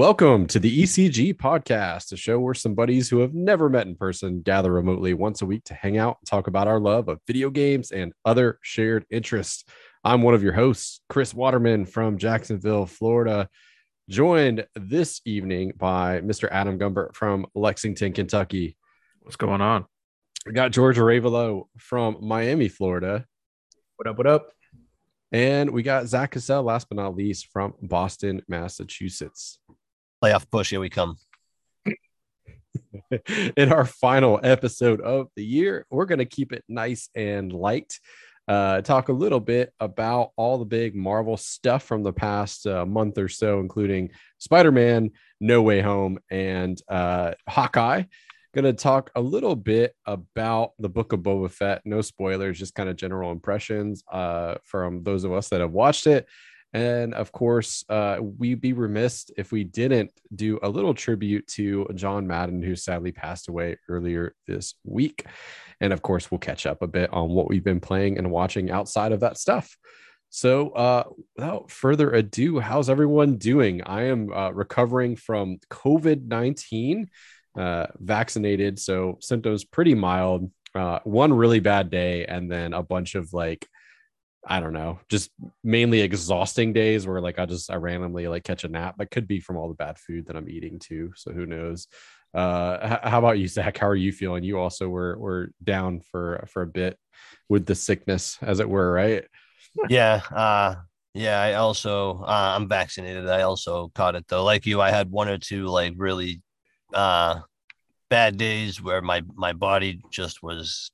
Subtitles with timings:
[0.00, 3.96] Welcome to the ECG podcast, a show where some buddies who have never met in
[3.96, 7.20] person gather remotely once a week to hang out and talk about our love of
[7.26, 9.66] video games and other shared interests.
[10.02, 13.50] I'm one of your hosts, Chris Waterman from Jacksonville, Florida,
[14.08, 16.48] joined this evening by Mr.
[16.50, 18.78] Adam Gumbert from Lexington, Kentucky.
[19.20, 19.84] What's going on?
[20.46, 23.26] We got George Arevalo from Miami, Florida.
[23.96, 24.16] What up?
[24.16, 24.48] What up?
[25.30, 29.58] And we got Zach Cassell, last but not least, from Boston, Massachusetts.
[30.22, 31.16] Playoff push, here we come.
[33.56, 37.98] In our final episode of the year, we're going to keep it nice and light.
[38.46, 42.84] Uh, talk a little bit about all the big Marvel stuff from the past uh,
[42.84, 48.04] month or so, including Spider Man, No Way Home, and uh, Hawkeye
[48.54, 51.82] going to talk a little bit about the book of Boba Fett.
[51.84, 56.06] No spoilers, just kind of general impressions uh, from those of us that have watched
[56.06, 56.26] it.
[56.72, 61.88] And of course, uh, we'd be remiss if we didn't do a little tribute to
[61.94, 65.26] John Madden, who sadly passed away earlier this week.
[65.80, 68.70] And of course, we'll catch up a bit on what we've been playing and watching
[68.70, 69.76] outside of that stuff.
[70.32, 71.04] So, uh,
[71.36, 73.82] without further ado, how's everyone doing?
[73.82, 77.10] I am uh, recovering from COVID 19
[77.58, 80.52] uh, vaccinated, so symptoms pretty mild.
[80.72, 83.66] Uh, one really bad day, and then a bunch of like,
[84.46, 85.30] I don't know, just
[85.62, 88.96] mainly exhausting days where like I just I randomly like catch a nap.
[88.98, 91.12] That could be from all the bad food that I'm eating too.
[91.16, 91.86] So who knows?
[92.32, 93.76] Uh, h- how about you, Zach?
[93.76, 94.44] How are you feeling?
[94.44, 96.98] You also were were down for for a bit
[97.48, 99.24] with the sickness, as it were, right?
[99.88, 100.22] Yeah.
[100.30, 100.76] Uh,
[101.14, 101.40] yeah.
[101.40, 103.28] I also uh, I'm vaccinated.
[103.28, 104.44] I also caught it though.
[104.44, 106.40] Like you, I had one or two like really
[106.94, 107.40] uh,
[108.08, 110.90] bad days where my my body just was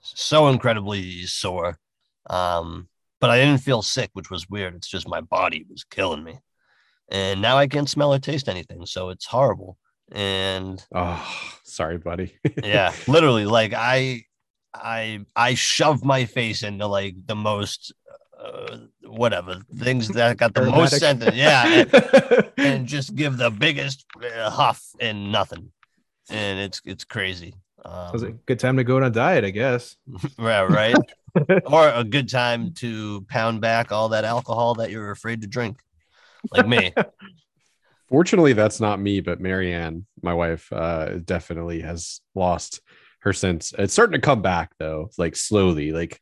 [0.00, 1.78] so incredibly sore.
[2.28, 2.88] Um,
[3.20, 4.74] but I didn't feel sick, which was weird.
[4.74, 6.38] It's just my body was killing me,
[7.10, 9.78] and now I can't smell or taste anything, so it's horrible.
[10.12, 11.24] And oh,
[11.64, 12.38] sorry, buddy.
[12.64, 14.24] yeah, literally, like I,
[14.74, 17.92] I, I shoved my face into like the most
[18.38, 24.04] uh, whatever things that got the most sentence, yeah, and, and, just give the biggest
[24.36, 25.72] uh, huff and nothing,
[26.30, 27.54] and it's it's crazy.
[27.90, 29.96] Um, was a good time to go on a diet, I guess.
[30.38, 30.96] yeah, right.
[31.66, 35.78] or a good time to pound back all that alcohol that you're afraid to drink,
[36.50, 36.92] like me.
[38.08, 42.80] Fortunately, that's not me, but Marianne, my wife, uh, definitely has lost
[43.20, 43.74] her sense.
[43.78, 45.92] It's starting to come back though, like slowly.
[45.92, 46.18] Like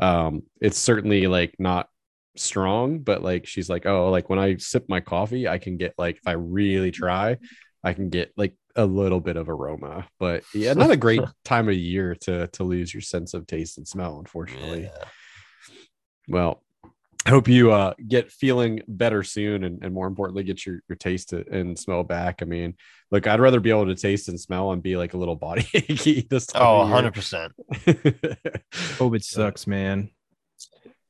[0.00, 1.88] um it's certainly like not
[2.36, 5.92] strong but like she's like oh like when i sip my coffee i can get
[5.98, 7.36] like if i really try
[7.84, 11.68] i can get like a little bit of aroma but yeah not a great time
[11.68, 14.82] of year to to lose your sense of taste and smell unfortunately.
[14.82, 15.04] Yeah.
[16.28, 16.62] well
[17.24, 20.96] I hope you uh, get feeling better soon and, and more importantly get your, your
[20.96, 22.42] taste and smell back.
[22.42, 22.74] I mean
[23.10, 25.66] look i'd rather be able to taste and smell and be like a little body
[25.74, 27.50] achy this time oh 100%
[28.96, 30.10] covid sucks man.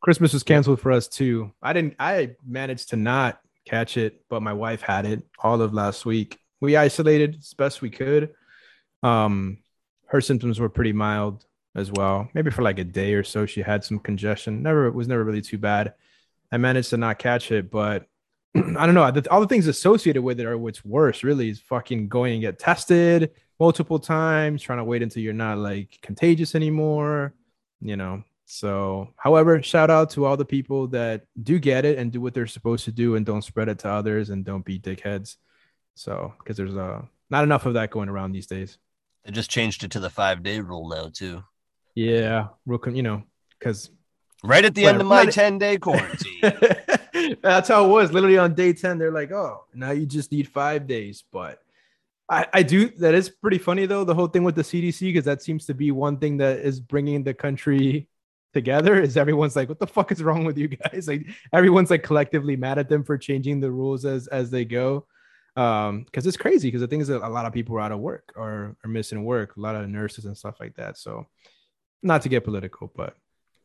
[0.03, 1.53] Christmas was canceled for us too.
[1.63, 5.73] I didn't i managed to not catch it but my wife had it all of
[5.73, 8.33] last week we isolated as best we could
[9.03, 9.59] um
[10.07, 12.29] her symptoms were pretty mild as well.
[12.35, 14.63] Maybe for like a day or so, she had some congestion.
[14.63, 15.95] Never was never really too bad.
[16.51, 18.07] I managed to not catch it, but
[18.55, 19.11] I don't know.
[19.31, 21.25] all the things associated with it are what's worse.
[21.25, 25.59] Really, is fucking going and get tested multiple times, trying to wait until you're not
[25.59, 27.35] like contagious anymore.
[27.81, 28.25] You know.
[28.45, 32.35] So, however, shout out to all the people that do get it and do what
[32.35, 35.37] they're supposed to do and don't spread it to others and don't be dickheads.
[35.95, 38.79] So, because there's uh, not enough of that going around these days.
[39.25, 41.45] They just changed it to the five day rule now too.
[41.95, 43.23] Yeah, real, you know,
[43.59, 43.91] because
[44.43, 46.41] right at the end of my 10 day quarantine.
[47.43, 48.13] That's how it was.
[48.13, 51.25] Literally on day 10, they're like, oh, now you just need five days.
[51.33, 51.61] But
[52.29, 55.25] I, I do, that is pretty funny though, the whole thing with the CDC, because
[55.27, 58.09] that seems to be one thing that is bringing the country
[58.53, 61.09] together is everyone's like, what the fuck is wrong with you guys?
[61.09, 65.07] Like everyone's like collectively mad at them for changing the rules as as they go.
[65.55, 67.93] Um, because it's crazy because the thing is that a lot of people are out
[67.93, 70.97] of work or are missing work, a lot of nurses and stuff like that.
[70.97, 71.27] So
[72.03, 73.15] not to get political, but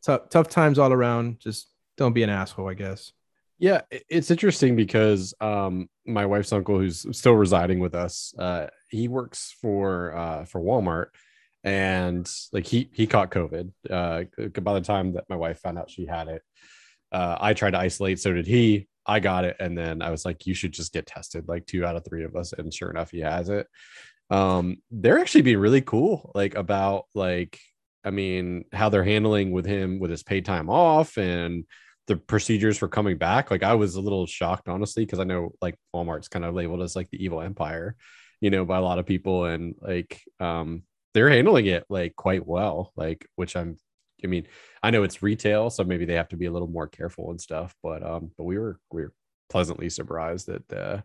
[0.03, 1.39] tough tough times all around.
[1.39, 1.67] Just
[1.97, 3.13] don't be an asshole, I guess.
[3.59, 9.07] Yeah, it's interesting because um, my wife's uncle, who's still residing with us, uh, he
[9.07, 11.07] works for uh, for Walmart,
[11.63, 13.71] and like he he caught COVID.
[13.89, 14.25] Uh,
[14.61, 16.43] by the time that my wife found out she had it,
[17.11, 18.19] uh, I tried to isolate.
[18.19, 18.87] So did he.
[19.07, 21.85] I got it, and then I was like, "You should just get tested." Like two
[21.85, 23.67] out of three of us, and sure enough, he has it.
[24.29, 27.59] Um, they're actually being really cool, like about like
[28.03, 31.65] I mean, how they're handling with him with his paid time off and
[32.07, 33.51] the procedures for coming back.
[33.51, 36.81] Like I was a little shocked, honestly, because I know like Walmart's kind of labeled
[36.81, 37.95] as like the evil empire,
[38.41, 40.83] you know, by a lot of people, and like um
[41.13, 43.77] they're handling it like quite well, like which I'm.
[44.23, 44.47] I mean,
[44.81, 47.39] I know it's retail, so maybe they have to be a little more careful and
[47.39, 47.75] stuff.
[47.83, 49.13] But um, but we were we were
[49.49, 51.01] pleasantly surprised that uh,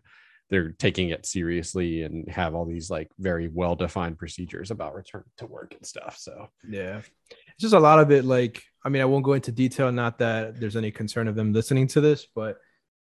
[0.49, 5.23] they're taking it seriously and have all these like very well defined procedures about return
[5.37, 6.17] to work and stuff.
[6.17, 8.25] So yeah, it's just a lot of it.
[8.25, 9.91] Like, I mean, I won't go into detail.
[9.91, 12.57] Not that there's any concern of them listening to this, but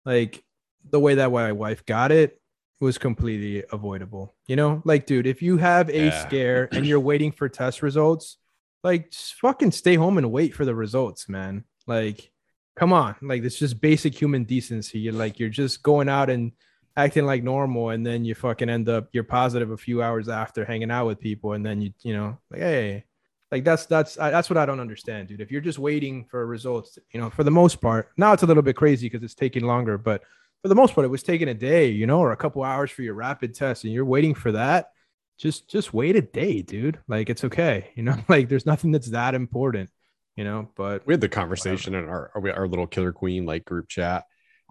[0.05, 0.43] like
[0.89, 2.41] the way that my wife got it
[2.81, 4.35] was completely avoidable.
[4.47, 6.27] You know, like, dude, if you have a Yeah.
[6.27, 8.37] scare and you're waiting for test results,
[8.83, 11.63] like, just fucking stay home and wait for the results, man.
[11.87, 12.31] Like,
[12.75, 14.99] come on, like, it's just basic human decency.
[14.99, 16.51] You're like, you're just going out and
[16.97, 20.65] acting like normal, and then you fucking end up you're positive a few hours after
[20.65, 23.05] hanging out with people, and then you, you know, like, hey,
[23.51, 25.41] like that's that's I, that's what I don't understand, dude.
[25.41, 28.45] If you're just waiting for results, you know, for the most part, now it's a
[28.45, 30.23] little bit crazy because it's taking longer, but
[30.61, 32.91] for the most part, it was taking a day, you know, or a couple hours
[32.91, 34.91] for your rapid test, and you're waiting for that.
[35.39, 36.99] Just just wait a day, dude.
[37.07, 38.17] Like it's okay, you know.
[38.29, 39.89] Like there's nothing that's that important,
[40.35, 40.69] you know.
[40.75, 44.25] But we had the conversation in our our little killer queen like group chat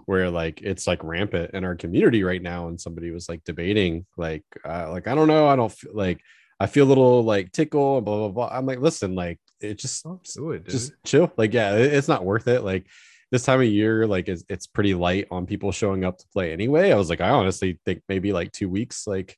[0.04, 4.06] where like it's like rampant in our community right now and somebody was like debating
[4.16, 6.20] like uh, like i don't know i don't feel like
[6.60, 9.76] i feel a little like tickle and blah blah blah i'm like listen like it
[9.76, 10.06] just
[10.52, 12.86] it, just chill like yeah it- it's not worth it like
[13.32, 16.52] this time of year like it's, it's pretty light on people showing up to play
[16.52, 19.36] anyway i was like i honestly think maybe like two weeks like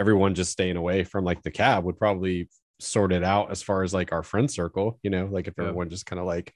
[0.00, 2.50] everyone just staying away from like the cab would probably
[2.80, 5.74] sort it out as far as like our friend circle you know like if Yeah.
[5.74, 6.54] everyone just kind of like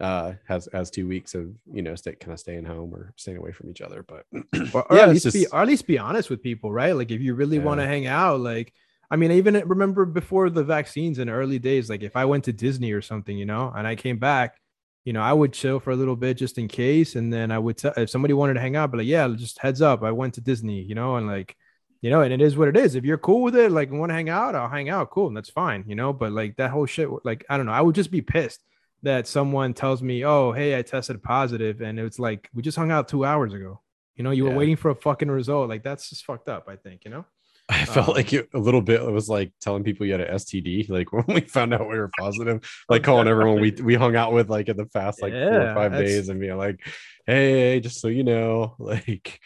[0.00, 3.38] uh has has two weeks of you know stay kind of staying home or staying
[3.38, 4.26] away from each other but
[4.72, 6.92] or, or Yeah, at it's least be or at least be honest with people, right?
[6.92, 8.72] Like if you really want to hang out, like
[9.10, 12.44] I mean, I even remember before the vaccines in early days, like if I went
[12.44, 14.56] to Disney or something, you know, and I came back,
[15.04, 17.58] you know, I would chill for a little bit just in case, and then I
[17.58, 20.12] would tell if somebody wanted to hang out, but like, yeah, just heads up, I
[20.12, 21.56] went to Disney, you know, and like,
[22.00, 22.94] you know, and it is what it is.
[22.94, 25.36] If you're cool with it, like want to hang out, I'll hang out, cool, and
[25.36, 26.12] that's fine, you know.
[26.12, 28.62] But like that whole shit, like I don't know, I would just be pissed
[29.02, 32.90] that someone tells me, oh, hey, I tested positive," and it's like we just hung
[32.90, 33.80] out two hours ago.
[34.16, 35.68] You know, you were waiting for a fucking result.
[35.68, 36.68] Like that's just fucked up.
[36.68, 37.04] I think.
[37.04, 37.24] You know.
[37.70, 40.22] i felt Um, like it, a little bit it was like telling people you had
[40.22, 43.94] an std like when we found out we were positive like calling everyone we we
[43.94, 46.80] hung out with like in the past like four or five days and being like
[47.26, 49.38] hey just so you know like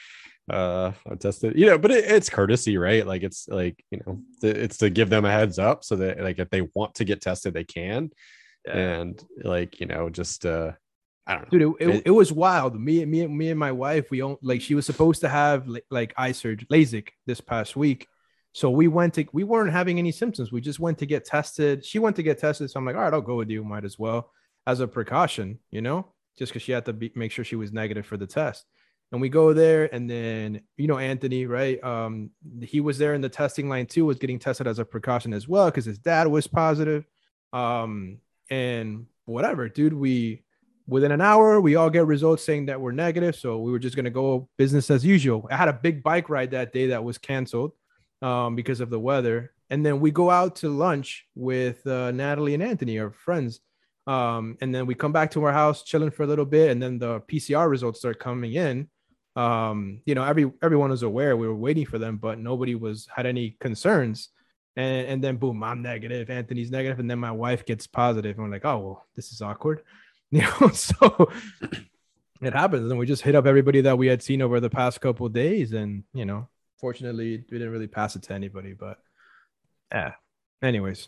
[0.50, 3.06] uh i tested you know but it, it's courtesy right?
[3.06, 6.20] Like it's like you know th- it's to give them a heads up so that
[6.20, 8.10] like if they want to get tested they can.
[8.66, 10.72] And like you know just uh
[11.26, 11.58] i don't know.
[11.58, 12.78] Dude it, it, It- it was wild.
[12.80, 15.66] Me and me me and my wife we don't like she was supposed to have
[15.68, 18.06] li- like eye surgery lasik this past week.
[18.52, 20.52] So we went to we weren't having any symptoms.
[20.52, 21.84] We just went to get tested.
[21.84, 22.70] She went to get tested.
[22.70, 23.64] So i'm like all right i'll go with you.
[23.64, 24.30] Might as well
[24.66, 26.06] as a precaution you know
[26.38, 28.64] just because she had to be, make sure she was negative for the test
[29.12, 32.31] and we go there and then you know anthony right um
[32.62, 35.47] he was there in the testing line too was getting tested as a precaution as
[35.47, 37.05] well because his dad was positive.
[37.53, 38.19] Um
[38.50, 40.43] and whatever dude we
[40.88, 43.94] within an hour we all get results saying that we're negative so we were just
[43.94, 45.47] going to go business as usual.
[45.50, 47.73] I had a big bike ride that day that was canceled
[48.20, 49.53] um, because of the weather.
[49.70, 53.61] And then we go out to lunch with uh, natalie and anthony our friends.
[54.06, 56.83] Um, and then we come back to our house chilling for a little bit and
[56.83, 58.88] then the pcr results start coming in
[59.36, 63.08] um, you know every everyone was aware we were waiting for them but nobody was
[63.14, 64.28] had any concerns.
[64.74, 68.46] And, and then boom i'm negative anthony's negative and then my wife gets positive and
[68.46, 69.82] we're like oh well this is awkward.
[70.30, 71.28] You know so
[72.40, 75.00] it happens and we just hit up everybody that we had seen over the past
[75.02, 76.48] couple of days and you know
[76.78, 78.96] fortunately we didn't really pass it to anybody but
[79.92, 80.12] yeah.
[80.62, 81.06] Anyways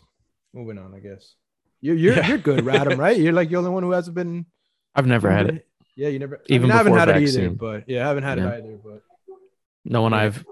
[0.53, 1.33] moving on i guess.
[1.81, 2.27] You're you're, Yeah.
[2.27, 3.17] you're good radam right?
[3.23, 4.45] You're like the only one who hasn't been
[4.93, 5.67] I've never had it.
[5.95, 7.55] Yeah you never Even I, mean, I haven't had it either vaccine.
[7.55, 8.49] but yeah i haven't had Yeah.
[8.49, 9.01] it either but
[9.85, 10.43] No one I've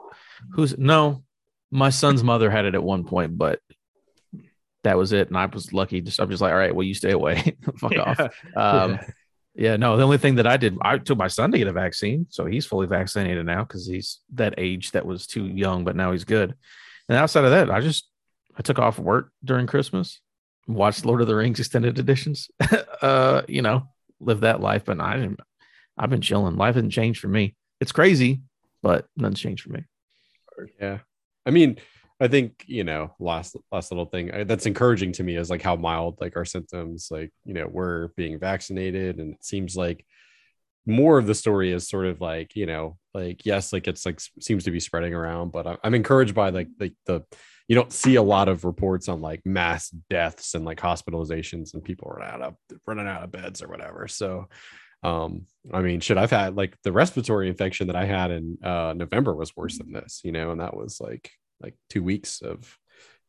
[0.51, 1.23] who's no,
[1.71, 3.59] my son's mother had it at one point, but
[4.83, 5.29] that was it.
[5.29, 6.01] And I was lucky.
[6.01, 7.55] Just I'm just like, all right, well, you stay away.
[7.79, 8.19] Fuck off.
[8.55, 9.05] Um, Yeah.
[9.55, 11.71] yeah, no, the only thing that I did, I took my son to get a
[11.73, 12.27] vaccine.
[12.29, 16.12] So he's fully vaccinated now because he's that age that was too young, but now
[16.12, 16.53] he's good.
[17.09, 18.07] And outside of that, I just
[18.57, 20.19] I took off work during Christmas,
[20.67, 22.50] watched Lord of the Rings extended editions,
[23.01, 23.88] uh, you know,
[24.25, 24.85] live that life.
[24.85, 25.39] But I didn't
[25.97, 26.57] I've been chilling.
[26.57, 27.55] Life hasn't changed for me.
[27.79, 28.41] It's crazy,
[28.83, 29.83] but nothing's changed for me.
[30.79, 30.99] yeah
[31.47, 31.77] i mean
[32.19, 35.63] i think you know last last little thing uh, that's encouraging to me is like
[35.63, 40.05] how mild like our symptoms like you know we're being vaccinated and it seems like
[40.85, 44.19] more of the story is sort of like you know like yes like it's like
[44.39, 47.23] seems to be spreading around but i'm, I'm encouraged by like the, the
[47.67, 51.84] you don't see a lot of reports on like mass deaths and like hospitalizations and
[51.84, 52.55] people running out of
[52.86, 54.48] running out of beds or whatever so
[55.03, 58.93] um i mean should i've had like the respiratory infection that i had in uh
[58.96, 62.77] november was worse than this you know and that was like like two weeks of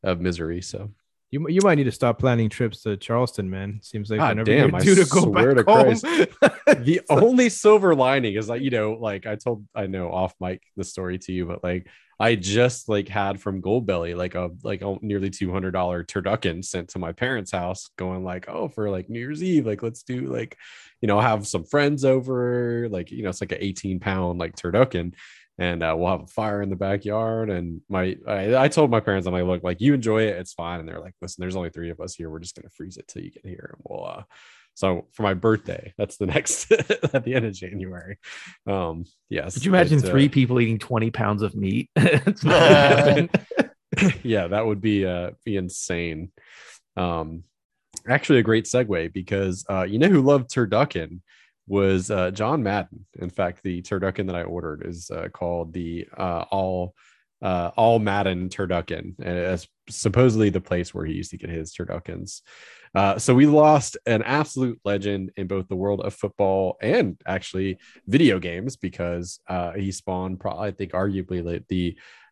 [0.03, 0.91] of misery so
[1.31, 3.81] you, you might need to stop planning trips to Charleston, man.
[3.83, 6.45] Seems like God whenever damn, I to go swear back to home.
[6.85, 10.62] the only silver lining is like you know like i told i know off mic
[10.76, 11.87] the story to you but like
[12.21, 15.73] i just like had from goldbelly like a like a nearly $200
[16.06, 19.83] turducken sent to my parents house going like oh for like new year's eve like
[19.83, 20.56] let's do like
[21.00, 24.56] you know have some friends over like you know it's like an 18 pound like
[24.56, 25.14] turducken
[25.58, 27.50] and uh, we'll have a fire in the backyard.
[27.50, 30.52] And my, I, I told my parents, I'm like, look, like you enjoy it, it's
[30.52, 30.80] fine.
[30.80, 32.28] And they're like, listen, there's only three of us here.
[32.28, 34.06] We're just gonna freeze it till you get here, and we'll.
[34.06, 34.23] uh
[34.75, 38.18] So for my birthday, that's the next at the end of January.
[38.66, 39.54] Um, yes.
[39.54, 41.90] Could you imagine but, uh, three people eating 20 pounds of meat?
[41.96, 43.28] It's not gonna
[43.96, 44.20] happen.
[44.25, 46.32] yeah, that would be uh be insane.
[46.96, 47.44] Um,
[48.08, 51.20] actually, a great segue because uh, you know who loved turducken
[51.66, 53.06] was uh, John Madden.
[53.21, 56.94] In fact, the turducken that I ordered is uh, called the uh, all
[57.42, 61.75] uh, all Madden turducken, and it's supposedly the place where he used to get his
[61.75, 62.40] turduckens.
[62.94, 67.76] Uh, so we lost an absolute legend in both the world of football and actually
[68.06, 71.66] video games because uh, he spawned, probably I think, arguably like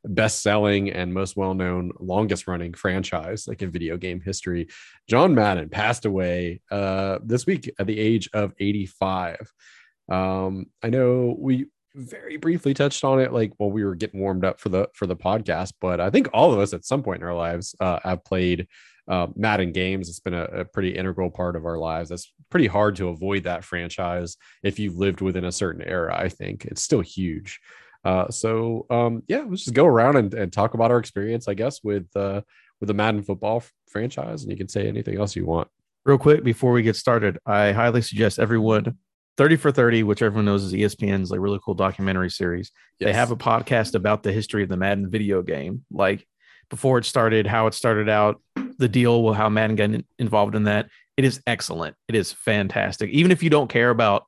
[0.02, 4.68] the best-selling and most well-known, longest-running franchise like in video game history.
[5.08, 9.52] John Madden passed away uh, this week at the age of 85.
[10.08, 14.44] Um, I know we very briefly touched on it like while we were getting warmed
[14.44, 17.20] up for the for the podcast, but I think all of us at some point
[17.20, 18.66] in our lives uh, have played
[19.08, 20.08] uh, Madden games.
[20.08, 22.10] It's been a, a pretty integral part of our lives.
[22.10, 26.16] It's pretty hard to avoid that franchise if you've lived within a certain era.
[26.16, 27.60] I think it's still huge.
[28.04, 31.54] Uh, so um, yeah, let's just go around and, and talk about our experience, I
[31.54, 32.42] guess, with uh,
[32.80, 35.68] with the Madden football f- franchise, and you can say anything else you want.
[36.04, 38.98] Real quick before we get started, I highly suggest everyone
[39.36, 42.70] 30 for 30, which everyone knows is ESPN's like really cool documentary series.
[42.98, 46.26] They have a podcast about the history of the Madden video game, like
[46.70, 48.42] before it started, how it started out,
[48.78, 50.88] the deal with how Madden got in- involved in that.
[51.16, 51.96] It is excellent.
[52.08, 53.10] It is fantastic.
[53.10, 54.24] Even if you don't care about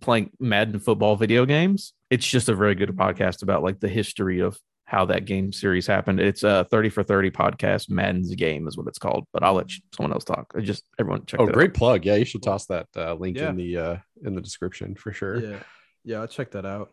[0.00, 4.40] playing Madden football video games, it's just a very good podcast about like the history
[4.40, 6.20] of how that game series happened.
[6.20, 7.90] It's a 30 for 30 podcast.
[7.90, 10.52] Madden's game is what it's called, but I'll let you, someone else talk.
[10.56, 11.54] I just everyone check Oh, it out.
[11.54, 12.04] great plug!
[12.04, 13.50] Yeah, you should toss that uh, link Yeah.
[13.50, 15.36] in the uh, in the description for sure.
[15.40, 15.58] Yeah,
[16.04, 16.92] yeah, I'll check that out.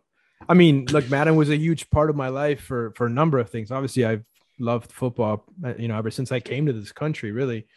[0.49, 3.37] I mean, like Madden was a huge part of my life for for a number
[3.37, 3.69] of things.
[3.71, 4.23] Obviously, I've
[4.59, 7.67] loved football, uh, you know, ever since I came to this country, really.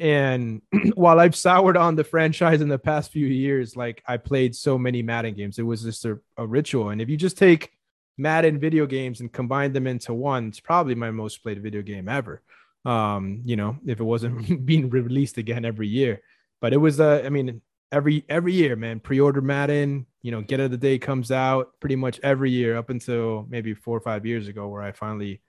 [0.00, 0.62] And
[0.94, 4.78] while I've soured on the franchise in the past few years, like I played so
[4.78, 6.88] many Madden games, it was just a, a ritual.
[6.88, 7.70] And if you just take
[8.16, 12.08] Madden video games and combine them into one, it's probably my most played video game
[12.08, 12.42] ever.
[12.86, 16.22] Um, you know, if it wasn't being released again every year,
[16.62, 17.60] but it was, uh, I mean,
[17.92, 19.00] every every year, man.
[19.00, 22.88] Pre-order Madden, you know, get of the day comes out pretty much every year up
[22.88, 25.42] until maybe four or five years ago, where I finally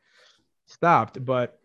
[0.65, 1.23] stopped.
[1.23, 1.60] But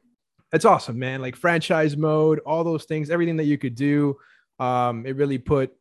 [0.56, 1.20] it's awesome, man.
[1.20, 4.16] Like franchise mode, all those things, everything that you could do.
[4.58, 5.72] Um, it really put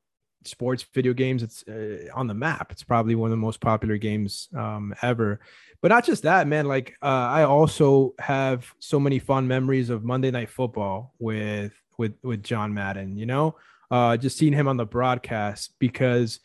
[0.44, 2.72] sports video games it's uh, on the map.
[2.72, 5.40] It's probably one of the most popular games um, ever.
[5.82, 6.68] But not just that, man.
[6.68, 12.14] Like uh, I also have so many fond memories of Monday Night Football with with
[12.22, 13.18] with John Madden.
[13.18, 13.56] You know,
[13.90, 16.40] uh, just seeing him on the broadcast because,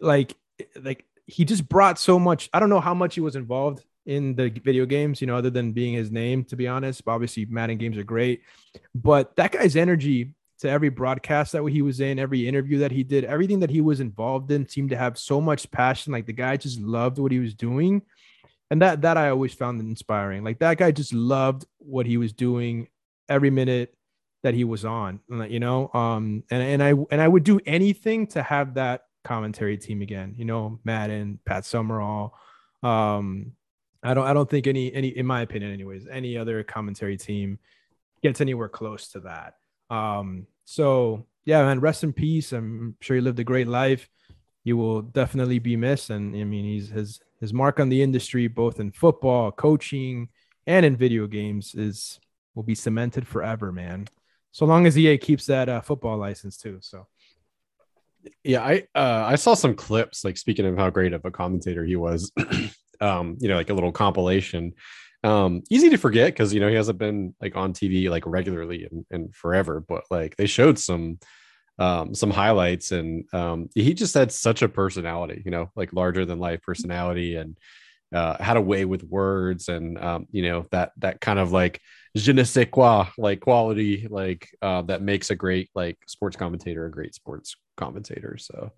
[0.00, 0.34] like,
[0.80, 2.50] like he just brought so much.
[2.52, 5.50] I don't know how much he was involved in the video games, you know, other
[5.50, 6.44] than being his name.
[6.44, 8.42] To be honest, obviously Madden games are great,
[8.94, 13.02] but that guy's energy to every broadcast that he was in, every interview that he
[13.02, 16.12] did, everything that he was involved in seemed to have so much passion.
[16.12, 18.02] Like the guy just loved what he was doing.
[18.70, 20.44] And that that I always found inspiring.
[20.44, 22.88] Like that guy just loved what he was doing
[23.28, 23.94] every minute
[24.44, 25.20] that he was on.
[25.28, 29.76] You know, um, and, and I and I would do anything to have that commentary
[29.76, 30.34] team again.
[30.38, 32.34] You know, Madden, Pat Summerall.
[32.82, 33.52] Um,
[34.02, 37.58] I don't I don't think any any in my opinion, anyways, any other commentary team
[38.22, 39.54] gets anywhere close to that.
[39.94, 42.52] Um, so yeah, man, rest in peace.
[42.52, 44.08] I'm sure you lived a great life.
[44.64, 46.10] You will definitely be missed.
[46.10, 50.28] And I mean, he's his his mark on the industry, both in football, coaching,
[50.66, 52.20] and in video games, is
[52.54, 54.06] will be cemented forever, man.
[54.52, 56.78] So long as EA keeps that uh, football license too.
[56.80, 57.06] So
[58.44, 61.84] yeah i uh i saw some clips like speaking of how great of a commentator
[61.84, 62.30] he was
[63.02, 64.72] um you know like a little compilation
[65.24, 68.88] um easy to forget because you know he hasn't been like on tv like regularly
[68.90, 71.18] and, and forever but like they showed some
[71.78, 76.24] um, some highlights, and um, he just had such a personality, you know, like larger
[76.24, 77.58] than life personality, and
[78.14, 81.80] uh, had a way with words, and um, you know that that kind of like
[82.16, 86.86] je ne sais quoi like quality like uh, that makes a great like sports commentator
[86.86, 88.36] a great sports commentator.
[88.38, 88.72] So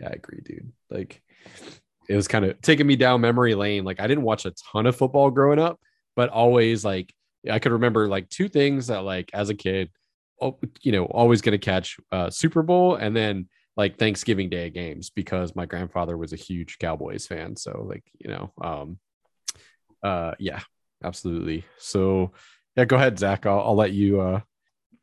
[0.00, 0.72] yeah, I agree, dude.
[0.88, 1.22] Like
[2.08, 3.84] it was kind of taking me down memory lane.
[3.84, 5.80] Like I didn't watch a ton of football growing up,
[6.14, 7.12] but always like
[7.50, 9.90] I could remember like two things that like as a kid
[10.40, 14.70] oh, you know, always going to catch uh, Super Bowl and then like Thanksgiving Day
[14.70, 17.56] games because my grandfather was a huge Cowboys fan.
[17.56, 18.98] So like, you know, um,
[20.02, 20.60] uh, yeah,
[21.02, 21.64] absolutely.
[21.78, 22.32] So
[22.76, 23.46] yeah, go ahead, Zach.
[23.46, 24.20] I'll, I'll let you.
[24.20, 24.40] Uh,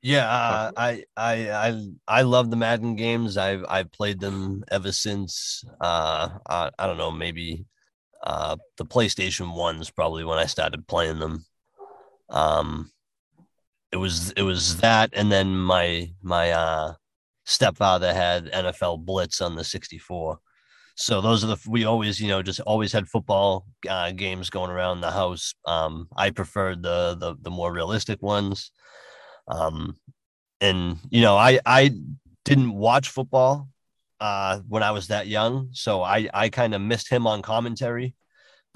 [0.03, 3.38] yeah, uh, I, I, I, I love the Madden games.
[3.38, 5.63] I've, I've played them ever since.
[5.81, 7.65] Uh, I, I don't know, maybe
[8.22, 11.45] uh, the PlayStation ones probably when I started playing them.
[12.29, 12.91] Um,
[13.91, 16.93] it was it was that and then my my uh
[17.45, 20.39] stepfather had NFL Blitz on the 64.
[20.95, 24.69] So those are the we always, you know, just always had football uh, games going
[24.69, 25.53] around the house.
[25.65, 28.72] Um, I preferred the the the more realistic ones.
[29.47, 29.97] Um,
[30.62, 31.91] and you know, I I
[32.45, 33.69] didn't watch football
[34.19, 38.15] uh when I was that young, so I I kind of missed him on commentary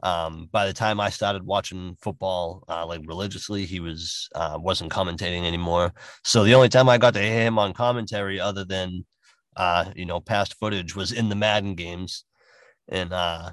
[0.04, 4.92] um, by the time I started watching football uh, like religiously, he was uh, wasn't
[4.92, 5.94] commentating anymore.
[6.24, 9.06] So the only time I got to hear him on commentary, other than
[9.56, 12.26] uh, you know past footage, was in the Madden games.
[12.90, 13.52] And uh,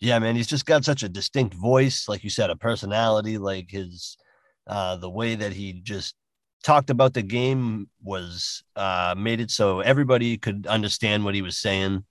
[0.00, 3.38] yeah, man, he's just got such a distinct voice, like you said, a personality.
[3.38, 4.16] Like his
[4.66, 6.16] uh, the way that he just
[6.64, 11.58] talked about the game was uh, made it so everybody could understand what he was
[11.58, 12.04] saying.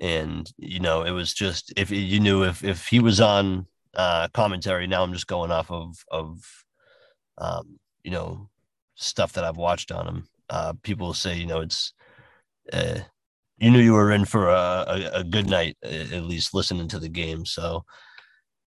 [0.00, 4.26] And you know it was just if you knew if if he was on uh
[4.34, 6.64] commentary now i'm just going off of of
[7.38, 8.50] um you know
[8.96, 10.28] stuff that i've watched on him.
[10.50, 11.94] Uh people say you know it's
[12.72, 12.98] uh
[13.58, 16.98] you knew you were in for a, a, a good night at least listening to
[16.98, 17.46] the game.
[17.46, 17.84] So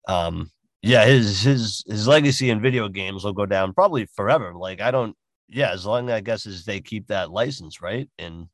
[0.08, 0.50] um
[0.82, 4.92] yeah his his his legacy in video games will go down probably forever like i
[4.92, 5.16] don't
[5.48, 8.48] yeah as long i guess as they keep that license right and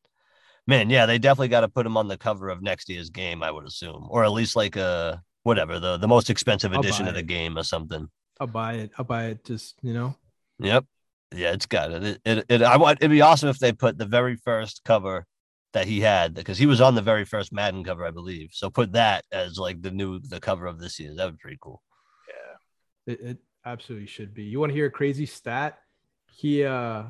[0.68, 3.42] man, yeah, they definitely got to put him on the cover of next year's game,
[3.42, 7.16] I would assume, or at least like a whatever the the most expensive edition of
[7.16, 8.08] the game or something.
[8.40, 8.92] I'll buy it.
[8.98, 9.44] I'll buy it.
[9.46, 10.16] Just you know.
[10.60, 10.86] Yep.
[11.34, 12.04] Yeah, it's got it.
[12.04, 15.26] It, it, it I want it'd be awesome if they put the very first cover
[15.74, 18.50] that he had because he was on the very first Madden cover, I believe.
[18.54, 21.14] So put that as like the new the cover of this year.
[21.16, 21.82] That would be pretty cool.
[23.08, 24.44] It, it absolutely should be.
[24.44, 25.80] You want to hear a crazy stat?
[26.32, 27.04] He uh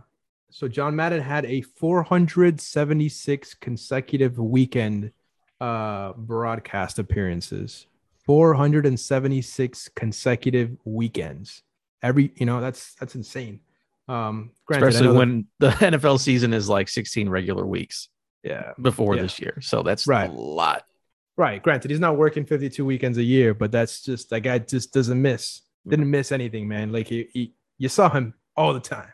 [0.49, 5.11] so John Madden had a 476 consecutive weekend
[5.59, 7.87] uh, broadcast appearances.
[8.25, 11.63] 476 consecutive weekends.
[12.01, 13.61] Every, you know, that's that's insane.
[14.07, 18.09] Um, granted, especially when that, the NFL season is like 16 regular weeks.
[18.43, 19.23] Yeah, before yeah.
[19.23, 20.29] this year, so that's right.
[20.29, 20.85] a lot.
[21.35, 21.61] Right.
[21.61, 25.21] Granted, he's not working 52 weekends a year, but that's just that guy just doesn't
[25.21, 25.61] miss.
[25.89, 26.91] Didn't miss anything, man.
[26.91, 29.09] Like he, he you saw him all the time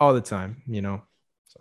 [0.00, 1.02] all the time, you know.
[1.48, 1.60] So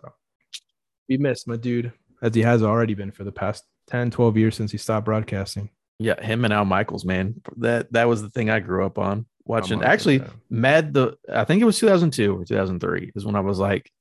[1.08, 4.56] we miss my dude, as he has already been for the past 10, 12 years
[4.56, 5.69] since he stopped broadcasting.
[5.99, 7.41] Yeah, him and Al Michaels, man.
[7.58, 9.84] That that was the thing I grew up on watching.
[9.84, 10.30] Actually, yeah.
[10.49, 13.91] Mad the I think it was 2002 or 2003 is when I was like,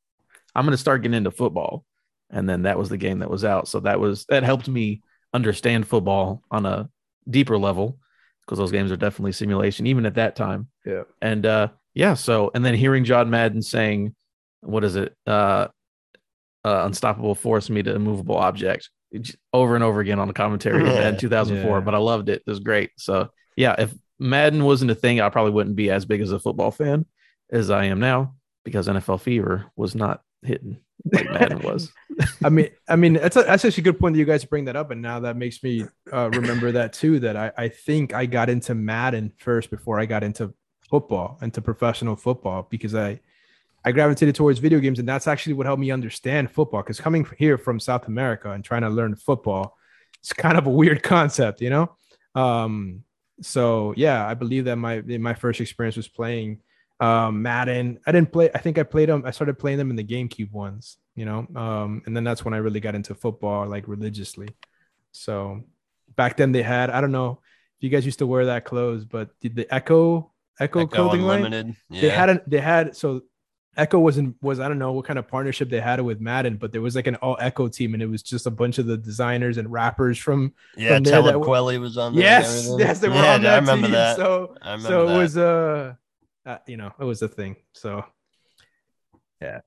[0.55, 1.85] I'm gonna start getting into football,
[2.31, 3.69] and then that was the game that was out.
[3.69, 5.03] So that was that helped me
[5.35, 6.89] understand football on a
[7.29, 7.99] deeper level
[8.53, 10.69] because those games are definitely simulation, even at that time.
[10.85, 11.05] Yeah.
[11.23, 14.15] And uh, yeah, so and then hearing John Madden saying
[14.61, 15.17] what is it?
[15.27, 15.69] Uh,
[16.65, 18.91] uh, unstoppable force meet a immovable object
[19.53, 21.09] over and over again on the commentary yeah.
[21.09, 21.79] in 2004.
[21.79, 21.81] Yeah.
[21.81, 22.43] But I loved it.
[22.47, 22.91] It was great.
[22.99, 26.39] So yeah, if Madden wasn't a thing, I probably wouldn't be as big as a
[26.39, 27.07] football fan
[27.51, 28.35] as I am now
[28.65, 30.79] because NFL Fever was not hitting
[31.11, 31.91] like Madden was.
[32.45, 34.65] I mean, I mean, that's a, that's actually a good point that you guys bring
[34.67, 37.21] that up, and now that makes me uh, remember that too.
[37.21, 40.53] That I I think I got into Madden first before I got into
[40.91, 43.21] football, into professional football, because I
[43.85, 46.83] I gravitated towards video games, and that's actually what helped me understand football.
[46.83, 49.77] Because coming here from South America and trying to learn football,
[50.19, 51.97] it's kind of a weird concept, you know.
[52.35, 53.05] Um,
[53.41, 56.61] so yeah, I believe that my my first experience was playing
[57.01, 57.99] um, Madden.
[58.07, 58.51] I didn't play.
[58.55, 59.25] I think I played them.
[59.27, 61.47] I started playing them in the GameCube ones, you know.
[61.55, 64.49] Um, and then that's when I really got into football like religiously.
[65.13, 65.63] So
[66.17, 66.91] back then they had.
[66.91, 67.41] I don't know
[67.79, 71.23] if you guys used to wear that clothes, but did the Ecko echo, Ecko clothing
[71.23, 71.67] Unlimited.
[71.67, 71.77] line?
[71.91, 72.01] Yeah.
[72.01, 73.23] They had a, they had so
[73.77, 76.73] Ecko wasn't was I don't know what kind of partnership they had with Madden, but
[76.73, 78.99] there was like an all Ecko team, and it was just a bunch of the
[78.99, 80.97] designers and rappers from yeah.
[80.97, 82.15] From Talib Kweli was on.
[82.15, 83.93] There yes, yes, they were yeah, on that I remember team.
[83.93, 84.17] that.
[84.17, 85.15] So remember so that.
[85.15, 85.95] it was uh,
[86.45, 87.57] uh, you know, it was a thing.
[87.73, 88.05] So
[89.41, 89.61] yeah,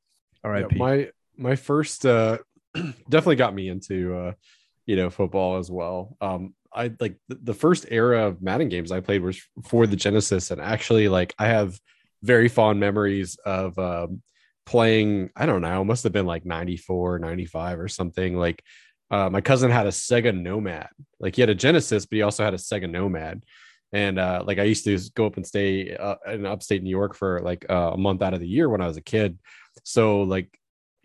[0.44, 2.38] all right, yeah, my my first uh
[3.10, 4.34] definitely got me into uh
[4.86, 6.18] you know football as well.
[6.22, 10.52] Um i like the, first era of madden games i played was for the genesis
[10.52, 11.80] and actually like i have
[12.22, 14.22] very fond memories of um
[14.66, 18.38] playing i don't know must have been like 94 95 or something.
[18.38, 18.64] Like
[19.12, 20.90] uh my cousin had a sega nomad.
[21.20, 23.44] Like he had a genesis but he also had a sega nomad.
[23.94, 27.16] And uh like i used to go up and stay uh, in upstate new york
[27.16, 29.38] for like uh, a month out of the year when i was a kid.
[29.84, 30.50] So like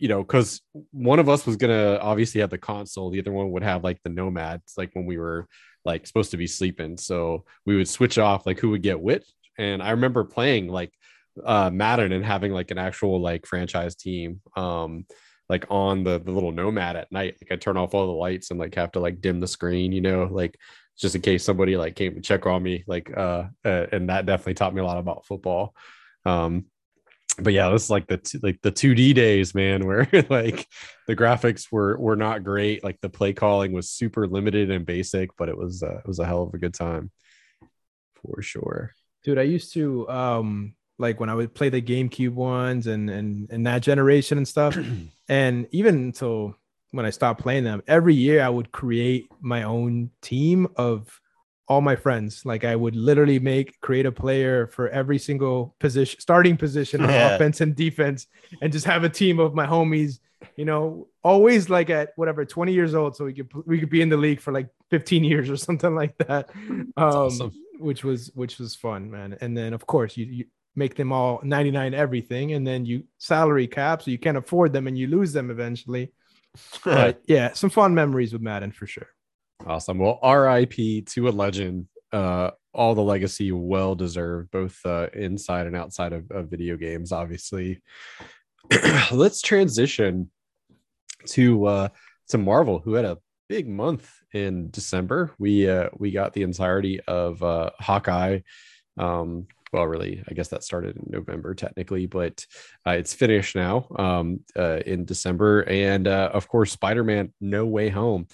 [0.00, 3.50] you know, because one of us was gonna obviously have the console, the other one
[3.52, 5.46] would have like the nomads, like when we were
[5.84, 6.96] like supposed to be sleeping.
[6.96, 9.26] So we would switch off like who would get which.
[9.58, 10.92] And I remember playing like
[11.44, 14.40] uh Madden and having like an actual like franchise team.
[14.56, 15.04] Um
[15.50, 17.36] like on the, the little nomad at night.
[17.42, 19.92] Like I turn off all the lights and like have to like dim the screen,
[19.92, 20.56] you know, like
[20.96, 22.84] just in case somebody like came to check on me.
[22.86, 25.74] Like uh, uh and that definitely taught me a lot about football.
[26.24, 26.66] Um
[27.38, 30.66] but yeah, this is like the t- like the 2D days, man, where like
[31.06, 32.84] the graphics were were not great.
[32.84, 36.18] Like the play calling was super limited and basic, but it was uh, it was
[36.18, 37.10] a hell of a good time
[38.22, 38.94] for sure.
[39.24, 43.50] Dude, I used to um like when I would play the GameCube ones and and
[43.50, 44.76] and that generation and stuff,
[45.28, 46.56] and even until
[46.92, 51.20] when I stopped playing them, every year I would create my own team of
[51.70, 52.44] all my friends.
[52.44, 57.08] Like I would literally make create a player for every single position, starting position on
[57.08, 57.34] Yeah.
[57.36, 58.26] offense and defense,
[58.60, 60.18] and just have a team of my homies.
[60.56, 64.02] You know, always like at whatever 20 years old, so we could we could be
[64.02, 66.50] in the league for like 15 years or something like that.
[66.56, 67.52] Um, awesome.
[67.78, 69.36] which was which was fun, man.
[69.40, 73.68] And then of course you, you make them all 99 everything, and then you salary
[73.68, 76.12] cap, so you can't afford them and you lose them eventually.
[76.84, 79.06] But yeah, some fun memories with Madden for sure.
[79.66, 79.98] Awesome.
[79.98, 81.86] Well, RIP to a legend.
[82.12, 87.12] Uh, all the legacy well deserved, both uh, inside and outside of, of video games,
[87.12, 87.82] obviously.
[89.12, 90.30] Let's transition
[91.26, 91.88] to uh,
[92.28, 93.18] to Marvel, who had a
[93.48, 95.32] big month in December.
[95.38, 98.40] We uh, we got the entirety of uh, Hawkeye.
[98.96, 102.44] Um, well, really, I guess that started in November technically, but
[102.86, 107.66] uh, it's finished now um, uh, in December, and uh, of course, Spider Man: No
[107.66, 108.26] Way Home.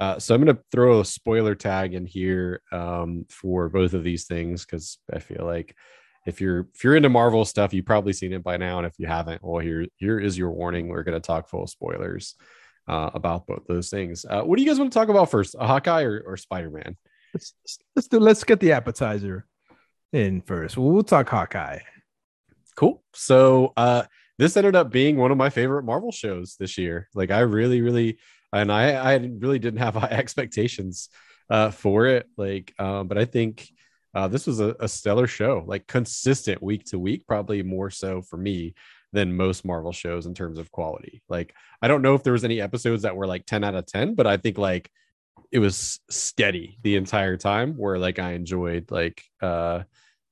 [0.00, 4.02] Uh, so I'm going to throw a spoiler tag in here um, for both of
[4.02, 5.76] these things because I feel like
[6.26, 8.94] if you're if you're into Marvel stuff, you've probably seen it by now, and if
[8.98, 10.88] you haven't, well, here here is your warning.
[10.88, 12.36] We're going to talk full spoilers
[12.88, 14.24] uh, about both those things.
[14.28, 16.70] Uh, what do you guys want to talk about first, a Hawkeye or, or Spider
[16.70, 16.96] Man?
[17.34, 17.54] Let's
[17.96, 19.46] let's do let's get the appetizer
[20.12, 20.76] in first.
[20.76, 21.80] We'll, we'll talk Hawkeye.
[22.76, 23.02] Cool.
[23.14, 24.04] So uh,
[24.38, 27.08] this ended up being one of my favorite Marvel shows this year.
[27.14, 28.18] Like I really, really,
[28.52, 31.08] and I I really didn't have high expectations
[31.50, 32.26] uh, for it.
[32.36, 33.68] Like, um, but I think
[34.14, 38.22] uh, this was a, a stellar show, like consistent week to week, probably more so
[38.22, 38.74] for me
[39.12, 41.22] than most Marvel shows in terms of quality.
[41.28, 43.86] Like, I don't know if there was any episodes that were like 10 out of
[43.86, 44.90] 10, but I think like
[45.50, 49.82] it was steady the entire time where like I enjoyed like uh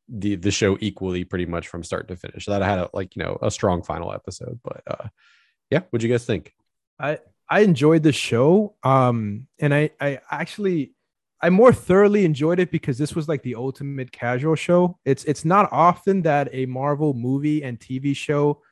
[0.09, 2.47] the the show equally pretty much from start to finish.
[2.47, 5.09] That I had a like, you know, a strong final episode, but uh
[5.71, 6.55] yeah, what'd you guys think?
[6.99, 7.19] I
[7.51, 8.77] I enjoyed the show.
[8.85, 10.95] Um, and I I actually
[11.43, 14.99] I more thoroughly enjoyed it because this was like the ultimate casual show.
[15.05, 18.63] It's it's not often that a Marvel movie and TV show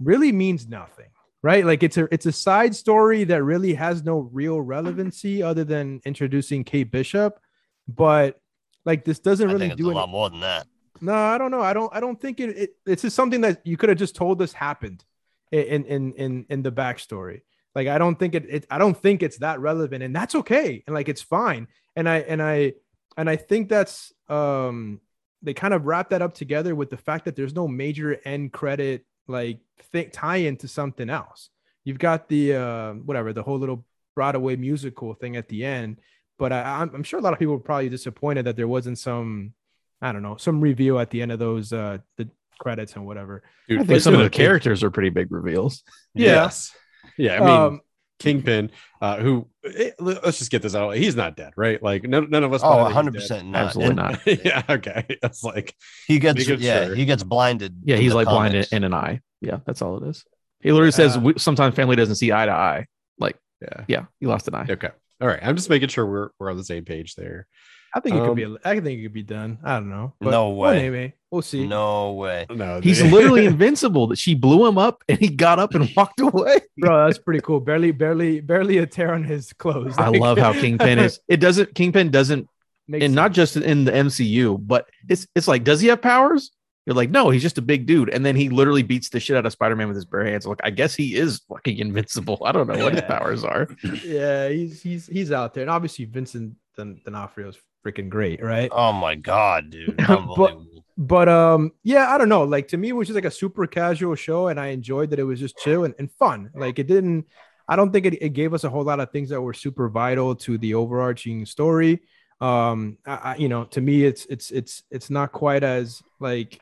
[0.00, 1.10] really means nothing,
[1.42, 1.64] right?
[1.64, 6.00] Like it's a it's a side story that really has no real relevancy other than
[6.04, 7.38] introducing Kate Bishop,
[7.86, 8.40] but
[8.84, 10.66] like this doesn't I really think it's do a any- lot more than that.
[11.00, 11.60] no, I don't know.
[11.60, 11.94] I don't.
[11.94, 12.56] I don't think it.
[12.56, 15.04] it it's just something that you could have just told us happened
[15.52, 17.42] in in in in the backstory.
[17.76, 18.66] Like I don't think it, it.
[18.70, 20.82] I don't think it's that relevant, and that's okay.
[20.86, 21.68] And like it's fine.
[21.94, 22.72] And I and I
[23.18, 25.02] and I think that's um
[25.42, 28.54] they kind of wrap that up together with the fact that there's no major end
[28.54, 29.58] credit like
[29.92, 31.50] th- tie into something else.
[31.84, 33.84] You've got the uh whatever the whole little
[34.14, 35.98] Broadway musical thing at the end,
[36.38, 38.98] but I, I'm, I'm sure a lot of people were probably disappointed that there wasn't
[38.98, 39.52] some
[40.00, 43.42] I don't know, some reveal at the end of those uh the credits and whatever.
[43.68, 45.82] Dude, I think some of the characters are pretty big reveals.
[46.14, 46.44] Yeah.
[46.44, 46.74] Yes.
[47.16, 47.80] Yeah, I mean um
[48.18, 48.70] Kingpin,
[49.02, 50.96] uh, who eh, let's just get this out.
[50.96, 51.82] He's not dead, right?
[51.82, 52.62] Like none, none of us.
[52.64, 53.66] Oh, 100 percent, not.
[53.66, 54.26] Absolutely And not.
[54.44, 55.04] yeah, okay.
[55.22, 55.74] That's like
[56.06, 56.94] He gets yeah, sure.
[56.94, 57.80] he gets blinded.
[57.84, 59.20] Yeah, he's like blind in, in an eye.
[59.40, 60.24] Yeah, that's all it is.
[60.60, 62.86] He literally says we, sometimes family doesn't see eye to eye.
[63.18, 63.84] Like, yeah.
[63.86, 64.66] yeah, he lost an eye.
[64.68, 64.88] Okay.
[65.20, 65.40] All right.
[65.42, 67.46] I'm just making sure we're we're on the same page there.
[67.94, 69.58] I think it could Um, be I think it could be done.
[69.64, 70.12] I don't know.
[70.20, 70.78] No well, way.
[70.80, 71.66] anyway, we'll see.
[71.66, 72.46] No way.
[72.50, 74.06] No, He's literally invincible.
[74.08, 76.60] That she blew him up and he got up and walked away.
[76.78, 77.60] Bro, that's pretty cool.
[77.60, 79.94] Barely, barely, barely a tear on his clothes.
[79.96, 81.20] I love how Kingpin is.
[81.28, 82.48] It doesn't Kingpin doesn't,
[82.88, 86.52] Makes and not just in the MCU, but it's it's like, does he have powers?
[86.84, 88.10] You're like, no, he's just a big dude.
[88.10, 90.46] And then he literally beats the shit out of Spider Man with his bare hands.
[90.46, 92.40] Like, I guess he is fucking invincible.
[92.44, 93.66] I don't know what his powers are.
[94.04, 98.68] yeah, he's he's he's out there, and obviously Vincent D'On- D'Onofrio is freaking great, right?
[98.72, 99.96] Oh my god, dude!
[100.36, 100.58] But-
[100.98, 102.44] But um, yeah, I don't know.
[102.44, 105.18] Like to me, it was just like a super casual show, and I enjoyed that
[105.18, 106.50] it was just chill and, and fun.
[106.54, 107.26] Like it didn't.
[107.68, 109.90] I don't think it, it gave us a whole lot of things that were super
[109.90, 112.00] vital to the overarching story.
[112.40, 116.60] Um, I, I, you know, to me, it's it's it's it's not quite as like.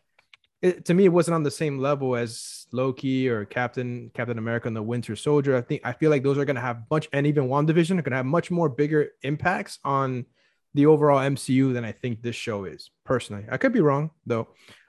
[0.63, 4.67] It, to me, it wasn't on the same level as Loki or Captain Captain America
[4.67, 5.57] and the Winter Soldier.
[5.57, 8.03] I think I feel like those are going to have much, and even WandaVision are
[8.03, 10.27] going to have much more bigger impacts on
[10.75, 12.91] the overall MCU than I think this show is.
[13.05, 14.49] Personally, I could be wrong though.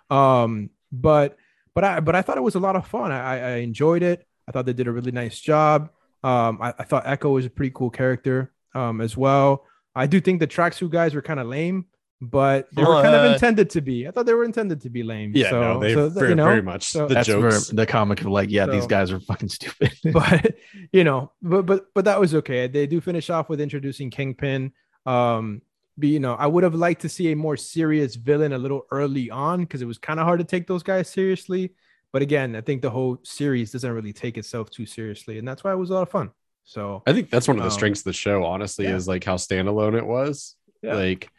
[0.09, 1.37] Um, but
[1.73, 3.11] but I but I thought it was a lot of fun.
[3.11, 4.25] I, I enjoyed it.
[4.47, 5.89] I thought they did a really nice job.
[6.23, 9.65] Um, I, I thought Echo was a pretty cool character um, as well.
[9.95, 11.85] I do think the tracksuit guys were kind of lame,
[12.21, 14.07] but they were kind of intended to be.
[14.07, 15.31] I thought they were intended to be lame.
[15.35, 17.71] Yeah, so, no, they so, very, you know, very much so- the That's jokes.
[17.71, 19.93] where the comic of like, yeah, these guys are fucking stupid.
[20.13, 20.55] but
[20.91, 22.67] you know, but but but that was okay.
[22.67, 24.73] They do finish off with introducing Kingpin.
[25.05, 25.61] Um,
[25.97, 28.85] but you know, I would have liked to see a more serious villain a little
[28.91, 31.73] early on because it was kind of hard to take those guys seriously.
[32.11, 35.63] But again, I think the whole series doesn't really take itself too seriously, and that's
[35.63, 36.31] why it was a lot of fun.
[36.63, 38.95] So I think that's one of the Um, strengths of the show, honestly, yeah.
[38.95, 40.55] is like how standalone it was.
[40.81, 40.95] Yeah.
[40.95, 41.29] Like,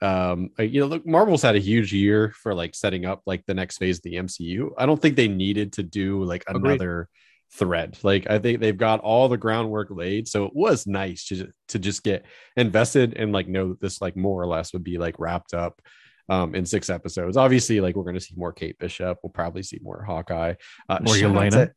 [0.00, 3.54] um, you know, look, Marvel's had a huge year for like setting up like the
[3.54, 4.70] next phase of the MCU.
[4.78, 7.06] I don't think they needed to do like Agreed.
[7.54, 7.98] Thread.
[8.02, 11.78] Like, I think they've got all the groundwork laid, so it was nice to to
[11.78, 12.24] just get
[12.56, 15.80] invested and like know that this like more or less would be like wrapped up.
[16.28, 19.18] Um, in six episodes, obviously, like we're going to see more Kate Bishop.
[19.22, 20.54] We'll probably see more Hawkeye.
[20.88, 21.72] Uh, More Yelena.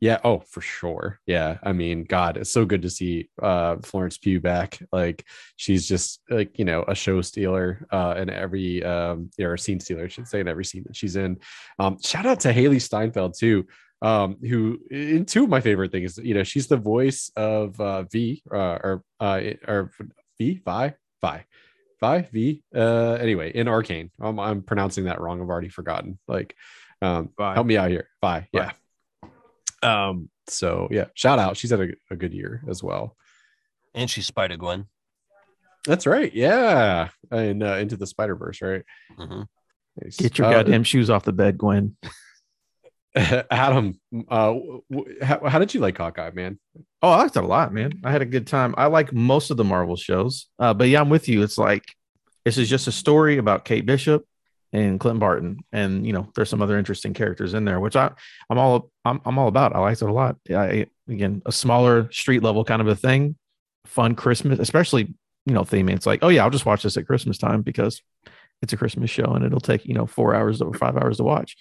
[0.00, 0.18] yeah.
[0.24, 1.20] Oh, for sure.
[1.26, 1.58] Yeah.
[1.62, 4.82] I mean, God, it's so good to see uh Florence Pugh back.
[4.90, 5.24] Like
[5.56, 9.80] she's just like, you know, a show stealer uh in every um or a scene
[9.80, 11.38] stealer, I should say, in every scene that she's in.
[11.78, 13.66] Um, shout out to Hailee Steinfeld too.
[14.00, 18.04] Um, who in two of my favorite things, you know, she's the voice of uh
[18.04, 19.90] V uh or uh or
[20.38, 21.44] V Vi Vi
[22.00, 24.10] Vi V uh anyway in Arcane.
[24.20, 25.40] I'm I'm pronouncing that wrong.
[25.42, 26.18] I've already forgotten.
[26.28, 26.54] Like
[27.02, 27.54] um Vi.
[27.54, 28.08] help me out here.
[28.22, 28.70] Vi, yeah.
[29.82, 31.56] Um, so yeah, shout out.
[31.56, 33.16] She's had a, a good year as well.
[33.94, 34.86] And she's Spider Gwen.
[35.86, 36.32] That's right.
[36.32, 37.08] Yeah.
[37.30, 38.82] And uh, into the Spider Verse, right?
[39.16, 39.42] hmm
[40.00, 40.16] Nice.
[40.16, 41.96] Get your Uh, goddamn shoes off the bed, Gwen.
[43.50, 44.54] Adam, uh,
[45.22, 46.58] how, how did you like Hawkeye, man?
[47.02, 48.00] Oh, I liked it a lot, man.
[48.04, 48.74] I had a good time.
[48.78, 50.46] I like most of the Marvel shows.
[50.58, 51.42] Uh, but yeah, I'm with you.
[51.42, 51.84] It's like
[52.44, 54.24] this is just a story about Kate Bishop
[54.72, 58.12] and Clint Barton, and you know, there's some other interesting characters in there, which I
[58.50, 59.74] I'm all I'm, I'm all about.
[59.74, 60.36] I liked it a lot.
[60.50, 63.36] I, again, a smaller street level kind of a thing,
[63.86, 65.14] fun Christmas, especially
[65.46, 65.88] you know, theme.
[65.88, 68.02] It's like, oh yeah, I'll just watch this at Christmas time because
[68.60, 71.24] it's a Christmas show and it'll take you know four hours or five hours to
[71.24, 71.56] watch.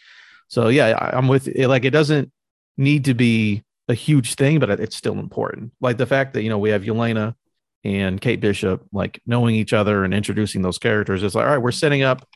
[0.48, 1.68] So yeah, I, I'm with it.
[1.68, 2.32] Like it doesn't
[2.78, 5.72] need to be a huge thing, but it's still important.
[5.82, 7.36] Like the fact that you know we have Yelena
[7.84, 11.24] and Kate Bishop, like knowing each other and introducing those characters.
[11.24, 12.28] It's like, all right, we're setting up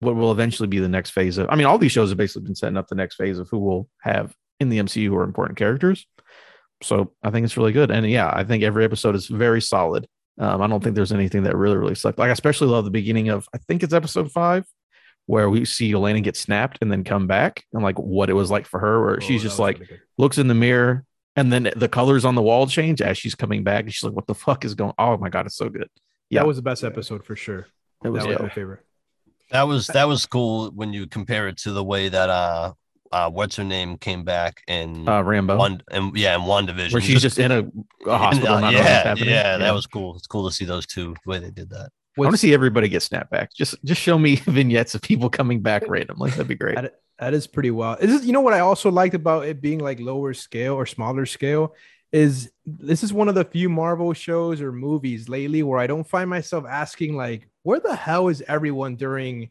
[0.00, 1.48] what will eventually be the next phase of.
[1.50, 3.58] I mean, all these shows have basically been setting up the next phase of who
[3.58, 6.06] we'll have in the MCU who are important characters.
[6.82, 10.06] So I think it's really good, and yeah, I think every episode is very solid.
[10.38, 12.18] Um, I don't think there's anything that really, really sucked.
[12.18, 14.64] Like I especially love the beginning of I think it's episode five,
[15.26, 18.50] where we see Yelena get snapped and then come back, and like what it was
[18.50, 21.04] like for her, where Oh, she's just like really looks in the mirror
[21.36, 23.84] and then the colors on the wall change as she's coming back.
[23.84, 24.92] And she's like, "What the fuck is going?
[24.98, 25.88] Oh my god, it's so good."
[26.30, 27.66] Yeah, that was the best episode for sure.
[28.04, 28.22] it was.
[28.22, 28.42] that was yeah.
[28.42, 28.80] my favorite.
[29.50, 32.72] That was that was cool when you compare it to the way that uh
[33.12, 37.02] uh what's her name came back in Uh, Rambeau, one and yeah in WandaVision where
[37.02, 37.64] she's just in a,
[38.06, 38.54] a hospital.
[38.54, 39.28] not knowing what's yeah, happening.
[39.28, 40.16] yeah, that was cool.
[40.16, 41.90] It's cool to see those two the way they did that.
[42.16, 43.52] I want to see everybody get snapped back.
[43.52, 46.30] Just, just show me vignettes of people coming back randomly.
[46.30, 46.76] That'd be great.
[46.76, 48.00] That, that is pretty wild.
[48.00, 50.86] This is, you know what I also liked about it being like lower scale or
[50.86, 51.74] smaller scale
[52.12, 56.08] is this is one of the few Marvel shows or movies lately where I don't
[56.08, 59.50] find myself asking like, where the hell is everyone during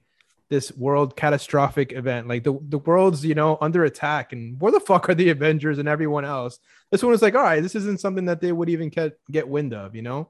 [0.49, 2.29] this world catastrophic event?
[2.29, 5.77] Like the, the world's, you know, under attack and where the fuck are the Avengers
[5.77, 6.59] and everyone else?
[6.89, 9.49] This one was like, all right, this isn't something that they would even get, get
[9.49, 10.29] wind of, you know,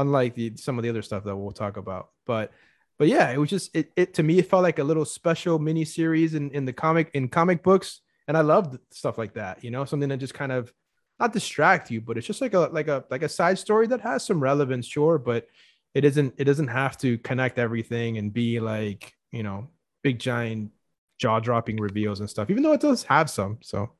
[0.00, 2.10] unlike the, some of the other stuff that we'll talk about.
[2.26, 2.52] But
[2.98, 5.58] but yeah, it was just it, it to me it felt like a little special
[5.58, 8.00] mini series in, in the comic in comic books.
[8.28, 10.72] And I loved stuff like that, you know, something that just kind of
[11.18, 14.00] not distract you, but it's just like a like a like a side story that
[14.00, 15.48] has some relevance, sure, but
[15.94, 19.68] it isn't it doesn't have to connect everything and be like, you know,
[20.02, 20.70] big giant
[21.18, 23.58] jaw-dropping reveals and stuff, even though it does have some.
[23.62, 23.90] So it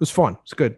[0.00, 0.38] was fun.
[0.42, 0.76] It's good.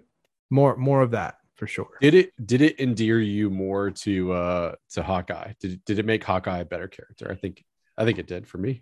[0.50, 1.90] More more of that for sure.
[2.00, 5.52] Did it did it endear you more to uh to Hawkeye?
[5.60, 7.30] Did did it make Hawkeye a better character?
[7.30, 7.64] I think
[7.96, 8.80] I think it did for me.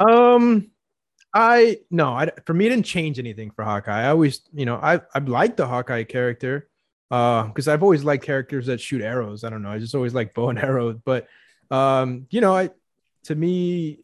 [0.00, 0.70] Um,
[1.32, 4.02] I no, I for me it didn't change anything for Hawkeye.
[4.02, 6.68] I always, you know, I I like the Hawkeye character
[7.10, 9.44] uh because I've always liked characters that shoot arrows.
[9.44, 10.98] I don't know, I just always like bow and arrows.
[11.04, 11.28] But
[11.70, 12.70] um, you know, I
[13.24, 13.98] to me,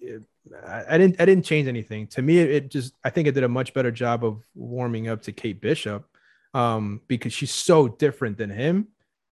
[0.66, 2.08] I, I didn't I didn't change anything.
[2.08, 5.08] To me, it, it just I think it did a much better job of warming
[5.08, 6.09] up to Kate Bishop
[6.54, 8.88] um because she's so different than him.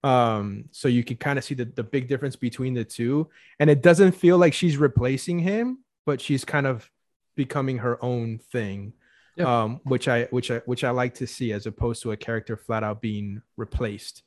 [0.02, 3.70] Um, so you can kind of see the, the big difference between the two, and
[3.70, 6.90] it doesn't feel like she's replacing him, but she's kind of
[7.36, 8.92] becoming her own thing.
[9.36, 9.62] Yeah.
[9.62, 12.56] Um, which I which I which I like to see as opposed to a character
[12.56, 14.22] flat out being replaced.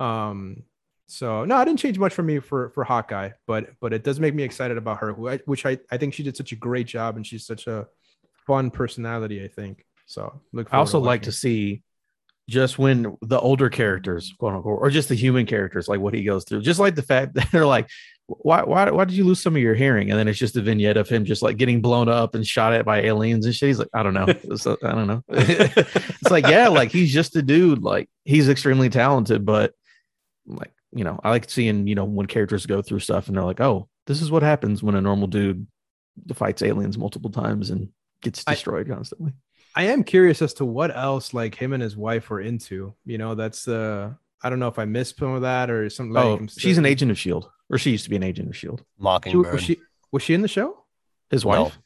[0.00, 0.64] Um,
[1.06, 4.20] so no, I didn't change much for me for for Hawkeye, but but it does
[4.20, 7.16] make me excited about her, which I I think she did such a great job,
[7.16, 7.88] and she's such a
[8.46, 9.42] fun personality.
[9.42, 10.40] I think so.
[10.52, 11.82] Look, I also forward like to see
[12.50, 16.24] just when the older characters, quote unquote, or just the human characters, like what he
[16.24, 16.60] goes through.
[16.60, 17.88] Just like the fact that they're like,
[18.26, 20.10] why, why, why did you lose some of your hearing?
[20.10, 22.72] And then it's just a vignette of him just like getting blown up and shot
[22.72, 23.68] at by aliens and shit.
[23.68, 24.26] He's like, I don't know.
[24.66, 25.22] Uh, I don't know.
[25.28, 27.82] it's like, yeah, like he's just a dude.
[27.82, 29.72] Like he's extremely talented, but
[30.46, 33.44] like, you know, I like seeing, you know, when characters go through stuff and they're
[33.44, 35.66] like, oh, this is what happens when a normal dude
[36.34, 37.88] fights aliens multiple times and
[38.22, 39.32] gets I- destroyed constantly.
[39.74, 42.94] I am curious as to what else like him and his wife were into.
[43.04, 46.12] You know, that's uh I don't know if I missed some of that or something
[46.12, 48.48] like oh, I'm she's an agent of Shield, or she used to be an agent
[48.48, 48.80] of Shield.
[48.80, 49.52] She- Mockingbird.
[49.52, 49.80] was she
[50.12, 50.84] was she in the show?
[51.30, 51.78] His wife?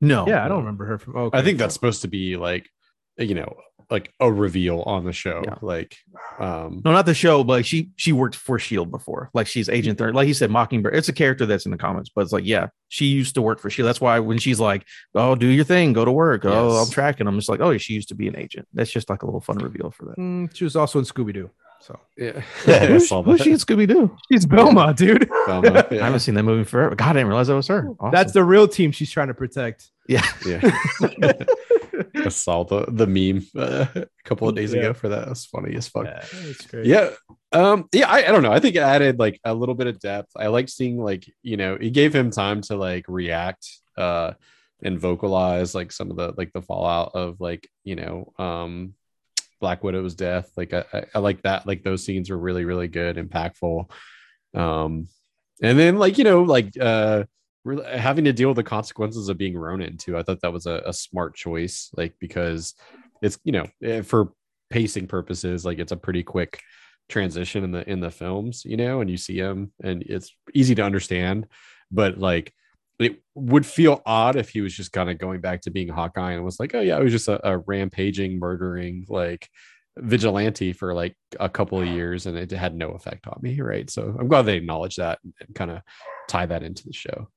[0.00, 0.26] No.
[0.26, 1.38] yeah, I don't remember her from okay.
[1.38, 2.68] I think that's supposed to be like,
[3.18, 3.56] you know,
[3.90, 5.42] like a reveal on the show.
[5.44, 5.56] Yeah.
[5.62, 5.96] Like,
[6.38, 9.30] um, No, not the show, but like she she worked for Shield before.
[9.34, 10.14] Like she's Agent Third.
[10.14, 10.94] Like he said, Mockingbird.
[10.94, 13.58] It's a character that's in the comics, but it's like, yeah, she used to work
[13.60, 13.88] for Shield.
[13.88, 16.44] That's why when she's like, "Oh, do your thing, go to work.
[16.44, 16.86] Oh, Yes.
[16.88, 19.22] I'm tracking." I'm just like, "Oh, she used to be an agent." That's just like
[19.22, 20.18] a little fun reveal for that.
[20.18, 21.50] Mm, she was also in Scooby Doo.
[21.80, 24.16] So yeah, Yeah, Who's, who's she in Scooby Doo?
[24.30, 25.28] she's Velma, dude.
[25.46, 26.94] Velma, I haven't seen that movie forever.
[26.94, 27.88] God, I didn't realize that was her.
[27.98, 28.12] Awesome.
[28.12, 29.90] That's the real team she's trying to protect.
[30.06, 30.24] yeah.
[30.46, 30.60] yeah.
[32.14, 34.80] I saw the the meme uh, a couple of days Yeah.
[34.80, 35.24] ago for that.
[35.24, 36.06] It was funny as fuck.
[36.06, 36.82] Yeah.
[36.82, 37.10] Yeah.
[37.52, 38.52] Um, yeah, I, I don't know.
[38.52, 40.30] I think it added like a little bit of depth.
[40.36, 43.66] I like seeing like, you know, it gave him time to like react
[43.98, 44.32] uh
[44.82, 48.94] and vocalize like some of the like the fallout of like, you know, um
[49.60, 50.50] Black Widow's death.
[50.56, 51.66] Like I, I, I like that.
[51.66, 53.90] Like those scenes were really, really good, impactful.
[54.54, 55.08] Um
[55.62, 57.24] and then like, you know, like uh
[57.64, 60.16] really having to deal with the consequences of being Ronin too.
[60.16, 62.74] I thought that was a, a smart choice, like because
[63.22, 64.32] it's you know eh, for
[64.70, 66.60] pacing purposes, like it's a pretty quick
[67.08, 70.74] transition in the in the films, you know, and you see him and it's easy
[70.74, 71.46] to understand,
[71.90, 72.52] but like
[72.98, 76.32] it would feel odd if he was just kind of going back to being Hawkeye
[76.32, 79.48] and was like, oh yeah, I was just a, a rampaging, murdering like
[79.98, 83.90] vigilante for like a couple of years and it had no effect on me, right?
[83.90, 85.82] So I'm glad they acknowledge that and kind of
[86.28, 87.28] tie that into the show.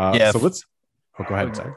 [0.00, 0.64] Uh, Yeah, So let's.
[1.18, 1.48] Oh, go ahead.
[1.48, 1.74] and Zach.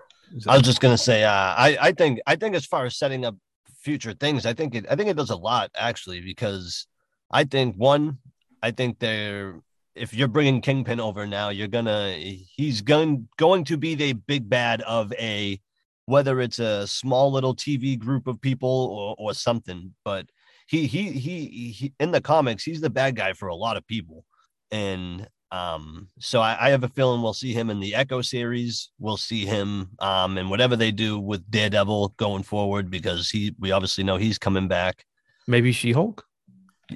[0.47, 3.25] I was just gonna say, uh, I I think I think as far as setting
[3.25, 3.35] up
[3.81, 6.87] future things, I think it I think it does a lot actually because
[7.29, 8.19] I think one,
[8.61, 9.59] I think they're
[9.95, 14.49] if you're bringing Kingpin over now, you're gonna he's going going to be the big
[14.49, 15.59] bad of a
[16.05, 20.25] whether it's a small little TV group of people or or something, but
[20.67, 23.85] he he he, he in the comics he's the bad guy for a lot of
[23.85, 24.25] people,
[24.71, 28.89] and um, so I, I have a feeling we'll see him in the Echo series.
[28.97, 33.71] We'll see him um in whatever they do with Daredevil going forward because he we
[33.71, 35.05] obviously know he's coming back.
[35.47, 36.25] Maybe She Hulk.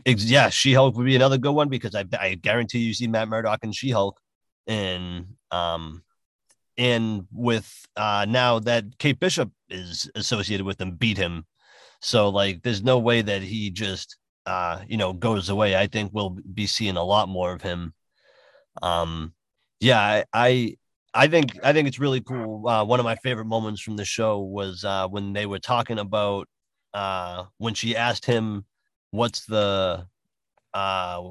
[0.06, 3.30] Yeah, She Hulk would be another good one because I I guarantee you see Matt
[3.30, 4.20] Murdock and She Hulk,
[4.66, 6.04] and um,
[6.80, 11.46] and with uh now that Kate Bishop is associated with him, beat him,
[12.02, 14.18] so like there's no way that he just
[14.48, 15.76] uh you know goes away.
[15.78, 17.94] I think we'll be seeing a lot more of him.
[18.82, 19.34] Um,
[19.80, 20.78] yeah, I.
[21.14, 22.68] I think I think it's really cool.
[22.68, 25.98] Uh, one of my favorite moments from the show was uh, when they were talking
[25.98, 26.48] about
[26.94, 28.66] uh, when she asked him
[29.12, 30.06] what's the
[30.74, 31.22] uh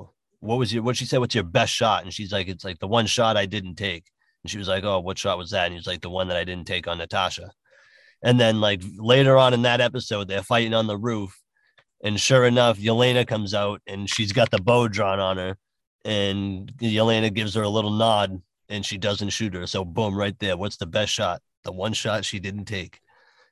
[0.41, 2.03] what was your what she said what's your best shot?
[2.03, 4.05] And she's like it's like the one shot i didn't take.
[4.45, 5.65] And she was like oh what shot was that?
[5.65, 7.51] And he was like the one that i didn't take on natasha.
[8.23, 11.37] And then like later on in that episode they're fighting on the roof
[12.03, 15.57] and sure enough yelena comes out and she's got the bow drawn on her
[16.07, 18.41] and yelena gives her a little nod
[18.71, 21.93] and she doesn't shoot her so boom right there what's the best shot the one
[21.93, 23.01] shot she didn't take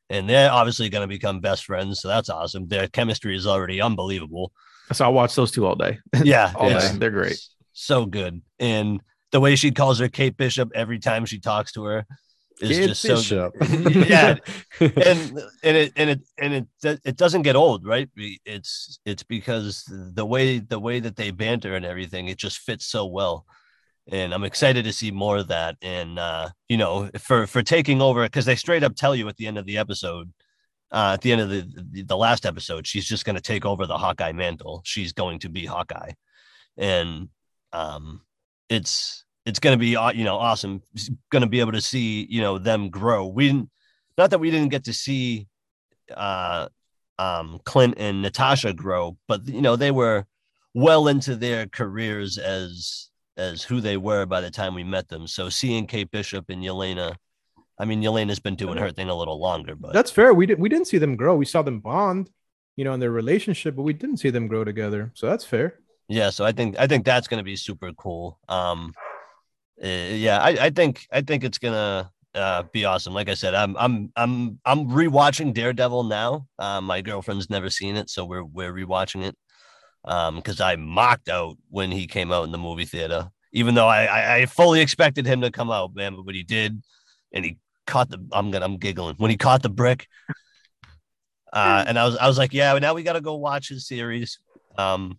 [0.08, 3.80] and they're obviously going to become best friends so that's awesome their chemistry is already
[3.82, 4.52] unbelievable
[4.92, 5.98] So I watch those two all day.
[6.24, 6.92] yeah, All day.
[6.98, 7.40] They're great.
[7.72, 8.42] So good.
[8.58, 9.00] And
[9.32, 12.06] the way she calls her Kate Bishop every time she talks to her
[12.60, 13.52] is Kid just so
[13.90, 14.36] yeah.
[14.80, 18.08] and and it and it and it it doesn't get old, right?
[18.16, 22.86] It's it's because the way the way that they banter and everything, it just fits
[22.86, 23.46] so well.
[24.10, 25.76] and I'm excited to see more of that.
[25.82, 29.36] And uh, you know, for for taking over because they straight up tell you at
[29.36, 30.32] the end of the episode,
[30.92, 33.66] uh, at the end of the the, the last episode, she's just going to take
[33.66, 34.82] over the Hawkeye mantle.
[34.84, 36.12] She's going to be Hawkeye,
[36.76, 37.28] and
[37.72, 38.22] um,
[38.68, 40.82] it's it's going to be aw- you know awesome.
[41.30, 43.26] Going to be able to see you know them grow.
[43.26, 43.70] We didn't,
[44.18, 45.46] not that we didn't get to see
[46.14, 46.68] uh
[47.18, 50.26] um Clint and Natasha grow, but you know they were
[50.74, 55.26] well into their careers as as who they were by the time we met them.
[55.26, 57.16] So seeing Kate Bishop and Yelena,
[57.78, 60.32] I mean Yelena's been doing her thing a little longer, but That's fair.
[60.34, 61.36] We didn't we didn't see them grow.
[61.36, 62.30] We saw them bond,
[62.76, 65.10] you know, in their relationship, but we didn't see them grow together.
[65.14, 65.80] So that's fair.
[66.08, 68.38] yeah, so I think I think that's going to be super cool.
[68.48, 68.92] Um,
[69.82, 73.14] uh, yeah, I, I think I think it's gonna uh, be awesome.
[73.14, 76.46] Like I said, I'm I'm I'm I'm rewatching Daredevil now.
[76.58, 79.36] Uh, my girlfriend's never seen it, so we're we're rewatching it.
[80.04, 83.88] Um, because I mocked out when he came out in the movie theater, even though
[83.88, 86.14] I, I I fully expected him to come out, man.
[86.14, 86.82] But what he did,
[87.32, 90.06] and he caught the I'm gonna I'm giggling when he caught the brick.
[91.52, 93.86] Uh, and I was I was like, yeah, now we got to go watch his
[93.86, 94.38] series.
[94.76, 95.18] Um,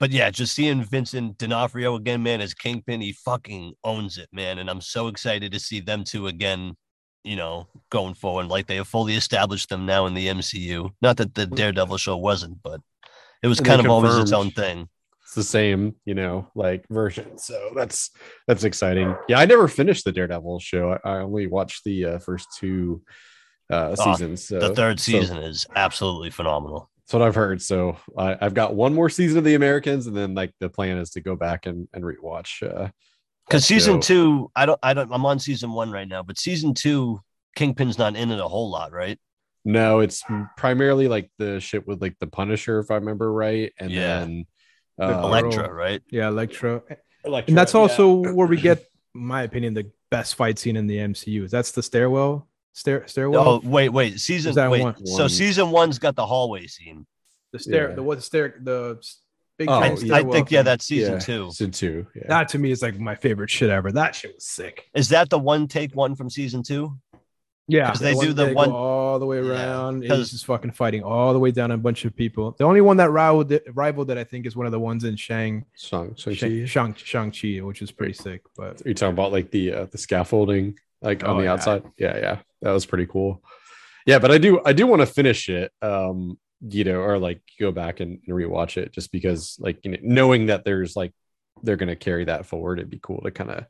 [0.00, 4.58] but yeah, just seeing Vincent D'Onofrio again, man, as Kingpin, he fucking owns it, man.
[4.58, 6.74] And I'm so excited to see them two again,
[7.22, 8.46] you know, going forward.
[8.46, 10.90] Like they have fully established them now in the MCU.
[11.02, 12.80] Not that the Daredevil show wasn't, but
[13.42, 14.88] it was And kind of always its own thing.
[15.22, 17.38] It's the same, you know, like version.
[17.38, 18.10] So that's
[18.48, 19.14] that's exciting.
[19.28, 20.98] Yeah, I never finished the Daredevil show.
[21.04, 23.02] I, I only watched the uh, first two
[23.70, 24.48] uh, Oh, seasons.
[24.48, 26.89] So, The third so- season is absolutely phenomenal.
[27.10, 27.60] That's what I've heard.
[27.60, 30.96] So I, I've got one more season of the Americans, and then like the plan
[30.96, 32.62] is to go back and and rewatch.
[32.62, 32.90] Uh,
[33.48, 34.00] Because that season show.
[34.00, 37.18] two, I don't, I don't, I'm on season one right now, but season two,
[37.56, 39.18] Kingpin's not in it a whole lot, right?
[39.64, 40.22] No, it's
[40.56, 44.20] primarily like the shit with like the Punisher, if I remember right, and Yeah.
[44.20, 44.46] then
[44.98, 46.02] The uh, Elektra, right?
[46.12, 46.84] Yeah, Electro.
[47.24, 47.80] Elektra, And that's yeah.
[47.80, 48.84] also where we get,
[49.16, 51.50] in my opinion, the best fight scene in the MCU.
[51.50, 52.46] That's the stairwell.
[52.72, 53.48] Stair stairwell.
[53.48, 54.20] oh, wait, wait.
[54.20, 54.82] Season, wait.
[54.82, 55.06] one?
[55.06, 57.06] So season one's got the hallway scene.
[57.52, 57.94] the stair, yeah.
[57.96, 59.02] the what the stair, the
[59.58, 60.14] big Oh, I, yeah.
[60.16, 60.64] I think, yeah, thing.
[60.66, 61.50] that's season Yeah, two.
[61.50, 62.06] Season two.
[62.14, 62.22] Yeah.
[62.28, 63.90] that to me is like my favorite shit ever.
[63.92, 64.88] That shit was sick.
[64.94, 66.96] Is that the one take one from season two?
[67.66, 71.04] Yeah, 'Cause they do the they one- all the way Yeah, He's just fucking fighting
[71.04, 72.56] all the way down a bunch of people.
[72.58, 75.04] The only one that rivaled it, rivaled that I think is one of the ones
[75.04, 76.66] in Shang Shang Shang Shang Chi.
[76.66, 78.42] Shang Shang Chi, which is pretty sick.
[78.56, 81.52] But Are you talking about like the uh, the scaffolding like on Oh, the yeah.
[81.52, 81.82] outside?
[81.98, 83.42] Yeah, yeah, that was pretty cool.
[84.06, 85.72] Yeah, but I do I do want to finish it.
[85.82, 89.92] Um, you know, or like go back and, and rewatch it just because like you
[89.92, 91.12] know, knowing that there's like
[91.62, 93.64] they're gonna carry that forward, it'd be cool to kind of.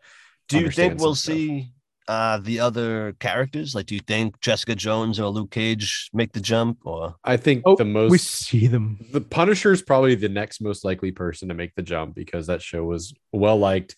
[0.49, 1.35] Do you think we'll stuff.
[1.35, 1.70] see
[2.09, 3.72] uh, the other characters?
[3.74, 6.78] Like, do you think Jessica Jones or Luke Cage make the jump?
[6.85, 8.99] Or I think oh, the most we see them.
[9.12, 12.62] the Punisher is probably the next most likely person to make the jump because that
[12.62, 13.95] show was well liked.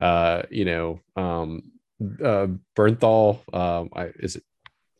[0.00, 1.62] Uh, you know, um,
[2.00, 3.40] uh, Bernthal.
[3.54, 4.42] Um, I is it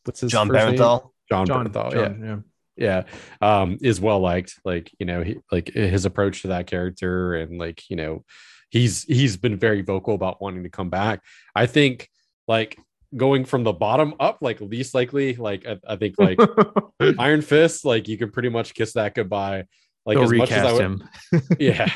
[0.04, 0.76] what's his John first name?
[0.76, 1.10] Barenthal?
[1.28, 1.92] John, John, Bernthal.
[1.92, 2.44] Yeah, John,
[2.76, 3.02] yeah.
[3.40, 7.34] yeah um is well liked like you know he like his approach to that character
[7.34, 8.24] and like you know
[8.70, 11.22] he's he's been very vocal about wanting to come back
[11.54, 12.08] i think
[12.46, 12.78] like
[13.16, 16.38] going from the bottom up like least likely like i, I think like
[17.18, 19.64] iron fist like you can pretty much kiss that goodbye
[20.04, 21.56] like They'll as much as i recast would him.
[21.58, 21.92] yeah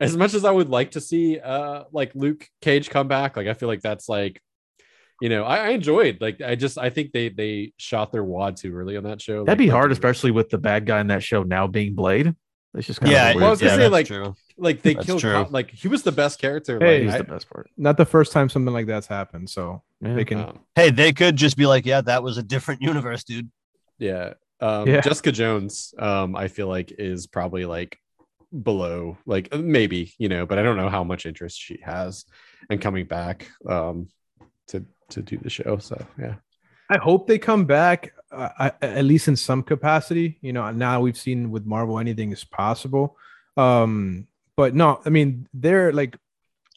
[0.00, 3.46] as much as i would like to see uh like luke cage come back like
[3.46, 4.40] i feel like that's like
[5.20, 8.56] you know i, I enjoyed like i just i think they they shot their wad
[8.56, 11.08] too early on that show That'd Like, be hard, especially with the bad guy in
[11.08, 12.34] that show now being Blade.
[12.74, 14.34] It's just kind Yeah, of Well, I was gonna yeah, say, like, true.
[14.56, 15.46] like they That's killed true.
[15.50, 17.70] Like he was the best character Hey, He's like, the best part.
[17.76, 19.50] Not the first time something like that's happened.
[19.50, 20.14] So Yeah.
[20.14, 20.38] they can.
[20.38, 23.50] um, Hey, they could just be like, yeah, that was a different universe, dude.
[23.98, 25.00] yeah um Yeah.
[25.00, 27.98] jessica jones um i feel like is probably like
[28.62, 32.24] below like uh, maybe you know but i don't know how much interest she has
[32.68, 34.08] in coming back um
[34.66, 36.34] to to do the show so yeah
[36.92, 40.38] I hope they come back, uh, at least in some capacity.
[40.42, 43.16] You know, now we've seen with Marvel anything is possible.
[43.56, 44.26] Um,
[44.56, 46.18] but no, I mean they're like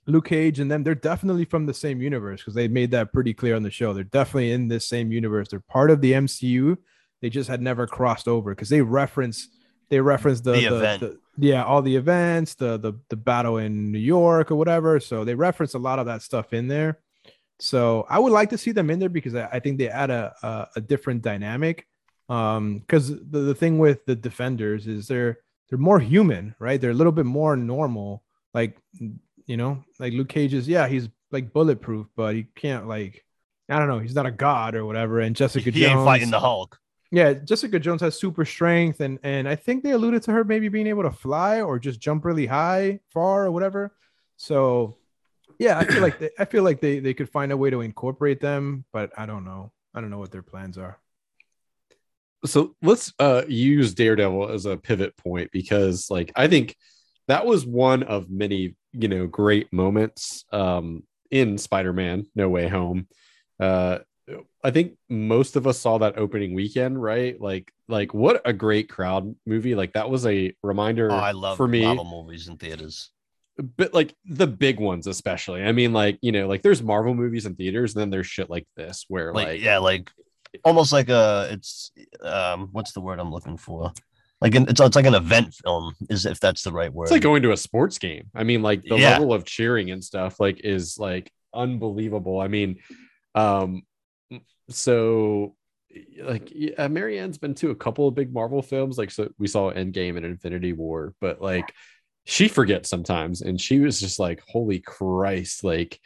[0.08, 0.84] Luke Cage and them.
[0.84, 3.94] They're definitely from the same universe because they made that pretty clear on the show.
[3.94, 5.50] They're definitely in this same universe.
[5.50, 6.78] They're part of the MCU.
[7.22, 9.50] They just had never crossed over because they reference
[9.90, 11.00] they reference the, The the- event.
[11.02, 15.00] the- yeah all the events the the the battle in New York or whatever.
[15.02, 17.00] So they reference a lot of that stuff in there.
[17.60, 20.10] So I would like to see them in there because I, I think they add
[20.10, 21.88] a, a a different dynamic.
[22.28, 26.80] Um, because the, the thing with the defenders is they're they're more human, right?
[26.80, 28.24] They're a little bit more normal.
[28.54, 28.78] Like
[29.46, 33.24] you know, like Luke Cage is yeah, he's like bulletproof, but he can't like
[33.70, 35.20] I don't know, he's not a god or whatever.
[35.20, 36.80] And Jessica He Jones, ain't fighting the Hulk.
[37.16, 40.70] Yeah, Jessica Jones has super strength, and and I think they alluded to her maybe
[40.70, 43.96] being able to fly or just jump really high, far or whatever.
[44.38, 44.98] So
[45.60, 47.82] Yeah, I feel like they, I feel like they they could find a way to
[47.82, 49.72] incorporate them, but I don't know.
[49.94, 51.00] I don't know what their plans are.
[52.46, 56.76] so let's uh use daredevil as a pivot point because like i think
[57.28, 63.08] that was one of many you know great moments um in spider-man no way home
[63.60, 63.98] uh
[64.66, 68.88] i think most of us saw that opening weekend right like like what a great
[68.90, 72.58] crowd movie like that was a reminder Oh, I love for me Marvel movies in
[72.58, 73.12] theaters.
[73.78, 77.46] but like the big ones especially i mean like you know like there's marvel movies
[77.46, 80.10] in theaters and then there's shit like this where Like, like, yeah, like
[80.64, 81.92] almost like a it's
[82.22, 83.92] um what's the word I'm looking for?
[84.42, 87.06] Like an, it's it's like an event film, is if that's the right word.
[87.06, 88.26] It's like going to a sports game.
[88.36, 89.12] I mean, like the Yeah.
[89.12, 92.40] level of cheering and stuff, like, is like unbelievable.
[92.40, 92.76] I mean,
[93.34, 93.84] um,
[94.32, 95.56] Mm, so
[96.22, 99.48] like yeah, uh, Marianne's been to a couple of big Marvel films, like so we
[99.48, 101.74] saw Endgame and Infinity War, but like
[102.26, 106.00] she forgets sometimes, and she was just like, "Holy Christ!" Like,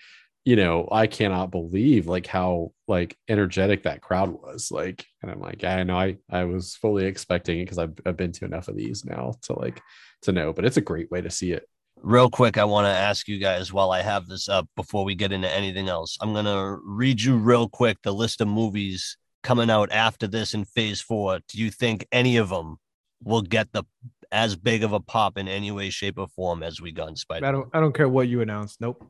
[0.46, 4.70] you know, I cannot believe like how like energetic that crowd was.
[4.72, 8.18] Like, and I'm like, I know I I was fully expecting it because I've I've
[8.18, 9.82] been to enough of these now to like
[10.24, 11.68] to know, but it's a great way to see it.
[12.02, 15.16] Real quick, I want to ask you guys while I have this up before we
[15.16, 16.18] get into anything else.
[16.22, 20.64] I'm gonna read you real quick the list of movies coming out after this in
[20.64, 21.39] Phase Four.
[21.50, 22.78] Do you think any of them
[23.24, 23.84] will get the
[24.32, 27.16] as big of a pop in any way, shape, or form as we got in
[27.18, 27.45] Spider?
[27.45, 28.78] I don't I don't care what you announce.
[28.80, 29.06] Nope.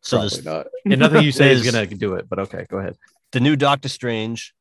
[0.00, 0.66] So Probably there's not.
[0.86, 2.28] And nothing you say is gonna do it.
[2.30, 2.96] But okay, go ahead.
[3.32, 4.54] the new Doctor Strange,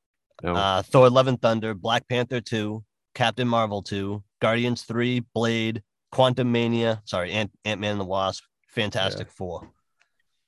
[0.44, 0.56] No.
[0.56, 2.84] uh, Thor: Love and Thunder, Black Panther two,
[3.16, 5.82] Captain Marvel two, Guardians three, Blade,
[6.12, 9.72] Quantumania, sorry, Ant Ant Man and the Wasp, Fantastic Four.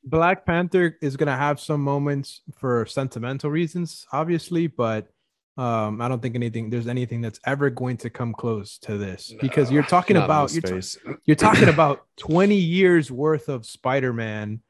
[0.04, 5.08] Black Panther is gonna have some moments for sentimental reasons, obviously, but
[5.56, 9.34] um, I don't think anything there's anything that's ever going to come close to this
[9.40, 10.98] because you're talking about you're, ta- space.
[11.26, 14.62] you're talking about 20 years worth of Spider-Man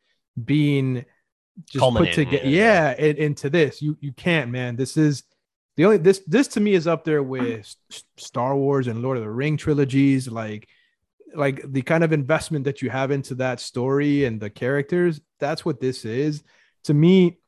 [0.44, 1.06] being
[1.70, 2.48] just put together.
[2.48, 2.96] yeah.
[2.98, 3.82] Yeah, in- into this.
[3.82, 4.76] You you can't, man.
[4.76, 5.24] This is
[5.78, 9.18] the only this this to me is up there with S- Star Wars and Lord
[9.18, 10.28] of the Ring trilogies.
[10.28, 10.68] Like
[11.36, 15.22] like the kind of investment that you have into that story and the characters.
[15.40, 16.44] That's what this is.
[16.86, 17.40] To me,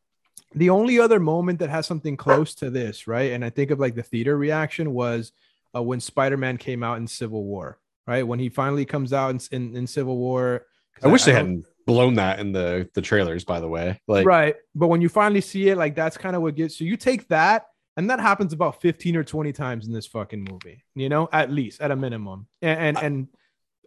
[0.54, 3.32] the only other moment that has something close to this, right?
[3.34, 5.32] And I think of like the theater reaction was
[5.76, 8.24] uh, when Spider-Man came out in Civil War, right?
[8.24, 10.66] When he finally comes out in, in, in Civil war
[11.04, 13.44] I wish they don't- hadn't blown that in the the trailers.
[13.44, 14.56] By the way, like right.
[14.74, 17.28] But when you finally see it, like that's kind of what gets so you take
[17.28, 17.68] that,
[17.98, 21.52] and that happens about 15 or 20 times in this fucking movie, you know, at
[21.52, 22.48] least at a minimum.
[22.62, 23.28] And and, and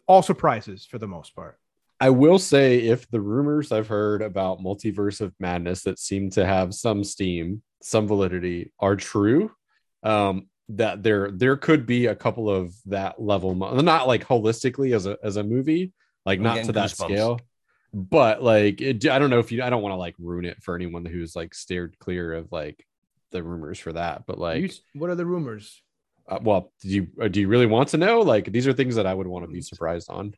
[0.09, 1.59] all surprises for the most part.
[2.01, 6.47] I will say, if the rumors I've heard about Multiverse of Madness that seem to
[6.47, 9.51] have some steam, some validity, are true,
[10.05, 14.95] um, that there there could be a couple of that level, mo- not like holistically
[14.95, 15.93] as a as a movie,
[16.25, 17.05] like I'm not getting to that goosebumps.
[17.07, 17.41] scale,
[17.93, 20.63] but like it, I don't know if you I don't want to like ruin it
[20.63, 22.87] for anyone who's like steered clear of like
[23.33, 24.63] the rumors for that, but like.
[24.63, 25.83] You- what are the rumors?
[26.29, 28.21] Uh, well, do you uh, do you really want to know?
[28.21, 30.35] Like these are things that I would want to be surprised on.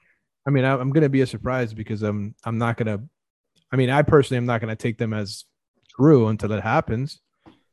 [0.47, 3.01] I mean, I'm gonna be a surprise because I'm I'm not gonna.
[3.72, 5.45] I mean, I personally am not gonna take them as
[5.88, 7.20] true until it happens.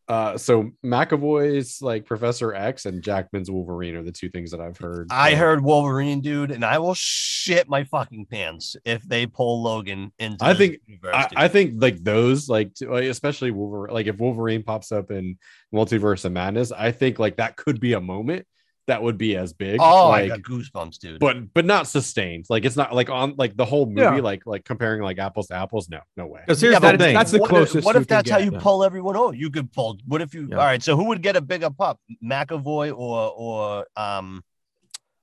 [0.08, 4.78] Uh, so McAvoy's like Professor X and Jackman's Wolverine are the two things that I've
[4.78, 5.10] heard.
[5.12, 10.14] I heard Wolverine, dude, and I will shit my fucking pants if they pull Logan
[10.18, 10.46] into.
[10.46, 11.28] I think- I.
[11.36, 13.94] I think like those like especially Wolverine.
[13.94, 15.38] Like if Wolverine pops up in
[15.74, 18.48] Multiverse of Madness, I think like that could be a moment
[18.88, 19.80] that would be as big.
[19.82, 21.20] oh, like, I got goosebumps, dude.
[21.20, 22.46] but but not sustained.
[22.50, 24.02] Like it's not like on like the whole movie.
[24.02, 24.16] Yeah.
[24.22, 25.90] Like like comparing like apples to apples.
[25.90, 26.42] No, no way.
[26.46, 27.14] Because here's Yeah, the thing.
[27.14, 28.60] that's the what closest If, what if that's how you Yeah.
[28.62, 29.16] pull everyone?
[29.18, 29.98] Oh, you could pull.
[30.08, 30.48] What if you?
[30.50, 30.58] Yeah.
[30.58, 30.82] All right.
[30.82, 34.44] So who would get a bigger pop, McAvoy or or um?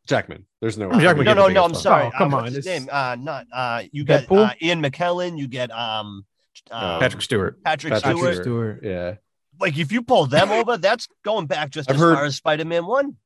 [0.06, 0.44] Jackman.
[0.60, 0.90] There's no.
[1.00, 1.64] Jackman no, no, no.
[1.64, 1.80] I'm pop.
[1.80, 2.06] sorry.
[2.08, 2.88] Oh, come uh, on, his name?
[2.92, 3.82] Uh, not uh.
[3.90, 4.50] You get Deadpool?
[4.50, 5.38] uh, Ian McKellen.
[5.38, 6.26] You get um.
[6.70, 7.62] uh, Patrick Stewart.
[7.64, 8.34] Patrick, Patrick Stewart.
[8.34, 8.78] Stewart.
[8.80, 8.84] Stewart.
[8.84, 9.14] Yeah.
[9.58, 12.36] Like if you pull them over, that's going back just I've as heard- far as
[12.36, 13.16] Spider-Man One.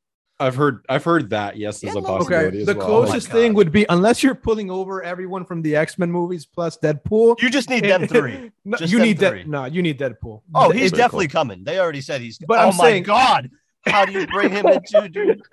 [0.40, 2.46] I've heard I've heard that yes is a possibility.
[2.48, 2.86] Okay, as the well.
[2.86, 6.46] closest Oh thing would be unless you're pulling over everyone from the X Men movies
[6.46, 7.40] plus Deadpool.
[7.42, 8.52] You just need them three.
[8.64, 9.42] no, Just you them need three.
[9.42, 9.48] that.
[9.48, 10.42] No, you need Deadpool.
[10.54, 11.64] Oh, he's it- definitely coming.
[11.64, 12.38] They already said he's.
[12.38, 13.50] But oh I'm my saying- god!
[13.86, 15.42] How do you bring him into, dude?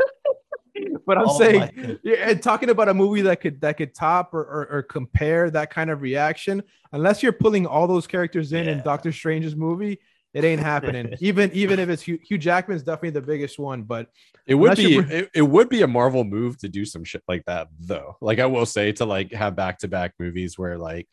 [1.06, 4.34] But I'm Oh saying, yeah, and talking about a movie that could that could top
[4.34, 6.62] or, or, or compare that kind of reaction,
[6.92, 10.00] unless you're pulling all those characters in in Doctor Strange's movie,
[10.36, 11.16] it ain't happening.
[11.20, 14.10] even even if it's Hugh, Hugh Jackman's definitely the biggest one, but
[14.46, 17.24] It would be you're- it, it would be a Marvel move to do some shit
[17.28, 18.18] like that though.
[18.22, 21.08] Like I will say to like have back to back movies where like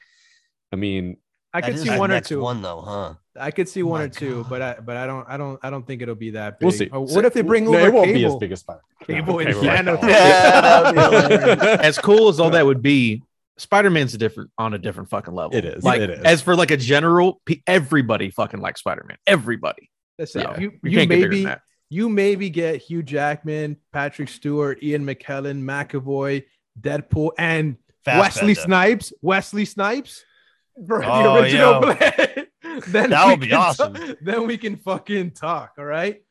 [0.73, 1.16] I mean
[1.55, 2.41] I could see one or two.
[2.41, 3.14] One though, huh?
[3.39, 4.51] I could see Oh one my or two, God.
[4.51, 6.64] but I but I don't I don't I don't think it'll be that big.
[6.66, 6.89] we'll see.
[6.91, 8.18] Uh, So- What if they bring no, over it won't Cable?
[8.20, 8.81] be as big as Spider.
[9.07, 9.62] Cable and Cable.
[9.62, 10.03] Thanos.
[10.09, 13.23] Yeah, that would as cool as all that would be,
[13.59, 15.57] Spider-Man's a different on a different fucking level.
[15.57, 16.24] It is, Like it is.
[16.24, 19.16] as for like a general, everybody fucking likes Spider-Man.
[19.26, 19.90] Everybody.
[20.18, 21.57] Listen, Yeah, you, you you can't get bigger than maybe
[21.90, 26.44] you maybe get Hugh Jackman, Patrick Stewart, Ian McKellen, McAvoy,
[26.80, 27.76] Deadpool, and
[28.07, 28.61] Wesley Fassbender.
[28.61, 29.12] Snipes.
[29.20, 30.24] Wesley Snipes
[30.86, 31.80] for the Oh, original yo.
[31.80, 32.48] Blade.
[32.88, 33.94] then That we would be can awesome.
[33.94, 35.72] ta- then we can fucking talk.
[35.78, 36.22] All right.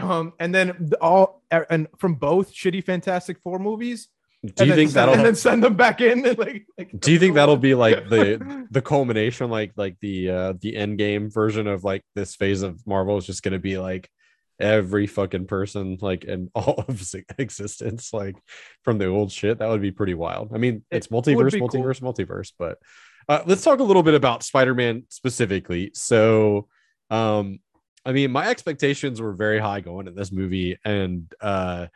[0.00, 4.08] Um, and then all and from both shitty Fantastic Four movies.
[4.42, 6.24] Do you think that'll and then send them back in?
[6.26, 10.30] And like, like do you think that'll be like the the culmination like like the
[10.30, 13.58] uh the end game version of like this phase of marvel is just going to
[13.58, 14.08] be like
[14.58, 18.36] every fucking person like in all of existence like
[18.82, 21.58] from the old shit that would be pretty wild i mean it's would multiverse be
[21.58, 21.68] cool.
[21.68, 22.78] multiverse multiverse but
[23.28, 26.68] uh, let's talk a little bit about spider-man specifically so
[27.10, 27.58] um
[28.04, 31.86] i mean my expectations were very high going in this movie and uh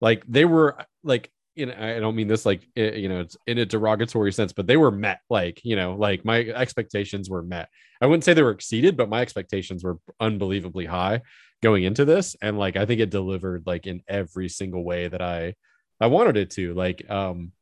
[0.00, 3.58] like they were like you know i don't mean this like you know it's in
[3.58, 7.68] a derogatory sense but they were met like you know like my expectations were met.
[8.00, 11.22] I wouldn't say they were exceeded but my expectations were unbelievably high
[11.62, 12.36] going into this.
[12.42, 15.54] And like i think it delivered like in every single way that i
[16.00, 16.74] i wanted it to.
[16.74, 17.52] Like um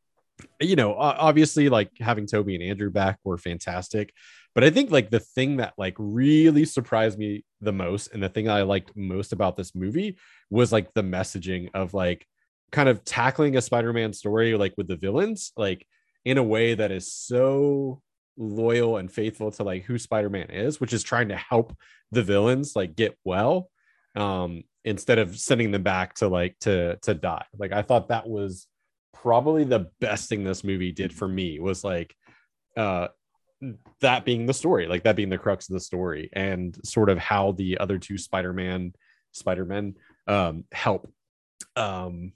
[0.61, 4.13] you know obviously like having tobey and andrew back were fantastic.
[4.55, 8.29] But i think like the thing that like really surprised me the most and the
[8.29, 10.19] thing i liked most about this movie
[10.51, 12.27] was like the messaging of like
[12.73, 15.87] kind of tackling a Spider-Man story like with the villains, like
[16.25, 18.01] in a way that is so
[18.39, 21.77] loyal and faithful to like who Spider-Man is, which is trying to help
[22.11, 23.71] the villains like get well,
[24.17, 27.45] um, instead of sending them back to like to to die.
[27.59, 28.67] Like I thought that was
[29.13, 32.17] probably the best thing this movie did for me was like
[32.77, 33.09] uh
[34.01, 37.19] that being the story, like that being the crux of the story, and sort of
[37.19, 38.93] how the other two Spider-Man
[39.33, 39.95] Spider-Men
[40.27, 41.13] um help
[41.77, 42.33] um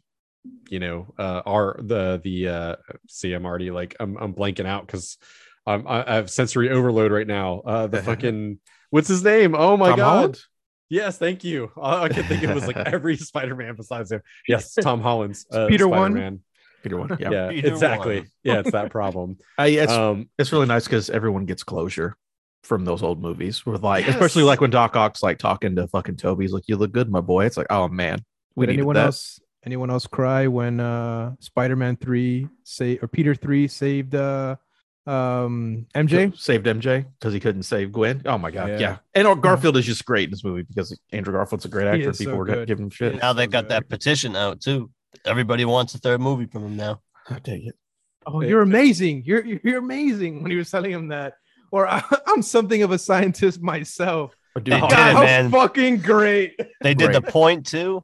[0.68, 2.76] you know uh are the the uh
[3.08, 5.16] see i'm already like i'm, I'm blanking out because
[5.66, 8.58] I'm, i I have sensory overload right now uh the fucking
[8.90, 10.40] what's his name oh my Tom god Holland?
[10.88, 14.74] yes thank you all i could think it was like every spider-man besides him yes
[14.74, 16.12] tom holland's uh, Peter one?
[16.12, 16.40] Spider-Man.
[16.82, 17.16] Peter one.
[17.18, 17.30] Yeah.
[17.30, 18.28] yeah, Peter exactly one.
[18.44, 22.16] yeah it's that problem I, it's, um it's really nice because everyone gets closure
[22.62, 24.16] from those old movies with like, Yes.
[24.16, 27.20] especially like when Doc Ock's like talking to fucking tobey's like, "You look good, my
[27.20, 28.24] boy." It's like, oh man,
[28.56, 29.06] we Did anyone that.
[29.06, 34.56] else anyone else cry when uh Spider-Man 3 say or Peter 3 saved uh
[35.06, 36.36] um MJ?
[36.38, 38.22] saved MJ because he couldn't save Gwen.
[38.26, 38.78] Oh my god, Yeah.
[38.78, 38.96] yeah.
[39.14, 42.12] And Garfield is just great in this movie because Andrew Garfield's a great actor.
[42.12, 42.66] People so were good.
[42.68, 43.16] giving him shit.
[43.16, 43.70] Now they So got good.
[43.70, 44.90] that petition out too.
[45.24, 47.00] Everybody wants a third movie from him now.
[47.30, 47.74] Oh, dang it.
[48.26, 49.22] Oh, you're amazing.
[49.24, 51.34] You're you're amazing when he was telling him that.
[51.72, 54.36] Or I, I'm something of a scientist myself.
[54.56, 55.50] Oh, dude, did God, it, man.
[55.50, 56.58] fucking great.
[56.80, 58.02] They did the point too.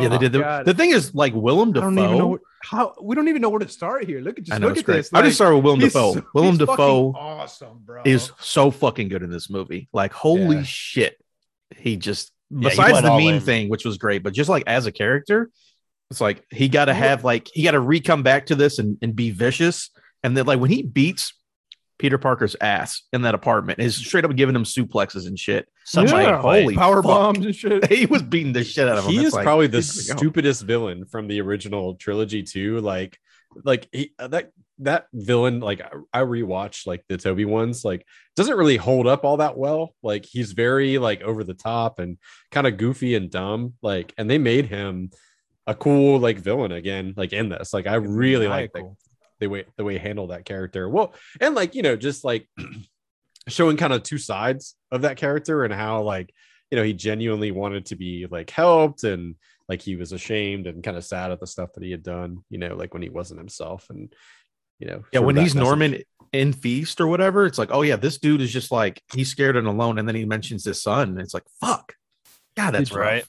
[0.00, 0.32] Yeah, they Oh, did.
[0.32, 0.64] The, God.
[0.66, 1.86] the thing is, like Willem Dafoe.
[1.86, 4.20] I don't even know what- how we don't even know where to start here.
[4.20, 4.96] Look at just look at great.
[4.96, 5.10] this.
[5.12, 6.14] I just like, started with Willem Dafoe.
[6.14, 8.02] so- Willem Dafoe awesome, bro.
[8.04, 9.88] is so fucking good in this movie.
[9.92, 10.62] Like, holy Yeah.
[10.64, 11.16] shit.
[11.76, 13.40] He just he besides went the meme in.
[13.40, 15.50] thing, which was great, but just like as a character,
[16.10, 18.78] it's like he got to have like he got to re come back to this
[18.78, 19.90] and, and be vicious.
[20.24, 21.34] And then like when he beats
[21.98, 25.68] Peter Parker's ass in that apartment, is straight up giving him suplexes and shit.
[25.84, 26.18] Such Yeah.
[26.20, 26.62] a good fight.
[26.62, 27.04] Holy power fuck.
[27.34, 27.86] bombs and shit.
[27.92, 29.12] He was beating the shit out of him.
[29.12, 32.80] he It's is like, probably the he's like, stupidest villain from the original trilogy too
[32.80, 33.18] like
[33.64, 38.04] like he, uh, that that villain like I- i rewatched like the tobey ones like
[38.34, 42.18] doesn't really hold up all that well like he's very like over the top and
[42.50, 45.10] kind of goofy and dumb like and they made him
[45.66, 48.98] a cool like villain again like in this like i really like the, Maniacal.
[49.40, 52.48] The way the way he handled that character well and like you know just like
[53.48, 56.32] showing kind of two sides of that character and how like
[56.70, 59.34] you know he genuinely wanted to be like helped and
[59.68, 62.38] like he was ashamed and kind of sad at the stuff that he had done
[62.50, 64.12] you know like when he wasn't himself and
[64.78, 65.64] you know Yeah, when he's message.
[65.66, 69.30] Norman in Feast or whatever, it's like, oh yeah, this dude is just like he's
[69.30, 71.94] scared and alone, and then he mentions his son, and it's like, fuck,
[72.56, 73.06] God, that's Did- right.
[73.06, 73.24] right.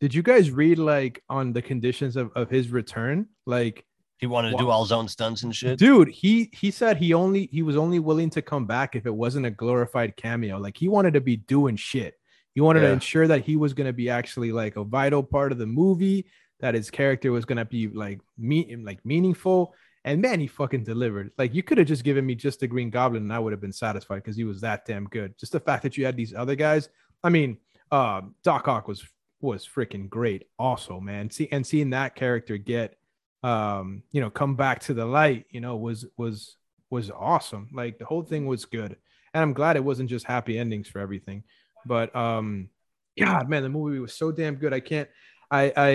[0.00, 3.26] Did you guys read like on the conditions of, of his return?
[3.46, 3.84] Like,
[4.18, 5.78] He wanted to do all his own stunts and shit.
[5.78, 9.14] dude, he he said he only he was only willing to come back if it
[9.14, 10.58] wasn't a glorified cameo.
[10.58, 12.14] Like he wanted to be doing shit.
[12.54, 15.58] He wanted to ensure that he was gonna be actually like a vital part of
[15.58, 16.26] the movie,
[16.58, 19.74] that his character was gonna be like me like meaningful.
[20.04, 21.30] And man, he fucking delivered.
[21.38, 23.60] Like you could have just given me just the Green Goblin, and I would have
[23.60, 25.38] been satisfied because he was that damn good.
[25.38, 26.88] Just the fact that you had these other guys.
[27.22, 27.58] I mean,
[27.92, 29.06] uh, Doc Ock was
[29.40, 31.30] was freaking great, also, man.
[31.30, 32.96] See, and seeing that character get,
[33.42, 36.56] um, you know, come back to the light, you know, was was
[36.90, 37.68] was awesome.
[37.72, 38.96] Like the whole thing was good,
[39.34, 41.44] and I'm glad it wasn't just happy endings for everything.
[41.86, 42.68] But um,
[43.18, 44.72] God, man, the movie was so damn good.
[44.72, 45.08] I can't.
[45.50, 45.90] I, I,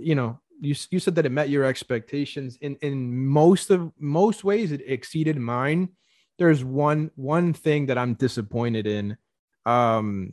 [0.00, 4.44] you know, you you said that it met your expectations in in most of most
[4.44, 5.88] ways it exceeded mine
[6.38, 9.16] there's one one thing that i'm disappointed in
[9.66, 10.32] um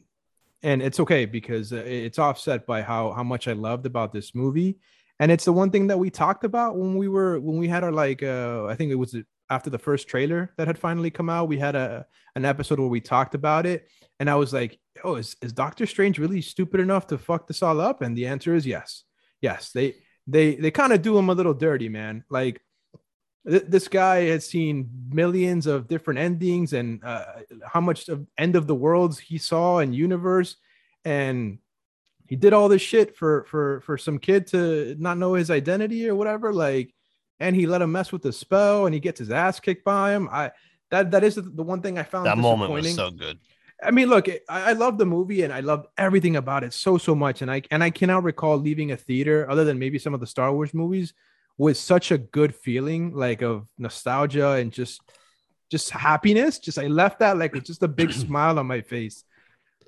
[0.61, 4.33] and it's okay because uh, it's offset by how how much i loved about this
[4.33, 4.77] movie
[5.23, 7.81] and it's the one thing that we talked about when we were when we had
[7.85, 9.15] our like uh i think it was
[9.49, 12.05] after the first trailer that had finally come out we had a
[12.35, 13.87] an episode where we talked about it.
[14.19, 17.63] And i was like oh is, is doctor strange really stupid enough to fuck this
[17.63, 18.01] all up?
[18.01, 19.03] And the answer is yes.
[19.41, 19.95] Yes they
[20.27, 22.25] they they kind of do him a little dirty man.
[22.29, 22.61] Like
[23.49, 27.25] th- this guy has seen millions of different endings and uh,
[27.65, 30.57] how much of end of the worlds he saw and universe.
[31.05, 31.59] And
[32.33, 36.09] he did all this shit for for for some kid to not know his identity
[36.09, 36.91] or whatever like
[37.39, 40.13] and he let him mess with the spell and he gets his ass kicked by
[40.13, 40.51] him i
[40.89, 43.37] that that is the one thing i found That moment was so good.
[43.83, 46.97] I mean, look, I, I love the movie and I loved everything about it so
[46.97, 50.13] so much, and I and I cannot recall leaving a theater other than maybe some
[50.13, 51.13] of the Star Wars movies
[51.57, 55.01] with such a good feeling, like of nostalgia and just
[55.69, 56.59] just happiness.
[56.59, 59.25] Just I left that like with just a big smile on my face.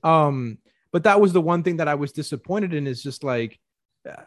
[0.04, 0.58] Um,
[0.96, 2.88] but that was the one thing that I was disappointed in.
[2.88, 3.60] Is just like.
[4.10, 4.24] uh,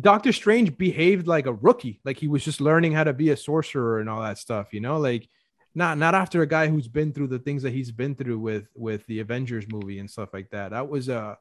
[0.00, 3.36] Doctor Strange behaved like a rookie, like he was just learning how to be a
[3.36, 5.28] sorcerer and all that stuff, you know, like
[5.74, 8.68] not not after a guy who's been through the things that he's been through with
[8.74, 10.70] with the Avengers movie and stuff like that.
[10.70, 11.34] That was uh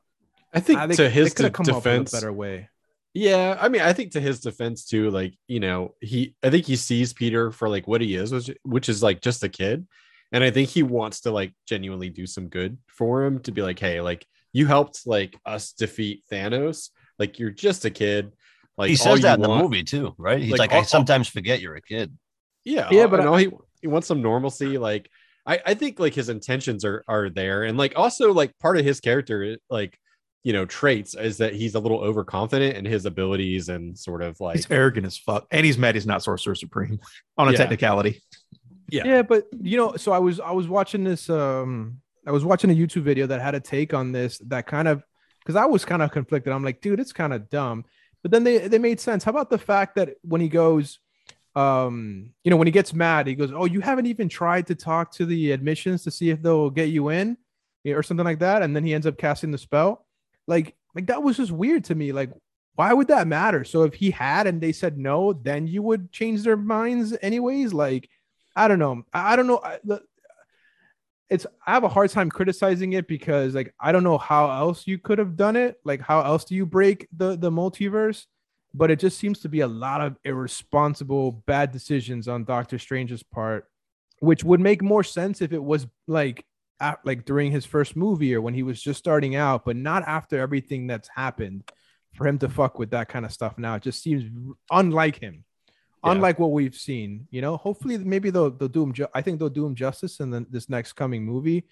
[0.54, 2.70] I think I think to his they de- come up with defense, better way.
[3.14, 6.66] Yeah, I mean, I think to his defense too, like you know, he I think
[6.66, 9.88] he sees Peter for like what he is, which which is like just a kid,
[10.32, 13.62] and I think he wants to like genuinely do some good for him to be
[13.62, 18.34] like, hey, like you helped like us defeat Thanos, like you're just a kid.
[18.78, 20.40] Like he says that in the movie too, right?
[20.42, 22.16] He's like, like, all- I sometimes forget you're a kid.
[22.64, 23.50] Yeah, Yeah, yeah, but but I- all he
[23.82, 24.78] he wants some normalcy.
[24.78, 25.10] Like
[25.46, 28.86] I I think like his intentions are are there, and like also like part of
[28.86, 29.98] his character like
[30.44, 34.40] you know traits is that he's a little overconfident in his abilities and sort of
[34.40, 37.00] like He's arrogant as fuck, and he's mad he's not Sorcerer Supreme
[37.38, 37.58] on a Yeah.
[37.58, 38.22] technicality.
[38.90, 39.04] Yeah.
[39.06, 42.70] Yeah, but you know, so I was I was watching this um I was watching
[42.70, 45.04] a YouTube video that had a take on this that kind of
[45.40, 46.52] because I was kind of conflicted.
[46.52, 47.86] I'm like, dude, it's kind of dumb.
[48.22, 49.24] But then they they made sense.
[49.24, 51.00] How about the fact that when he goes,
[51.56, 54.76] um, you know, when he gets mad, he goes, "Oh, you haven't even tried to
[54.76, 57.38] talk to the admissions to see if they'll get you in,
[57.86, 60.06] or something like that." And then he ends up casting the spell.
[60.48, 62.12] Like, like that was just weird to me.
[62.12, 62.32] Like,
[62.76, 63.64] why would that matter?
[63.64, 67.74] So if he had and they said no, then you would change their minds anyways.
[67.74, 68.10] Like,
[68.58, 69.04] I don't know.
[69.14, 69.62] I, don't know.
[69.64, 69.78] I,
[71.30, 74.88] it's I have a hard time criticizing it because like I don't know how else
[74.88, 75.78] you could have done it.
[75.86, 78.26] Like how else do you break the the multiverse?
[78.74, 83.24] But it just seems to be a lot of irresponsible bad decisions on Doctor Strange's
[83.24, 83.66] part,
[84.20, 86.44] which would make more sense if it was like
[86.80, 90.04] at, like during his first movie or when he was just starting out, but not
[90.08, 91.64] after everything that's happened
[92.16, 93.76] for him to fuck with that kind of stuff now.
[93.76, 94.24] It just seems
[94.72, 95.44] unlike him
[96.08, 96.14] Yeah.
[96.14, 97.28] unlike what we've seen.
[97.32, 98.94] You know, hopefully maybe they'll they'll do him.
[98.94, 101.66] Ju- I think they'll do him justice in the, this next coming movie.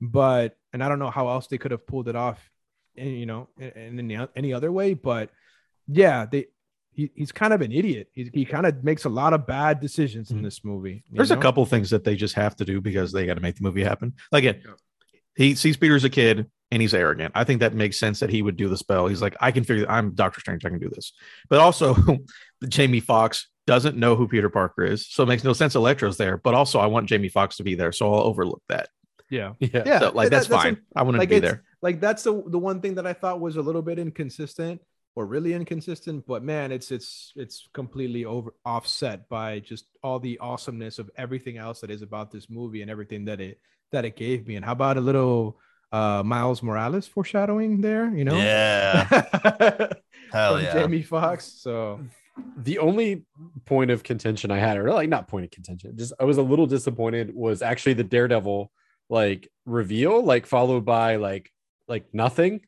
[0.00, 2.40] But and I don't know how else they could have pulled it off,
[2.96, 4.94] in, you know, in, in any, any other way.
[4.94, 5.30] But
[5.86, 6.46] yeah, they
[6.94, 8.08] he, he's kind of an idiot.
[8.12, 10.42] He, he kind of makes a lot of bad decisions in Mhm.
[10.42, 11.04] this movie.
[11.10, 11.38] There's know?
[11.38, 13.62] a couple things that they just have to do because they got to make the
[13.62, 14.12] movie happen.
[14.30, 14.62] Like, again,
[15.36, 17.32] he sees Peter as a kid and he's arrogant.
[17.34, 19.06] I think that makes sense that he would do the spell.
[19.06, 19.86] He's like, I can figure.
[19.88, 20.64] I'm Doctor Strange.
[20.66, 21.12] I can do this.
[21.48, 21.96] But also,
[22.68, 25.74] Jamie Foxx doesn't know who Peter Parker is, so it makes no sense.
[25.74, 28.88] Electro's there, but also I want Jamie Foxx to be there, so I'll overlook that.
[29.30, 29.82] Yeah, yeah.
[29.86, 29.98] yeah.
[30.00, 30.78] So, like that- that's, fine.
[30.94, 31.62] I want like to be there.
[31.80, 34.80] like that's the the one thing that I thought was a little bit inconsistent
[35.14, 40.38] or really inconsistent, but man, it's it's it's completely over offset by just all the
[40.38, 43.58] awesomeness of everything else that is about this movie and everything that it
[43.92, 44.56] that it gave me.
[44.56, 45.58] And how about a little
[45.92, 48.36] uh Miles Morales foreshadowing there, you know?
[48.36, 49.04] Yeah.
[50.32, 50.72] Hell yeah.
[50.72, 51.44] Jamie Foxx.
[51.44, 52.00] So
[52.56, 53.24] the only
[53.64, 56.42] point of contention I had, or like not point of contention, just I was a
[56.42, 58.70] little disappointed was actually the Daredevil
[59.08, 61.50] like reveal, like followed by like
[61.88, 62.60] like nothing.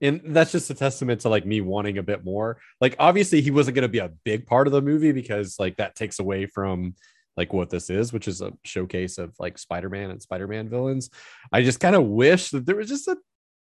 [0.00, 2.58] And that's just a testament to like me wanting a bit more.
[2.80, 5.76] Like obviously he wasn't going to be a big part of the movie because like
[5.76, 6.96] that takes away from
[7.36, 11.08] like what this is, which is a showcase of like Spider-Man and Spider-Man villains.
[11.52, 13.16] I just kind of wish that there was just a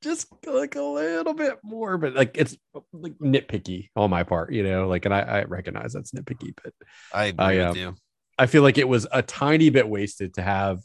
[0.04, 2.56] just like a little bit more, but like it's
[2.92, 4.86] like nitpicky on my part, you know.
[4.86, 6.72] Like, and I, I recognize that's nitpicky, but
[7.12, 7.94] I agree I, with um, you.
[8.38, 10.80] I feel like it was a tiny bit wasted to have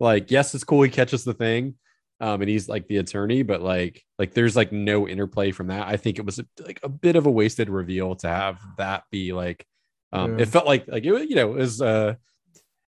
[0.00, 1.76] like, yes, it's cool he catches the thing,
[2.20, 5.86] um, and he's like the attorney, but like, like there's like no interplay from that.
[5.86, 9.32] I think it was like a bit of a wasted reveal to have that be
[9.32, 9.64] like,
[10.12, 10.42] um, Yeah.
[10.42, 12.14] it felt like like it, you know, it was uh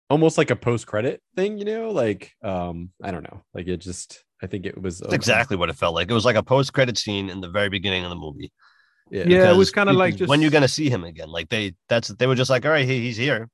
[0.09, 3.79] almost like a post credit thing, you know, like um, I don't know, like it
[3.79, 4.23] just.
[4.43, 6.11] I think it was That's exactly what it felt like.
[6.11, 8.53] It was like a post credit scene in the very beginning of the movie.
[9.11, 9.25] Yeah.
[9.27, 11.29] Yeah, it was kind of like just when you're gonna see him again.
[11.29, 13.49] Like they that's they were just like, all right, he, he's here.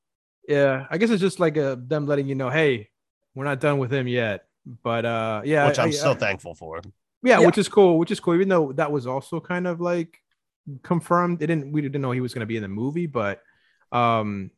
[0.49, 2.89] Yeah, I guess it's just like a, them letting you know, hey,
[3.35, 4.45] we're not done with him yet.
[4.83, 6.81] But uh, yeah, which I- I'm I- so thankful for.
[7.23, 7.47] yeah, Yeah.
[7.47, 8.35] which is cool, which is cool.
[8.35, 10.19] Even though that was also kind of like
[10.83, 13.41] confirmed, it didn't we didn't know he was going to be in the movie, but
[13.93, 14.51] um,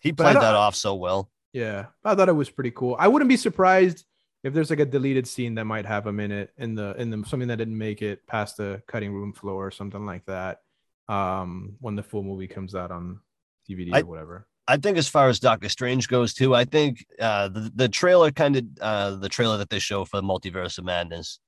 [0.00, 1.30] He played that off so well.
[1.52, 2.96] yeah, I thought it was pretty cool.
[2.98, 4.04] I wouldn't be surprised
[4.46, 7.10] if there's like a deleted scene that might have him in it in the in
[7.10, 10.60] the something that didn't make it past the cutting room floor or something like that.
[11.08, 13.20] Um, when the full movie comes out on
[13.68, 14.46] DVD I- or whatever.
[14.68, 18.30] I think as far as Doctor Strange goes too, I think uh, the the trailer
[18.30, 21.38] kind of uh, the trailer that they show for Multiverse of Madness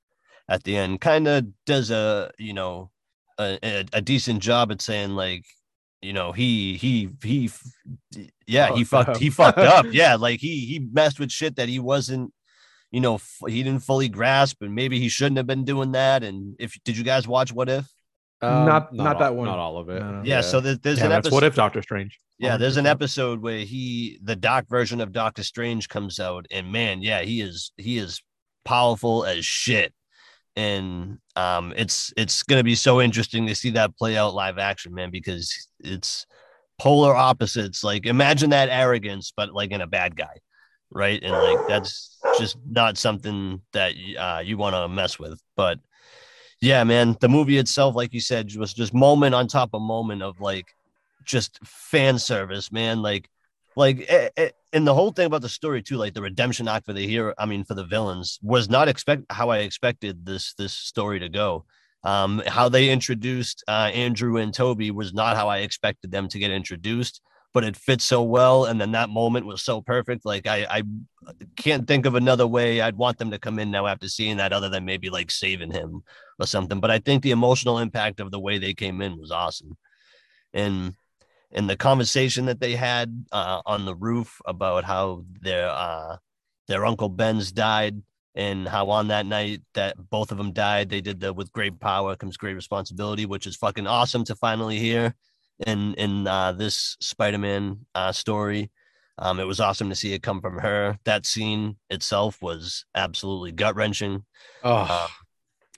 [0.49, 2.91] at the end kind of does a you know
[3.39, 5.45] a, a, decent job at saying like
[6.01, 7.51] you know he he he
[8.47, 11.79] yeah he fucked he fucked up yeah like he he messed with shit that he
[11.79, 12.33] wasn't
[12.91, 16.23] you know f- he didn't fully grasp and maybe he shouldn't have been doing that
[16.25, 17.87] and if did you guys watch What If
[18.43, 19.47] Not- not all- that one.
[19.47, 20.01] Not all of it.
[20.01, 20.23] No, no.
[20.25, 22.19] yeah, so there, there's Yeah, an episode what if Doctor Strange.
[22.39, 26.71] yeah, there's an episode where he the doc version of Doctor Strange comes out, and
[26.73, 28.23] man, yeah, he is he is
[28.65, 29.93] powerful as shit.
[30.57, 34.95] And um it's it's gonna be so interesting to see that play out live action,
[34.95, 36.27] man, because it's
[36.79, 37.83] polar opposites.
[37.85, 40.39] Like imagine that arrogance, but like in a bad guy,
[40.91, 41.23] right?
[41.23, 45.41] And like that's just not something that uh, you want to mess with.
[45.57, 45.79] But
[46.61, 50.23] yeah, man, the movie itself, like you said, was just moment on top of moment
[50.23, 50.67] of like
[51.25, 53.03] just fan service, man.
[53.03, 53.29] Like,
[53.77, 56.85] like, eh, eh, and the whole thing about the story too, like the redemption arc
[56.85, 57.33] for the hero.
[57.39, 61.29] I mean, for the villains, was not expect how I expected this this story to
[61.29, 61.65] go.
[62.05, 66.39] Um, how they introduced uh, Andrew and Tobey was not how I expected them to
[66.39, 67.21] get introduced,
[67.55, 68.65] but it fits so well.
[68.67, 70.25] And then that moment was so perfect.
[70.25, 70.83] Like I, I
[71.57, 74.53] can't think of another way I'd want them to come in now after seeing that,
[74.53, 76.03] other than maybe like saving him
[76.39, 76.81] or something.
[76.81, 79.77] But I think the emotional impact of the way they came in was awesome.
[80.53, 80.95] And
[81.51, 86.17] and the conversation that they had uh, on the roof about how their uh,
[86.67, 88.03] their uncle Ben's died
[88.35, 91.81] and how on that night that both of them died, they did the with great
[91.81, 95.15] power comes great responsibility, which is fucking awesome to finally hear
[95.67, 98.71] in in uh, this Spider-Man uh, story.
[99.19, 100.97] Um, it was awesome to see it come from her.
[101.05, 104.25] That scene itself was absolutely gut wrenching.
[104.63, 105.11] Oh, Um,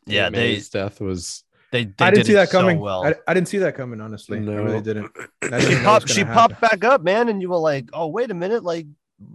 [0.06, 1.44] yeah, Aunt they death was.
[1.72, 2.78] they, they I didn't did see it that so coming.
[2.80, 3.04] well.
[3.06, 4.00] I, I didn't see that coming.
[4.00, 4.62] Honestly, I No.
[4.62, 5.10] really didn't.
[5.42, 8.08] I didn't she popped she gonna popped back up, man, and you were like, "Oh,
[8.08, 8.86] wait a minute!" Like,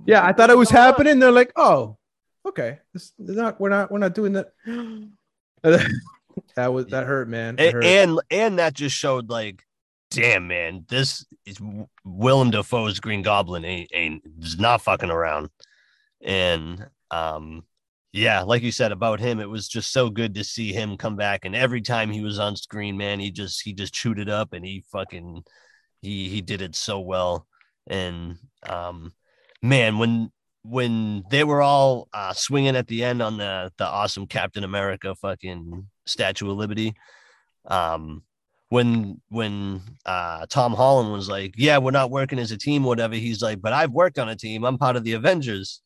[0.06, 0.93] Yeah, I thought it was what's going on?
[0.93, 1.20] happening.
[1.20, 1.98] They're like, oh,
[2.48, 3.60] okay, this, they're not.
[3.60, 3.91] We're not.
[3.91, 4.52] We're not doing that.
[5.64, 7.56] that was that hurt, man.
[7.58, 7.84] It A- hurt.
[7.86, 9.64] and and that just showed like,
[10.12, 11.58] damn, man, this is
[12.03, 15.49] Willem Dafoe's Green Goblin ain't ain't is not fucking around,
[16.22, 17.64] and um.
[18.18, 21.18] Yeah, like you said about him, it was just so good to see him come
[21.18, 21.43] back.
[21.43, 24.53] And every time he was on screen, man, he just he just chewed it up,
[24.53, 25.43] and he fucking
[26.01, 27.45] he he did it so well.
[27.88, 29.12] And um,
[29.62, 30.32] man, when
[30.64, 35.14] when they were all uh, swinging at the end on the the awesome Captain America
[35.16, 36.95] fucking Statue of Liberty,
[37.66, 38.24] um,
[38.76, 43.16] when when uh, Tom Holland was like, "Yeah, we're not working as a team, whatever,"
[43.16, 44.66] he's like, "But I've worked on a team.
[44.66, 45.82] I'm part of the Avengers."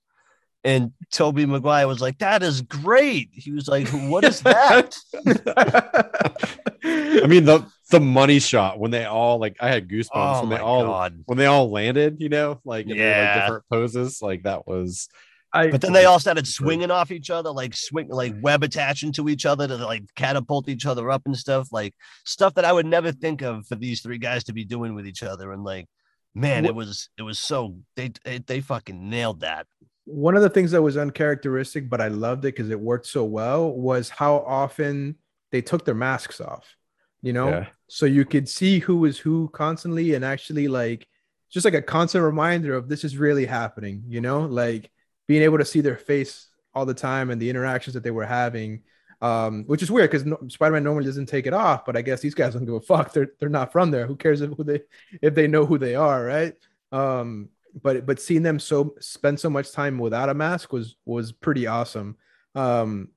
[0.64, 4.98] And Tobey Maguire was like, "That is great." He was like, "What is that?"
[6.84, 10.50] I mean the the money shot when they all like I had goosebumps oh when
[10.50, 11.22] they all god!
[11.28, 14.20] when they all landed, you know, like in their, like different poses.
[14.20, 15.10] Like that was
[15.52, 19.12] I, But then they all started swinging off each other, like swing, like web attaching
[19.14, 22.72] to each other to like catapult each other up and stuff, like stuff that I
[22.72, 25.52] would never think of for these three guys to be doing with each other.
[25.52, 25.88] And like,
[26.36, 29.66] man, it was it was so they they, they fucking nailed that.
[30.06, 33.24] one of the things that was uncharacteristic, but I loved it because it worked so
[33.24, 35.16] well, was how often
[35.52, 36.76] they took their masks off.
[37.22, 37.66] You know, yeah.
[37.88, 41.08] so you could see who was who constantly, and actually like
[41.52, 44.04] just like a constant reminder of this is really happening.
[44.08, 44.90] You know, like
[45.30, 48.26] being able to see their face all the time and the interactions that they were
[48.26, 48.82] having.
[49.22, 52.20] Um, which is weird because no, Spider-Man normally doesn't take it off, but I guess
[52.20, 53.14] these guys don't give a fuck.
[53.14, 54.08] They're they're not from there.
[54.08, 54.82] Who cares if who they
[55.22, 56.56] if they know who they are, right?
[56.92, 57.50] Um,
[57.84, 61.68] but but seeing them so spend so much time without a mask was was pretty
[61.68, 62.16] awesome.
[62.56, 63.10] Um,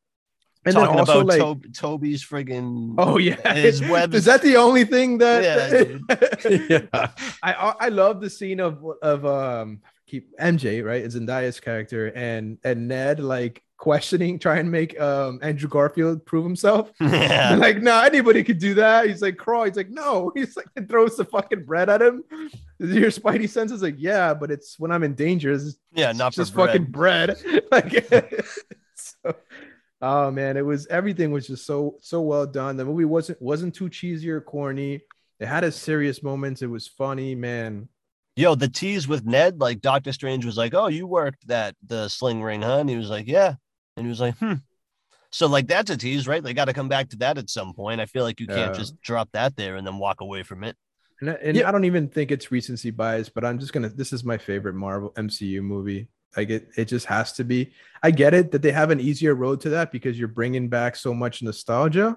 [0.67, 4.43] and Talking then also about like, Tob- Tobey's friggin' oh yeah, his webs- is that
[4.43, 5.43] the only thing that?
[5.43, 7.09] Yeah, yeah.
[7.43, 9.81] I I I love the scene of of um
[10.13, 15.39] keep MJ right, it's Zendaya's character and and Ned like questioning, trying to make um
[15.43, 16.93] Andrew Garfield prove himself.
[17.01, 17.57] yeah.
[17.59, 19.09] like, no, anybody could do that.
[19.09, 19.65] He's like, crawl.
[19.65, 20.31] He's like, no.
[20.37, 22.23] He's like, throws the fucking bread at him.
[22.79, 25.53] Your spidey sense is like, yeah, but it's when I'm in danger.
[25.53, 26.69] It's yeah, not for just bread.
[26.69, 27.37] fucking bread.
[27.73, 28.47] like,
[28.95, 29.35] so,
[30.03, 32.77] Oh man, it was everything was just so so well done.
[32.77, 35.01] The movie wasn't wasn't too cheesy or corny.
[35.41, 36.61] It had its serious moments.
[36.61, 37.89] It was funny, man.
[38.37, 42.09] Yo, the tease with Ned, like Doctor Strange was like, "Oh, you worked that the
[42.09, 43.55] sling ring, huh?" And he was like, "Yeah,"
[43.97, 44.55] and he was like, "Hmm."
[45.31, 46.43] So like that's a tease, right?
[46.43, 48.01] They got to come back to that at some point.
[48.01, 48.79] I feel like you can't Yeah.
[48.79, 50.77] just drop that there and then walk away from it.
[51.21, 51.69] And, I- and Yeah.
[51.69, 53.89] I don't even think it's recency bias, but I'm just gonna.
[53.91, 56.09] This is my favorite Marvel MCU movie.
[56.37, 57.73] Like it, it just has to be.
[58.03, 60.97] I get it that they have an easier road to that because you're bringing back
[60.97, 62.17] so much nostalgia.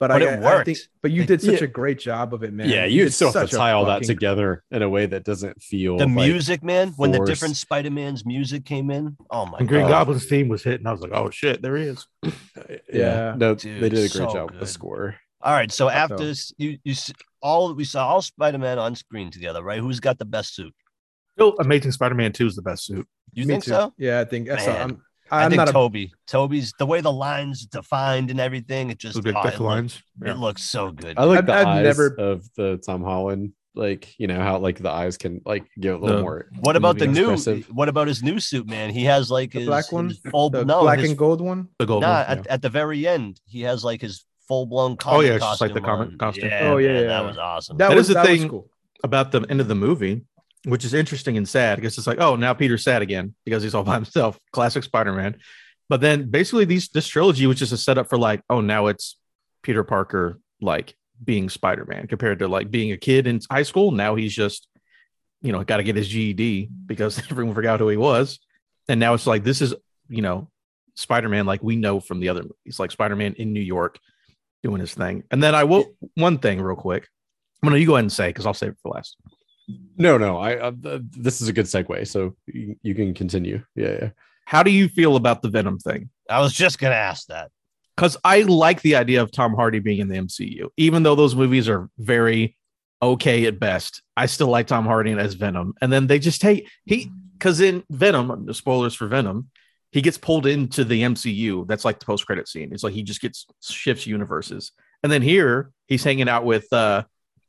[0.00, 0.66] But, But I, it I- I worked.
[0.66, 1.64] think, but you did such Yeah.
[1.64, 2.68] a great job of it, man.
[2.68, 5.22] yeah, you did still have to a tie all that together in a way that
[5.24, 9.46] doesn't feel The like- music, man, when the different Spider Man's music came in, oh
[9.46, 11.84] my When Green god, Goblin's theme was hitting, I was like, "Oh shit, there he
[11.84, 12.32] is." yeah,
[12.92, 13.34] Yeah.
[13.36, 15.16] no, Dude, they did a great so job with the score.
[15.40, 16.54] All right, so after so.
[16.58, 16.94] you you
[17.40, 19.78] all we saw all Spider Man on screen together, right?
[19.78, 20.74] Who's got the best suit?
[21.36, 23.06] Still, Amazing Spider-Man Two is the best suit.
[23.32, 23.70] You Me think too.
[23.72, 23.92] so?
[23.98, 24.66] Yeah, I think that's.
[24.66, 25.02] Man, I'm,
[25.34, 26.12] I I'm think not a Tobey.
[26.26, 28.90] Tobey's the way the lines defined and everything.
[28.90, 30.02] It just big oh, thick it, look- lines.
[30.22, 30.34] it Yeah.
[30.34, 31.18] looks so good.
[31.18, 34.58] I like I've- the I've eyes never- of the Tom Holland, like you know how
[34.58, 36.46] like the eyes can like give a little The- more.
[36.60, 37.62] What about the movie new?
[37.72, 38.90] What about his new suit, man?
[38.90, 40.08] He has like The his black one?
[40.08, 41.68] his full the no, black his, and gold one.
[41.78, 42.38] The gold nah, one.
[42.38, 44.96] at, at the very end, he has like his full blown.
[45.06, 46.50] Oh, yeah, it's just like the comic costume.
[46.52, 47.08] Oh, yeah, man, yeah.
[47.08, 47.76] that was awesome.
[47.78, 48.70] That, That was is the that was thing- cool.
[49.02, 50.22] about the end of the movie,
[50.64, 53.74] which is interesting and sad because it's like, oh, now Peter's sad again because he's
[53.74, 54.38] all by himself.
[54.52, 55.36] Classic Spider-Man.
[55.88, 59.18] But then basically these this trilogy was just a setup for like, oh, now it's
[59.62, 63.90] Peter Parker like being Spider-Man compared to like being a kid in high school.
[63.90, 64.66] Now he's just,
[65.42, 68.40] you know, got to get his GED because everyone forgot who he was.
[68.88, 69.74] And now it's like this is,
[70.08, 70.48] you know,
[70.94, 73.98] Spider-Man like we know from the other movies, like Spider-Man in New York
[74.62, 75.24] doing his thing.
[75.30, 77.08] And then I will one thing real quick.
[77.62, 79.16] I'm gonna you go ahead and say because I'll save it for last.
[79.96, 80.72] No, no, I uh,
[81.12, 83.62] this is a good segue, so you, you can continue.
[83.74, 84.10] Yeah, yeah.
[84.44, 86.10] How do you feel about the Venom thing?
[86.28, 87.50] I was just gonna ask that.
[87.96, 91.36] Because I like the idea of Tom Hardy being in the MCU, even though those
[91.36, 92.56] movies are very
[93.00, 94.02] okay at best.
[94.16, 97.84] I still like Tom Hardy as Venom, and then they just take he because in
[97.90, 99.50] Venom, the spoilers for Venom,
[99.92, 101.66] he gets pulled into the MCU.
[101.66, 102.72] That's like the post credit scene.
[102.72, 107.04] It's like he just gets shifts universes, and then here he's hanging out with uh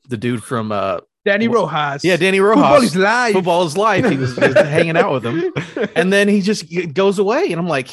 [0.07, 2.03] the dude from uh Danny Rojas.
[2.03, 2.55] yeah Danny Rojas.
[2.61, 2.89] Football Rojas.
[2.91, 3.33] is life.
[3.33, 4.09] Football is life.
[4.09, 5.89] He was, he hanging out with him.
[5.95, 7.45] and then he just goes away.
[7.51, 7.89] And I'm like,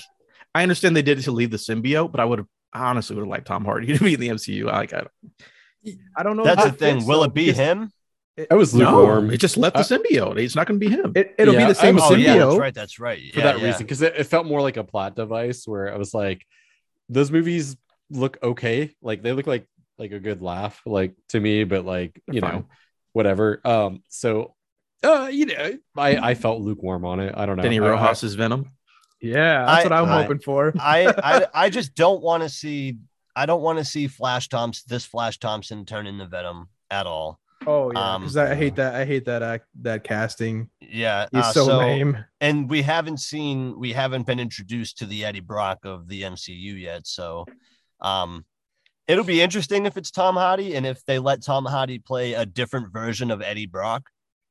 [0.55, 3.16] I understand they did it to leave the symbiote, but I would have I honestly
[3.16, 4.68] would have liked Tom Hardy to be in the MCU.
[4.70, 6.45] I like, I don't, I don't know.
[6.45, 6.97] That's if the thing.
[6.99, 7.93] fits, Will though, it be because him?
[8.51, 10.39] I was lukewarm it just left the symbiote.
[10.39, 11.12] It's not going to be him.
[11.14, 12.74] It, it'll Yeah, be the same I- Oh yeah, that's right.
[12.74, 13.35] That's right.
[13.35, 13.66] for that yeah.
[13.66, 16.43] reason because it, it felt more like a plot device where I was like,
[17.11, 17.76] those movies
[18.11, 19.66] look okay, like they look like
[19.99, 22.53] like a good laugh, like to me, but like They're you fine.
[22.55, 22.64] know,
[23.13, 23.61] whatever.
[23.65, 24.55] Um, so
[25.03, 27.35] uh, you know, I I felt lukewarm on it.
[27.37, 27.63] I don't know.
[27.63, 28.71] Denny I- I- Rojas is Venom.
[29.21, 30.73] Yeah, that's I- what I'm I- hoping for.
[30.79, 32.99] I, I I just don't want to see
[33.35, 37.39] I don't want to see Flash Thompson this Flash Thompson turn into Venom at all.
[37.65, 38.95] Oh yeah, Um, because I hate that.
[38.97, 40.69] I hate that act, that casting.
[40.81, 42.25] Yeah, He's uh, so, lame.
[42.41, 46.81] and we haven't seen we haven't been introduced to the Eddie Brock of the MCU
[46.81, 47.47] yet, so
[48.01, 48.45] um
[49.13, 52.47] it'll be interesting if it's Tom Hardy and if they let Tom Hardy play a
[52.47, 54.03] different version of Eddie Brock.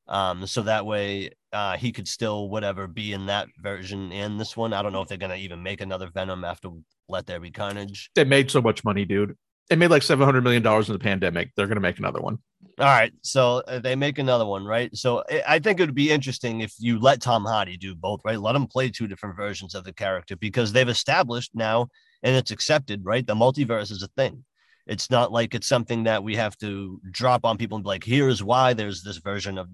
[0.08, 4.56] Um, so that way uh he could still whatever be in that version and this
[4.56, 4.72] one.
[4.72, 6.70] I don't know if they're gonna even make another Venom after
[7.08, 8.10] Let There Be Carnage.
[8.14, 9.36] They made so much money, dude.
[9.70, 11.50] They made like seven hundred million dollars in the pandemic.
[11.56, 12.38] They're going to make another one.
[12.78, 14.94] All right, so uh, they make another one, right?
[14.94, 18.20] So I- I think it would be interesting if you let Tom Hardy do both,
[18.24, 18.40] right?
[18.40, 21.88] Let him play two different versions of the character because they've established now
[22.22, 23.26] and it's accepted, right?
[23.26, 24.44] The multiverse is a thing.
[24.86, 28.04] It's not like it's something that we have to drop on people and be like,
[28.04, 29.68] here's why there's this version of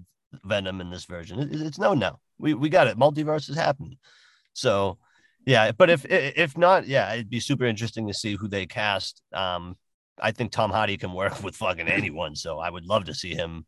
[0.45, 1.39] Venom in this version.
[1.39, 2.19] It- it's no, no.
[2.37, 2.97] We we got it.
[2.97, 3.97] Multiverse is happening.
[4.53, 4.97] So
[5.45, 9.21] yeah, but if if not, yeah, it'd be super interesting to see who they cast.
[9.33, 9.77] Um,
[10.21, 13.33] I think Tom Hardy can work with fucking anyone, so I would love to see
[13.33, 13.65] him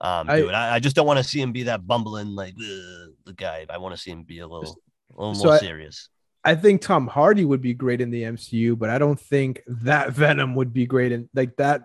[0.00, 0.52] um, I- do it.
[0.52, 3.66] I, I just don't want to see him be that bumbling like the guy.
[3.68, 4.76] I want to see him be a little,
[5.16, 6.08] a little So more I- serious.
[6.44, 10.12] I think Tom Hardy would be great in the MCU, but I don't think that
[10.12, 11.84] Venom would be great in like that.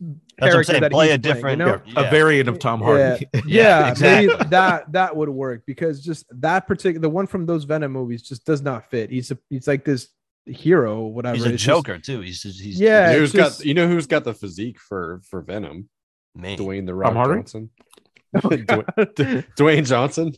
[0.00, 0.80] That's what I'm character saying.
[0.82, 2.06] that Play he's a playing, different, you know?
[2.06, 3.26] A variant of Tom Hardy.
[3.34, 4.48] Yeah, Yeah, maybe exactly.
[4.50, 8.44] that that would work because just that particular the one from those Venom movies just
[8.44, 9.10] does not fit.
[9.10, 10.08] He's a he's like this
[10.46, 11.34] hero, whatever.
[11.36, 12.20] He's a It's just- too.
[12.20, 14.34] He's just, he's Yeah, You know it's who's just- got you know who's got the
[14.34, 15.88] physique for for Venom?
[16.36, 16.56] me.
[16.56, 17.70] Dwayne the Rock Johnson.
[18.36, 20.32] Oh, Dwayne, Dwayne Johnson.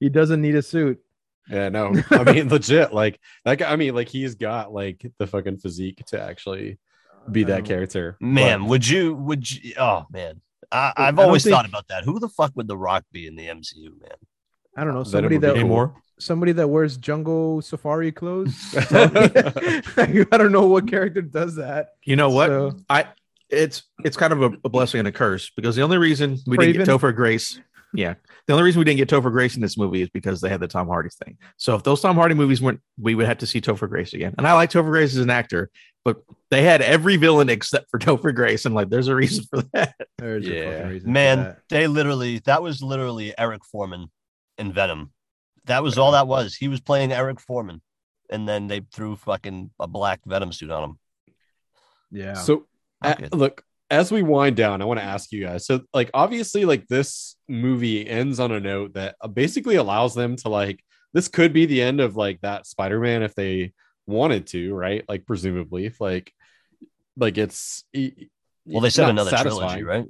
[0.00, 0.98] he doesn't need a suit.
[1.50, 2.92] Yeah, no, I mean legit.
[2.92, 3.70] Like that guy.
[3.72, 6.78] I mean, like he's got like the fucking physique to actually
[7.30, 8.16] be that Um, character.
[8.20, 9.14] Man, But- would you?
[9.14, 9.74] Would you?
[9.78, 10.40] Oh man,
[10.72, 12.04] I, I I've don't always think- thought about that.
[12.04, 14.10] Who the fuck would The Rock be in the MCU, man?
[14.76, 15.64] I don't know somebody would that cool.
[15.64, 15.94] Namor.
[16.18, 18.54] somebody that wears jungle safari clothes.
[18.90, 21.90] I don't know what character does that.
[22.04, 22.48] You know what?
[22.48, 23.06] So- I
[23.48, 26.56] it's it's kind of a, a blessing and a curse because the only reason we
[26.56, 26.98] didn't get Kraven?
[26.98, 27.60] Topher Grace,
[27.96, 28.14] yeah,
[28.46, 30.60] the only reason we didn't get Topher Grace in this movie is because they had
[30.60, 31.38] the Tom Hardy thing.
[31.56, 34.34] So if those Tom Hardy movies weren't, we would have to see Topher Grace again.
[34.38, 35.70] And I like Topher Grace as an actor,
[36.04, 39.62] but they had every villain except for Topher Grace, and like there's a reason for
[39.72, 39.94] that.
[40.18, 40.70] There's a Yeah.
[40.72, 41.58] fucking reason for Man, that.
[41.68, 44.10] they literally that was literally Eric Forman
[44.58, 45.12] in Venom.
[45.64, 46.54] That was all that was.
[46.54, 47.82] He was playing Eric Forman,
[48.30, 50.98] and then they threw fucking a black Venom suit on him.
[52.10, 52.34] Yeah.
[52.34, 52.66] So,
[53.04, 53.28] Okay.
[53.32, 55.66] uh, look, as we wind down, I want to ask you guys.
[55.66, 60.36] So, like, obviously, like this movie ends on a note that uh, basically allows them
[60.36, 60.82] to like
[61.12, 63.72] this could be the end of like that Spider-Man if they
[64.06, 65.04] wanted to, right?
[65.08, 66.32] Like, presumably, if like,
[67.16, 70.04] like it's Well, they said not another trilogy, right?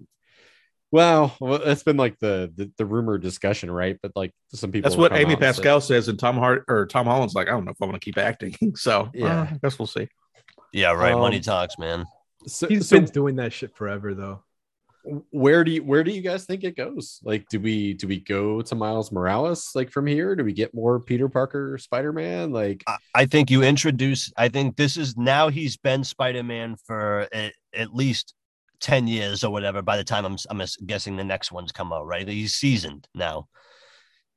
[0.92, 3.98] Well, well, that's been like the, the the rumor discussion, right?
[4.00, 6.64] But like some people, That's what Amy out and said- Pascal says, and Tom Hart
[6.68, 8.56] or Tom Holland's like, I don't know if I want to keep acting.
[8.76, 9.26] so Yeah.
[9.26, 10.08] yeah, I guess we'll see.
[10.72, 11.14] Yeah, right.
[11.14, 12.06] Money Um, talks, man.
[12.46, 14.42] So, He's so been doing that shit forever, though.
[15.30, 17.20] where do you where do you guys think it goes?
[17.22, 20.34] Like, do we do we go to Miles Morales like from here?
[20.34, 22.50] Do we get more Peter Parker Spider Man?
[22.52, 24.32] Like, I, I think you introduce.
[24.36, 28.34] I think this is now he's been Spider Man for at, at least
[28.80, 29.80] ten years or whatever.
[29.82, 32.26] By the time I'm I'm guessing the next ones come out, right?
[32.26, 33.48] He's seasoned now.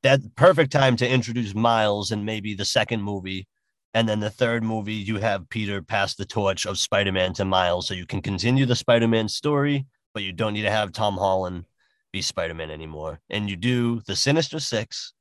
[0.03, 3.47] That perfect time to introduce Miles and maybe the second movie.
[3.93, 7.45] And then the third movie, you have Peter pass the torch of Spider Man to
[7.45, 7.87] Miles.
[7.87, 11.17] So you can continue the Spider Man story, but you don't need to have Tom
[11.17, 11.65] Holland
[12.11, 13.19] be Spider Man anymore.
[13.29, 15.13] And you do the Sinister Six.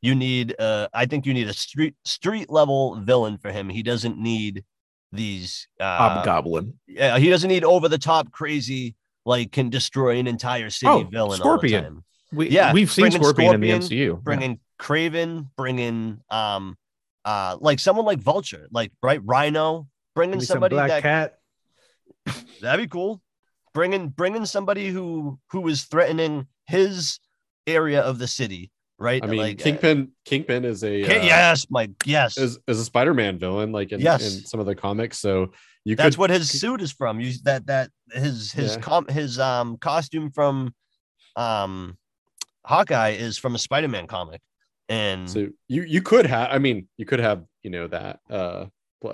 [0.00, 3.68] You need, uh, I think you need a street street level villain for him.
[3.68, 4.64] He doesn't need
[5.12, 5.68] these.
[5.78, 6.74] Uh, Hobgoblin.
[6.86, 8.94] yeah, he doesn't need over the top crazy
[9.24, 11.38] like can destroy an entire city Oh, villain.
[11.38, 11.84] Scorpion.
[11.84, 12.04] All the time.
[12.32, 14.20] We, Yeah, we've seen bringing Scorpion, in the MCU.
[14.22, 16.76] Bring in Kraven, bring in um,
[17.24, 19.88] uh, like someone like Vulture, like right Rhino.
[20.14, 21.38] Bring Give in me some somebody black that cat.
[22.60, 23.20] that'd be cool.
[23.74, 27.18] Bring in bring in somebody who who is threatening his
[27.66, 29.22] area of the city, right?
[29.24, 32.36] I mean, like, uh, Kingpin Kingpin is a Ki- uh, yes, my yes.
[32.36, 34.22] is, is a Spider Man villain, like in, Yes.
[34.40, 35.18] in some of the comics.
[35.18, 35.52] So
[35.84, 37.18] you That's could what his suit is from.
[37.20, 38.80] You that that his his Yeah.
[38.82, 40.74] com his um costume from
[41.36, 41.96] um
[42.66, 44.40] Hawkeye is from a Spider-Man comic.
[44.92, 48.66] And so you you could have i mean you could have you know that uh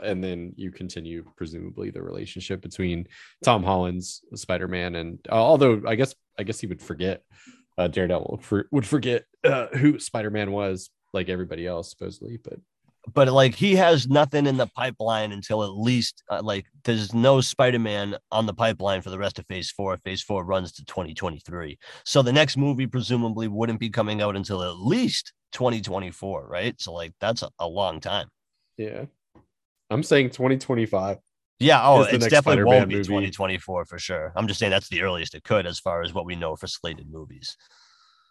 [0.02, 3.06] and then you continue presumably the relationship between
[3.44, 7.22] tom holland's spider-man and uh, although i guess i guess he would forget
[7.78, 12.58] uh daredevil would for, would forget uh, who spider-man was like everybody else supposedly but
[13.14, 17.40] but like he has nothing in the pipeline until at least uh, like there's no
[17.40, 19.96] Spider-Man on the pipeline for the rest of Phase Four.
[20.04, 24.62] Phase Four runs to 2023, so the next movie presumably wouldn't be coming out until
[24.62, 26.74] at least 2024, right?
[26.80, 28.28] So like that's a, a long time.
[28.76, 29.04] yeah
[29.90, 31.16] i'm saying 2025
[31.60, 33.04] Yeah, oh, Is the it's definitely Spider-Man won't be movie.
[33.30, 34.32] 2024 for sure.
[34.36, 36.66] I'm just saying that's the earliest it could as far as what we know for
[36.68, 37.56] slated movies.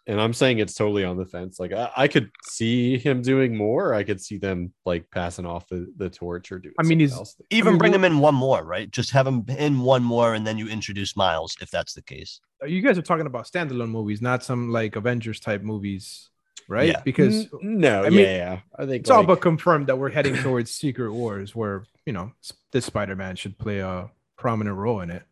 [0.06, 3.50] and i'm saying it's totally on the fence like i, I could see him doing
[3.64, 7.00] more i could see them like passing off the, the torch or doing I mean,
[7.00, 7.36] he's- else.
[7.50, 8.88] Even mean, bring we- him in one more, right?
[8.98, 12.32] Just have him in one more, and then you introduce Miles if that's the case.
[12.74, 16.30] You guys are talking about standalone movies, not some like Avengers type movies,
[16.68, 16.90] right?
[16.90, 17.00] Yeah.
[17.04, 20.10] Because N- no I mean, yeah, yeah i think it's all but confirmed that we're
[20.10, 22.32] heading towards Secret Wars, where you know
[22.72, 25.22] this Spider-Man should play a prominent role in it.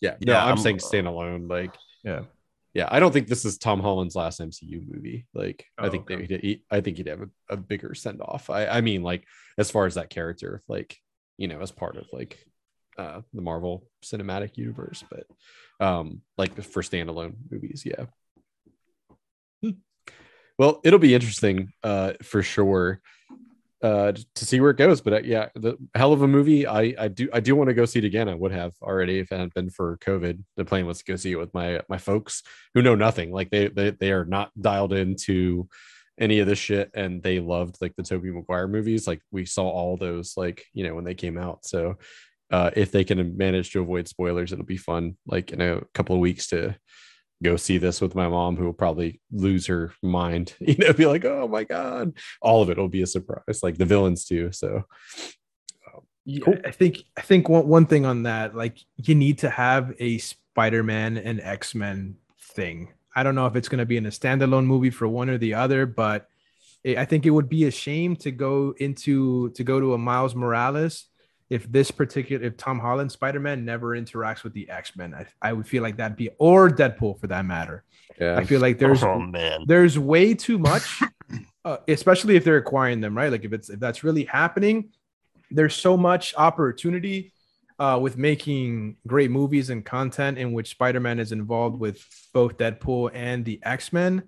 [0.00, 1.48] Yeah, no, Yeah, I'm, I'm- saying standalone.
[1.50, 1.74] Like,
[2.04, 2.22] Yeah.
[2.74, 5.26] yeah, I don't think this is Tom Holland's last MCU movie.
[5.34, 6.26] Like, I Oh, think okay.
[6.26, 8.50] they, he, I think he'd have a, a bigger send off.
[8.50, 9.24] I, I mean, like,
[9.58, 10.96] as far as that character, like,
[11.38, 12.38] you know, as part of like
[12.96, 15.26] uh the Marvel Cinematic Universe, but
[15.84, 18.06] um, like for standalone movies, yeah.
[20.58, 23.00] Well, it'll be interesting, uh, for sure
[23.82, 26.66] uh to see where it goes but uh, yeah the hell of a movie.
[26.66, 28.30] I i do i do want to go see it again.
[28.30, 31.16] I would have already if it hadn't been for covid the plan was to go
[31.16, 33.30] see it with my my folks who know nothing.
[33.30, 35.68] Like they they, they are not dialed into
[36.18, 39.06] any of this shit and they loved like the tobey maguire movies.
[39.06, 41.66] Like we saw all those like you know when they came out.
[41.66, 41.98] So
[42.50, 46.14] uh if they can manage to avoid spoilers it'll be fun like in a couple
[46.14, 46.74] of weeks to
[47.42, 51.06] go see this with my mom who will probably lose her mind you know be
[51.06, 52.14] like oh my god.
[52.40, 54.84] All of it will be a surprise like the villains too so.
[56.26, 59.92] Yeah, I think I think one, one thing on that, like you need to have
[59.98, 62.94] a Spider-Man and X-Men thing.
[63.14, 65.36] I don't know if it's going to be in a standalone movie for one or
[65.36, 66.26] the other, but
[66.86, 69.98] I I think it would be a shame to go into to go to a
[69.98, 71.06] Miles Morales
[71.50, 75.14] if this particular if Tom Holland Spider-Man never interacts with the X-Men.
[75.14, 77.84] I, I would feel like that'd be or Deadpool for that matter.
[78.18, 81.02] yeah I feel like there's oh man, there's way too much
[81.64, 83.30] uh, especially if they're acquiring them, right?
[83.32, 84.90] Like if it's if that's really happening,
[85.50, 87.32] there's so much opportunity
[87.78, 93.10] uh, with making great movies and content in which Spider-Man is involved with both Deadpool
[93.14, 94.22] and the X-Men.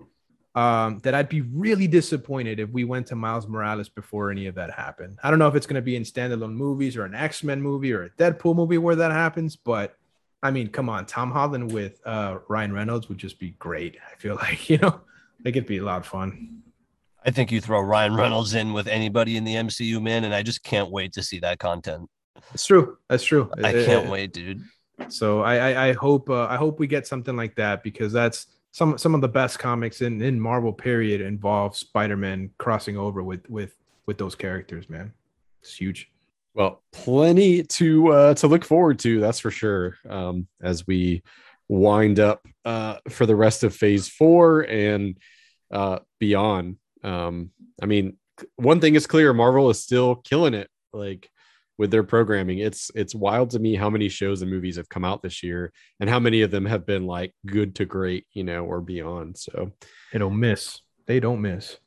[0.57, 4.55] Um, that I'd be really disappointed if we went to Miles Morales before any of
[4.55, 5.19] that happened.
[5.23, 7.61] I don't know if it's going to be in standalone movies or an X Men
[7.61, 9.99] movie or a Deadpool movie where that happens, but
[10.43, 13.99] I mean, come on, Tom Holland with uh, Ryan Reynolds would just be great.
[14.11, 15.01] I feel like you know,
[15.45, 16.63] like it'd be a lot of fun.
[17.25, 20.43] I think you throw Ryan Reynolds in with anybody in the MCU, man, and I
[20.43, 22.09] just can't wait to see that content.
[22.55, 22.99] It's true.
[23.09, 23.51] That's true.
[23.63, 24.63] I can't uh, wait, dude.
[25.09, 28.47] So I I, I hope uh, I hope we get something like that because that's
[28.77, 33.49] some some of the best comics in in Marvel period involve Spider-Man crossing over with
[33.49, 33.75] with
[34.05, 35.15] with those characters, man.
[35.63, 36.11] It's huge.
[36.53, 39.97] Well, plenty to uh to look forward to, that's for sure.
[40.07, 41.23] Um as we
[41.69, 45.17] wind up uh for the rest of phase 4 and
[45.71, 46.77] uh beyond.
[47.03, 48.19] Um I mean,
[48.57, 50.69] one thing is clear, Marvel is still killing it.
[50.93, 51.31] Like
[51.79, 52.59] with their programming.
[52.59, 55.73] It's it's wild to me how many shows and movies have come out this year
[56.01, 59.37] and how many of them have been like good to great, you know, or beyond.
[59.37, 59.73] So
[60.13, 60.81] they don't miss.
[61.07, 61.79] They don't miss.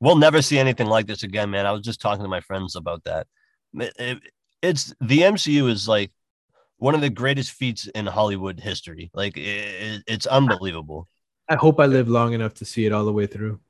[0.00, 1.66] We'll never see anything like this again, man.
[1.66, 3.26] I was just talking to my friends about that.
[3.74, 4.18] It, it,
[4.62, 6.12] it's the MCU is like
[6.78, 9.10] one of the greatest feats in Hollywood history.
[9.12, 11.08] Like it, it's unbelievable.
[11.48, 13.60] I hope I live long enough to see it all the way through.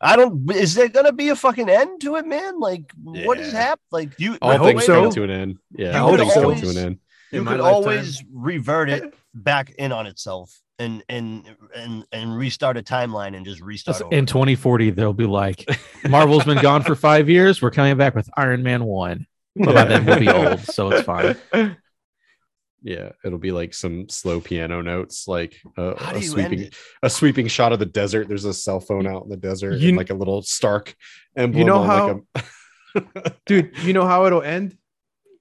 [0.00, 0.50] I don't.
[0.52, 2.58] Is there gonna be a fucking end to it, man?
[2.58, 3.26] Like, yeah.
[3.26, 3.84] what is happening?
[3.90, 4.38] Like, you.
[4.40, 5.02] All things so.
[5.02, 5.58] come to an end.
[5.72, 6.98] Yeah, all things come to an end.
[7.32, 11.44] You could always revert it back in on itself and and
[11.76, 14.00] and and restart a timeline and just restart.
[14.10, 15.68] In 2040, they'll be like,
[16.08, 17.62] Marvel's been gone for five years.
[17.62, 19.26] We're coming back with Iron Man one.
[19.54, 21.36] But by then we'll be old, so it's fine.
[22.82, 26.70] Yeah, it'll be like some slow piano notes, like a, a sweeping
[27.02, 28.28] a sweeping shot of the desert.
[28.28, 30.94] There's a cell phone out in the desert, you, and like a little Stark
[31.36, 31.58] emblem.
[31.58, 32.46] You know how, like
[32.94, 33.32] a...
[33.46, 33.76] dude?
[33.82, 34.78] You know how it'll end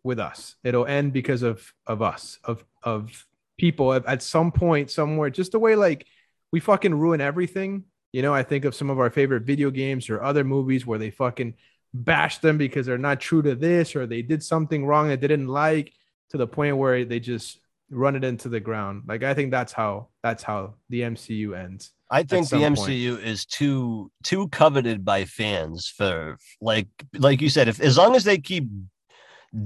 [0.03, 0.55] with us.
[0.63, 3.25] It'll end because of of us, of of
[3.57, 5.29] people at, at some point somewhere.
[5.29, 6.05] Just the way like
[6.51, 7.85] we fucking ruin everything.
[8.11, 10.99] You know, I think of some of our favorite video games or other movies where
[10.99, 11.53] they fucking
[11.93, 15.27] bash them because they're not true to this or they did something wrong that they
[15.27, 15.93] didn't like
[16.31, 19.03] to the point where they just run it into the ground.
[19.07, 21.91] Like I think that's how that's how the MCU ends.
[22.11, 23.27] I think the MCU point.
[23.27, 26.87] is too too coveted by fans for like
[27.17, 28.67] like you said if as long as they keep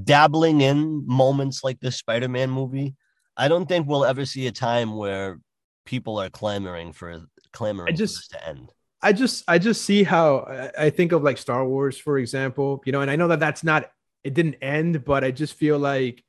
[0.04, 2.96] dabbling in moments like the Spider-Man movie,
[3.36, 5.40] I don't think we'll ever see a time where
[5.86, 8.72] people are clamoring for clamoring I just, to end.
[9.02, 12.92] I just I just see how I think of like Star Wars for example, you
[12.92, 13.90] know, and I know that that's not
[14.24, 16.24] it didn't end, but I just feel like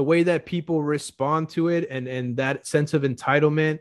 [0.00, 3.80] the way that people respond to it and and that sense of entitlement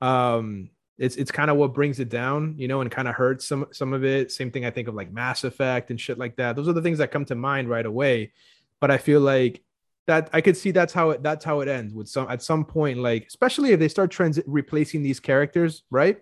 [0.00, 0.68] um
[0.98, 3.64] it's it's kind of what brings it down you know and kind of hurts some
[3.70, 4.32] some of it.
[4.32, 6.56] Same thing i think of like mass effect and shit like that.
[6.56, 8.32] Those are the things that come to mind right away.
[8.80, 9.62] But i feel like
[10.08, 12.64] that i could see that's how it that's how it ends with some at some
[12.64, 16.18] point like especially if they start trans replacing these characters right?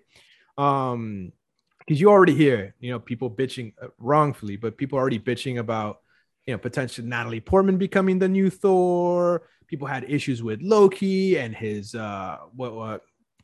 [0.59, 1.33] Um
[1.79, 6.01] because you already hear you know people bitching uh, wrongfully but people already bitching about
[6.49, 9.43] you know, potentially Natalie Portman becoming the new Thor.
[9.67, 13.03] People had issues with Loki and his uh what what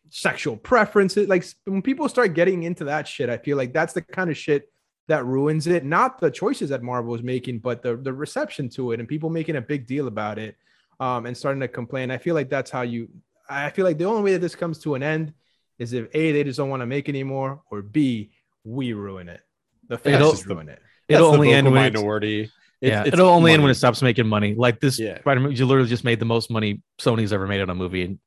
[0.09, 1.29] sexual preferences.
[1.29, 4.39] Like when people start getting into that shit, I feel like that's the kind of
[4.39, 4.73] shit
[5.09, 5.85] that ruins it.
[5.85, 9.29] Not the choices that Marvel is making, but the the reception to it and people
[9.29, 10.57] making a big deal about it
[10.99, 12.11] um and starting to complain.
[12.11, 13.11] I feel like that's how you
[13.51, 15.35] I feel like the only way that this comes to an end
[15.79, 18.31] is if A, they just don't want to make anymore, or B,
[18.65, 19.43] we ruin it.
[19.89, 20.81] The fans ruin it.
[21.07, 22.51] It'll only end when minority
[22.85, 23.55] yeah, it'll only money.
[23.55, 24.55] end when it stops making money.
[24.55, 25.19] Like this yeah.
[25.21, 28.19] Spider-Man, you literally just made the most money Sony's ever made on a movie, and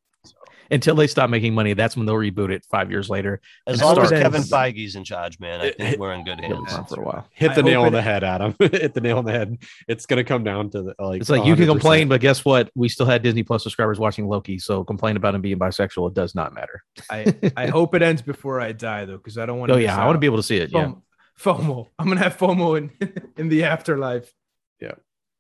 [0.72, 3.42] until they stop making money, that's when they'll reboot it five years later.
[3.66, 7.02] As long as Kevin Feige's in charge, man, I think we're in good hands for
[7.02, 7.28] a while.
[7.34, 8.56] Hit the I nail on the head, Adam.
[8.60, 9.58] Hit the nail on the head.
[9.88, 11.22] It's gonna come down to the like.
[11.22, 11.48] It's like 100%.
[11.48, 12.70] you can complain, but guess what?
[12.76, 16.10] We still had Disney Plus subscribers watching Loki, so complain about him being bisexual.
[16.10, 16.84] It does not matter.
[17.10, 19.72] I I hope it ends before I die though, because I don't want.
[19.72, 20.72] Oh yeah, I want to be able to see it.
[20.72, 20.74] FOMO.
[20.74, 20.94] Yeah.
[21.40, 21.88] FOMO.
[22.00, 22.92] I'm gonna have FOMO in
[23.38, 24.32] in the afterlife.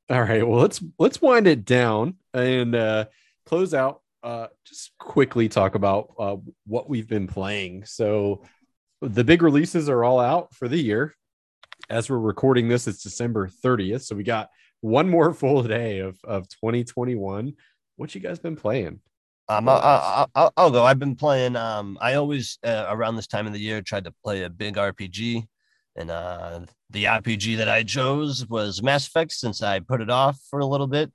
[0.10, 0.48] All right.
[0.48, 3.06] Well, let's let's wind it down and uh,
[3.46, 4.02] close out.
[4.24, 7.86] Uh, just quickly talk about uh, what we've been playing.
[7.86, 8.44] So
[9.02, 11.14] the big releases are all out for the year.
[11.90, 14.02] As we're recording this, it's December 30th.
[14.02, 14.50] So we got
[14.82, 17.54] one more full day of, of 2021.
[17.98, 19.02] What you guys been playing?
[19.50, 20.84] Um, I'll, I'll, I'll, go.
[20.84, 21.56] I've been playing.
[21.56, 24.76] Um, I always uh, around this time of the year tried to play a big
[24.76, 25.48] RPG,
[25.98, 26.62] and uh,
[26.92, 30.66] the RPG that I chose was Mass Effect since I put it off for a
[30.66, 31.12] little bit.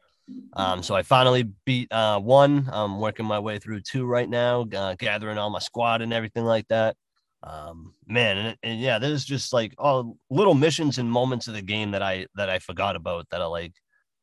[0.54, 2.68] Um, so I finally beat uh, one.
[2.72, 6.44] I'm working my way through two right now, uh, gathering all my squad and everything
[6.44, 6.96] like that.
[7.42, 11.62] Um, man, and, and yeah, there's just like all little missions and moments of the
[11.62, 13.74] game that I that I forgot about that are like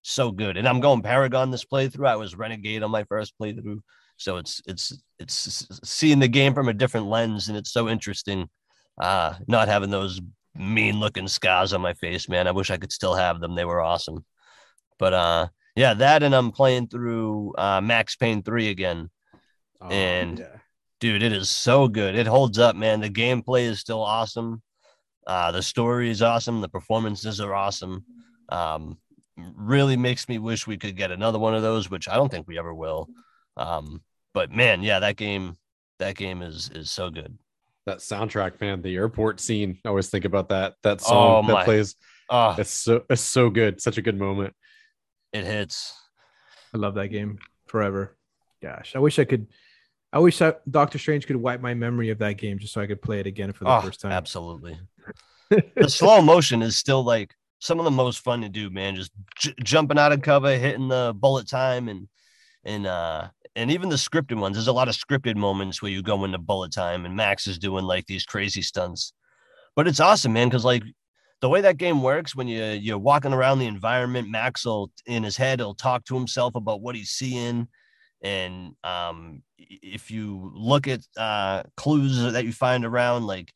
[0.03, 0.55] so good.
[0.55, 2.07] And I'm going Paragon this playthrough.
[2.07, 3.79] I was Renegade on my first playthrough,
[4.15, 8.49] so it's it's it's seeing the game from a different lens, and it's so interesting.
[8.99, 10.21] Uh, not having those
[10.55, 12.47] mean looking scars on my face, man.
[12.47, 13.55] I wish I could still have them.
[13.55, 14.25] They were awesome.
[14.97, 19.09] But uh, yeah, that and I'm playing through uh, Max Payne 3 again.
[19.81, 20.55] Oh, And- yeah.
[20.99, 22.13] Dude, it is so good.
[22.15, 22.99] It holds up, man.
[22.99, 24.61] The gameplay is still awesome.
[25.25, 26.59] Uh, the story is awesome.
[26.59, 28.03] The performances are awesome.
[28.49, 28.97] Um,
[29.37, 32.49] really makes me wish we could get another one of those, which I don't think
[32.49, 33.07] we ever will.
[33.55, 34.01] Um,
[34.33, 35.55] but man, yeah, that game,
[35.99, 37.37] that game is is so good.
[37.89, 39.77] That soundtrack, man, the airport scene.
[39.85, 40.75] I always think about that.
[40.83, 41.95] That oh song Oh, that my- plays.
[42.29, 43.81] Oh, It's so it's so good.
[43.81, 44.53] Such a good moment.
[45.33, 45.93] it hits.
[46.73, 48.15] I love that game forever.
[48.61, 49.47] Gosh, I wish I could.
[50.13, 52.87] I wish I, Doctor Strange could wipe my memory of that game just so I
[52.87, 54.11] could play it again for the Oh, first time.
[54.11, 54.77] absolutely.
[55.49, 58.95] the slow motion is still like some of the most fun to do, man.
[58.95, 62.07] Just j- jumping out of cover, hitting the bullet time, and
[62.63, 64.55] and uh and even the scripted ones.
[64.55, 67.57] There's a lot of scripted moments where you go into bullet time, and Max is
[67.57, 69.13] doing like these crazy stunts.
[69.75, 70.83] But it's awesome, man, because like
[71.41, 75.23] the way that game works, when you you're walking around the environment, Max will in
[75.23, 77.67] his head he'll talk to himself about what he's seeing.
[78.21, 83.53] And um, if you look at uh, clues that you find around, like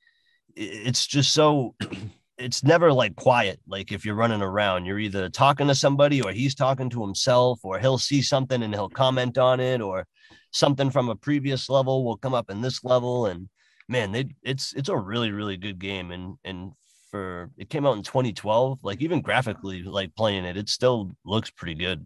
[0.56, 1.76] it's just so
[2.38, 4.86] it's never like quiet like if you're running around.
[4.86, 8.74] You're either talking to somebody or he's talking to himself or he'll see something and
[8.74, 10.08] he'll comment on it or
[10.52, 13.28] something from a previous level will come up in this level.
[13.28, 13.50] And
[13.88, 16.12] man they it's it's a really really good game.
[16.12, 16.72] And and
[17.12, 21.52] for it came out in 2012 like even graphically like playing it it still looks
[21.52, 22.06] pretty good.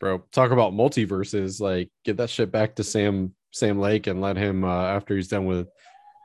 [0.00, 1.60] Bro, talk about multiverses.
[1.60, 5.28] Like get that shit back to Sam Sam Lake and let him uh after he's
[5.28, 5.68] done with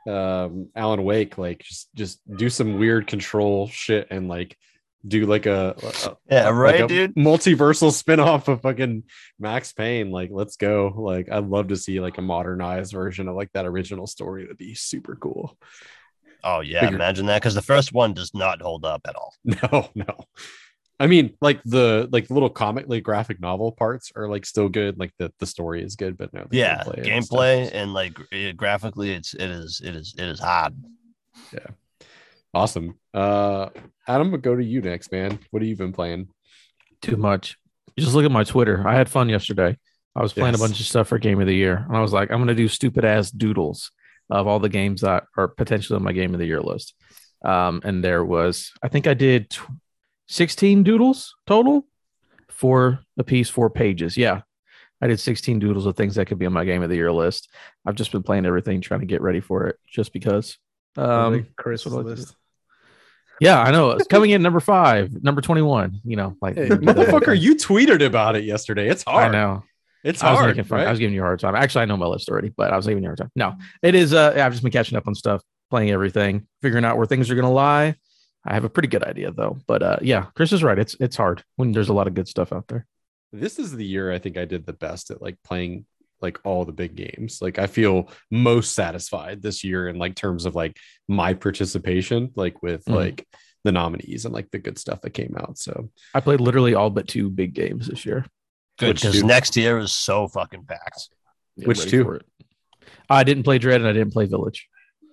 [0.08, 4.56] um Alan Wake, like just just do some weird control shit and like
[5.06, 9.04] do like a, a yeah like right a dude multiversal spin-off of fucking
[9.38, 10.10] Max Payne.
[10.10, 10.92] Like, let's go.
[10.96, 14.42] Like, I'd love to see like a modernized version of like that original story.
[14.42, 15.56] That'd be super cool.
[16.44, 19.34] oh yeah Figure- imagine that because the first one does not hold up at all
[19.44, 20.24] No, no.
[21.00, 24.68] I mean, like the like the little comic, like graphic novel parts are like still
[24.68, 24.98] good.
[24.98, 28.18] Like the the story is good, but no, the yeah and gameplay stuff and, like
[28.32, 30.74] eh, graphically it's it is it is it is hard
[31.52, 31.66] Yeah,
[32.52, 32.98] awesome.
[33.14, 33.68] Uh,
[34.06, 35.38] Adam, we'll go to you next, man.
[35.50, 36.28] What have you been playing?
[37.00, 37.56] Too much.
[37.98, 38.86] Just look at my Twitter.
[38.86, 39.76] I had fun yesterday.
[40.16, 40.60] I was playing Yes.
[40.60, 42.48] a bunch of stuff for Game of the Year, and I was like, I'm going
[42.48, 43.92] to do stupid ass doodles
[44.30, 46.94] of all the games that are potentially on my Game of the Year list.
[47.44, 49.68] Um, and there was, I think I did tw-
[50.28, 51.86] 16 doodles total,
[52.48, 54.16] four a piece, four pages.
[54.16, 54.42] Yeah,
[55.00, 57.12] I did 16 doodles of things that could be on my Game of the Year
[57.12, 57.48] list.
[57.86, 60.58] I've just been playing everything, trying to get ready for it, just because.
[60.96, 62.36] Um, Like Chris that's what I like to list.
[63.40, 66.00] yeah, I know it's coming in number five, number 21.
[66.04, 68.88] You know, like Hey, motherfucker, you tweeted about it yesterday.
[68.88, 69.28] It's hard.
[69.28, 69.62] I know.
[70.04, 70.50] It's I was hard.
[70.50, 70.78] making fun.
[70.78, 70.86] right?
[70.86, 71.54] I was giving you a hard time.
[71.56, 73.30] Actually, I know my list already, but I was giving you a hard time.
[73.34, 74.12] No, it is.
[74.14, 77.34] Uh, I've just been catching up on stuff, playing everything, figuring out where things are
[77.34, 77.96] gonna lie.
[78.48, 79.58] I have a pretty good idea though.
[79.66, 80.78] But uh, yeah, Chris is right.
[80.78, 82.86] It's it's hard when there's a lot of good stuff out there.
[83.32, 85.84] this is the year I think I did the best at like playing
[86.22, 87.40] like all the big games.
[87.42, 90.76] Like I feel most satisfied this year in like terms of like
[91.06, 92.94] my participation, like with Mhm.
[92.94, 93.26] like
[93.64, 95.58] the nominees and like the good stuff that came out.
[95.58, 98.24] So I played literally all but two big games this year.
[98.78, 101.08] good because next year is so fucking packed
[101.58, 102.20] Get Which two?
[103.10, 104.68] I didn't play Dread and I didn't play Village.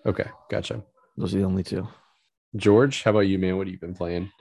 [0.06, 0.84] okay, gotcha.
[1.18, 1.88] Those are the only two.
[2.56, 3.58] George, how about you, man?
[3.58, 4.32] What have you been playing?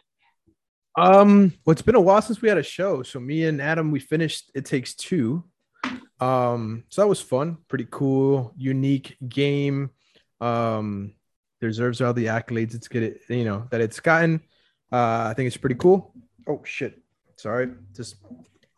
[0.96, 3.02] Um, well, it's been a while since we had a show.
[3.02, 5.44] So me and Adam, we finished It Takes Two.
[6.20, 9.90] Um, so that was fun, pretty cool, unique game.
[10.40, 11.14] Um,
[11.60, 14.40] deserves all the accolades it's get you know that it's gotten.
[14.92, 16.14] Uh, I think it's pretty cool.
[16.46, 17.02] Oh shit,
[17.36, 18.16] sorry, just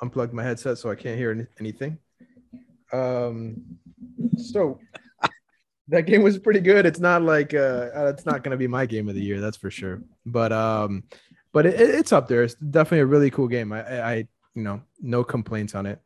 [0.01, 1.99] unplugged my headset so I can't hear any- anything.
[2.93, 3.63] Um,
[4.37, 4.79] so
[5.89, 6.87] that game was pretty good.
[6.87, 9.57] It's not like uh, uh, it's not gonna be my game of the year, that's
[9.57, 10.03] for sure.
[10.25, 11.05] But um,
[11.53, 12.43] but it, it's up there.
[12.43, 13.73] It's definitely a really cool game.
[13.73, 14.15] I, I, I
[14.55, 16.01] you know, no complaints on it.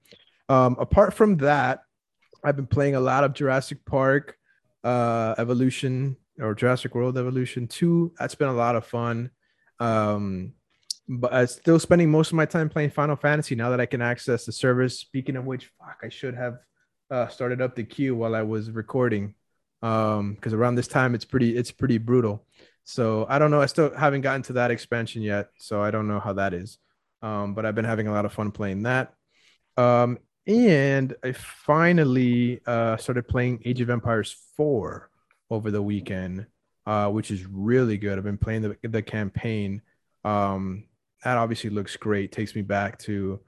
[0.48, 1.84] Um, apart from that,
[2.42, 4.36] I've been playing a lot of Jurassic Park,
[4.84, 8.12] uh, Evolution or Jurassic World Evolution Two.
[8.18, 9.30] That's been a lot of fun.
[9.78, 10.52] Um,
[11.08, 14.00] but I'm still spending most of my time playing Final Fantasy now that I can
[14.00, 15.00] access the service.
[15.00, 16.58] Speaking of which, fuck, I should have
[17.10, 19.34] uh, started up the queue while I was recording,
[19.82, 22.44] um, because around this time it's pretty it's pretty brutal.
[22.84, 23.60] So I don't know.
[23.60, 26.78] I still haven't gotten to that expansion yet, so I don't know how that is.
[27.22, 29.14] Um, but I've been having a lot of fun playing that.
[29.76, 35.10] Um, and I finally uh, started playing Age of Empires 4.
[35.50, 36.46] over the weekend,
[36.86, 38.18] uh, which is really good.
[38.18, 39.82] I've been playing the the campaign.
[40.24, 40.84] Um,
[41.24, 42.32] that obviously looks great.
[42.32, 43.40] Takes me back to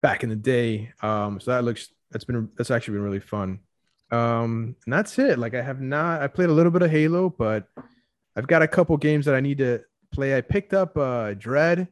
[0.00, 0.92] back in the day.
[1.02, 3.60] Um, so that looks that's been that's actually been really fun.
[4.12, 5.38] Um, and that's it.
[5.38, 7.66] Like I have not I played a little bit of Halo, but
[8.36, 9.80] I've got a couple games that I need to
[10.12, 10.36] play.
[10.36, 11.88] I picked up uh Dread.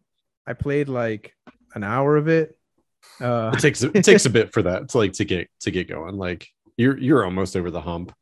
[0.46, 1.34] I played like
[1.74, 2.58] an hour of it.
[3.20, 5.88] Uh It takes it takes a bit for that to like to get to get
[5.88, 6.16] going.
[6.16, 8.14] Like you're you're almost over the hump.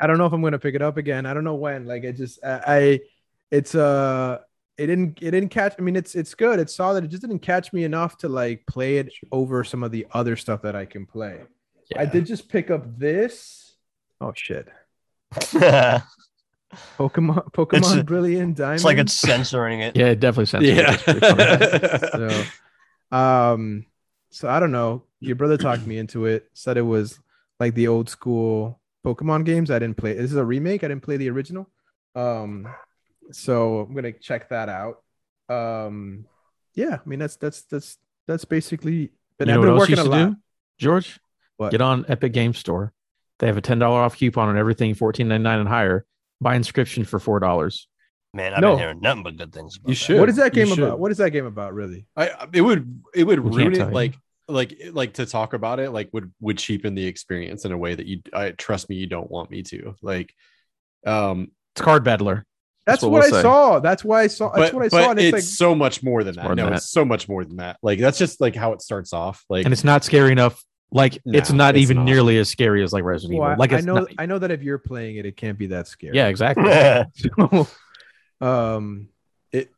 [0.00, 1.26] I don't know if I'm gonna pick it up again.
[1.26, 1.86] I don't know when.
[1.86, 3.00] Like it just I, I
[3.52, 4.40] it's uh
[4.78, 7.04] it didn't it didn't catch I mean it's it's good, it's solid.
[7.04, 10.34] It just didn't catch me enough to like play it over some of the other
[10.34, 11.42] stuff that I can play.
[11.96, 13.76] I did just pick up this.
[14.20, 14.68] Oh shit.
[15.36, 15.52] it's
[16.98, 18.76] Pokemon Pokemon a- Brilliant Diamond.
[18.76, 19.96] It's like it's censoring it.
[19.96, 20.64] Yeah, it definitely sounds.
[20.66, 20.96] Yeah.
[23.10, 23.86] so um
[24.30, 25.04] so I don't know.
[25.20, 27.18] Your brother talked me into it, said it was
[27.60, 29.70] like the old school Pokemon games.
[29.70, 30.14] I didn't play.
[30.14, 30.82] This is a remake.
[30.84, 31.68] I didn't play the original.
[32.14, 32.66] Um
[33.32, 35.02] so I'm gonna check that out.
[35.48, 36.26] Um
[36.74, 39.96] yeah, I mean that's that's that's that's basically been, you I've been what else you
[39.96, 40.30] working a should lot.
[40.30, 40.36] do,
[40.78, 41.20] George?
[41.56, 41.70] What?
[41.70, 42.92] Get on Epic Game Store.
[43.38, 46.04] They have a ten dollar off coupon on everything fourteen ninety nine and higher.
[46.40, 47.88] Buy Inscryption for four dollars.
[48.34, 48.72] Man, I've No.
[48.72, 49.76] been hearing nothing but good things.
[49.76, 49.98] About You that.
[49.98, 50.20] should.
[50.20, 50.84] What is that You game should.
[50.84, 50.98] about?
[50.98, 52.06] What is that game about, really?
[52.16, 53.94] I it would it would We ruin tell it you.
[53.94, 54.14] like
[54.48, 57.94] like like to talk about it like would would cheapen the experience in a way
[57.94, 60.32] that you I trust me you don't want me to like
[61.06, 62.44] um It's card battler.
[62.86, 63.42] That's, what what, we'll I say.
[63.42, 63.80] saw.
[63.80, 64.52] That's why I saw.
[64.52, 65.10] That's but, what I but saw.
[65.10, 66.76] And it's, it's, like so much more than that more than no that.
[66.76, 69.64] it's so much more than that like that's just like how it starts off like
[69.64, 70.62] And it's not scary enough.
[70.92, 72.04] Like it's not it's even not.
[72.04, 73.58] nearly as scary as like Resident well, Evil.
[73.58, 73.94] Like I, I know.
[73.94, 76.16] not- I know that if you're playing it, it can't be that scary.
[76.16, 76.64] yeah, exactly.
[77.16, 77.68] So,
[78.40, 79.08] um,
[79.52, 79.70] it.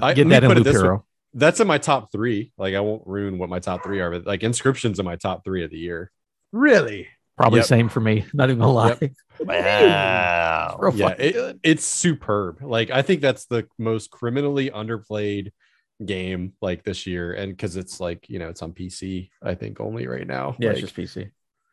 [0.00, 0.82] I, Get let that in put it Loop this way.
[0.82, 1.04] Hero.
[1.34, 4.26] that's in my top three like I won't ruin what my top three are but
[4.26, 6.10] like Inscryption's in my top three of the year
[6.52, 7.06] really,
[7.36, 7.66] Probably Yep.
[7.66, 8.24] same for me.
[8.34, 8.98] Not even gonna lie.
[9.00, 9.12] Yep.
[9.46, 10.90] wow.
[10.94, 15.52] Yeah it- it's superb like i think that's the most criminally underplayed
[16.06, 19.80] game like this year and because it's like you know it's on pc i think
[19.80, 21.30] only right now Yeah, like, it's just PC.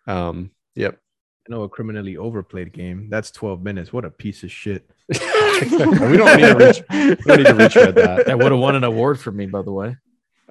[0.07, 0.97] um yep
[1.47, 3.07] I know a criminally overplayed game.
[3.07, 3.93] That's 12 minutes.
[3.93, 4.89] What a piece of shit.
[5.09, 5.17] we
[6.17, 8.83] don't need to reach we don't need to retread that That would have won an
[8.83, 9.95] award for me, by the way.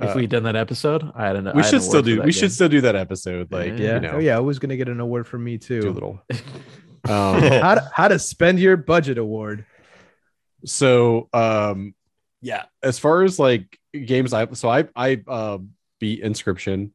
[0.00, 1.48] If Uh, we'd done that episode, I had an.
[1.48, 2.38] I we had should an still award for do that we game.
[2.40, 3.94] should still do that episode like Yeah.
[3.96, 5.90] you know Oh yeah, I was gonna get an award from me do a too.
[5.92, 6.22] little
[7.08, 9.66] um How to, how to spend your budget award.
[10.64, 11.94] so um
[12.44, 15.58] yeah as far as like games i so i i uh
[15.98, 16.90] beat Inscryption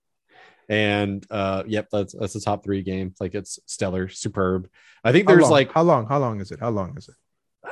[0.70, 4.70] and uh yep that's that's the top three game like it's stellar superb
[5.04, 5.52] i think How there's long?
[5.52, 6.06] like how long?
[6.08, 6.60] How long is it?
[6.60, 7.16] How long is it?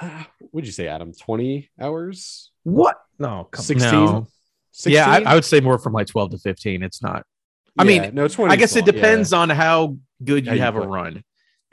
[0.52, 2.98] what'd you say adam 20 hours What?
[3.20, 4.28] No, 16 No.
[4.72, 4.94] 16?
[4.94, 6.84] Yeah, I, I would say more from like 12 to 15.
[6.84, 7.26] It's not.
[7.80, 10.58] I mean, Yeah, no 20 I guess it small, depends on how good How you
[10.58, 10.88] you have a play.
[10.88, 11.24] run,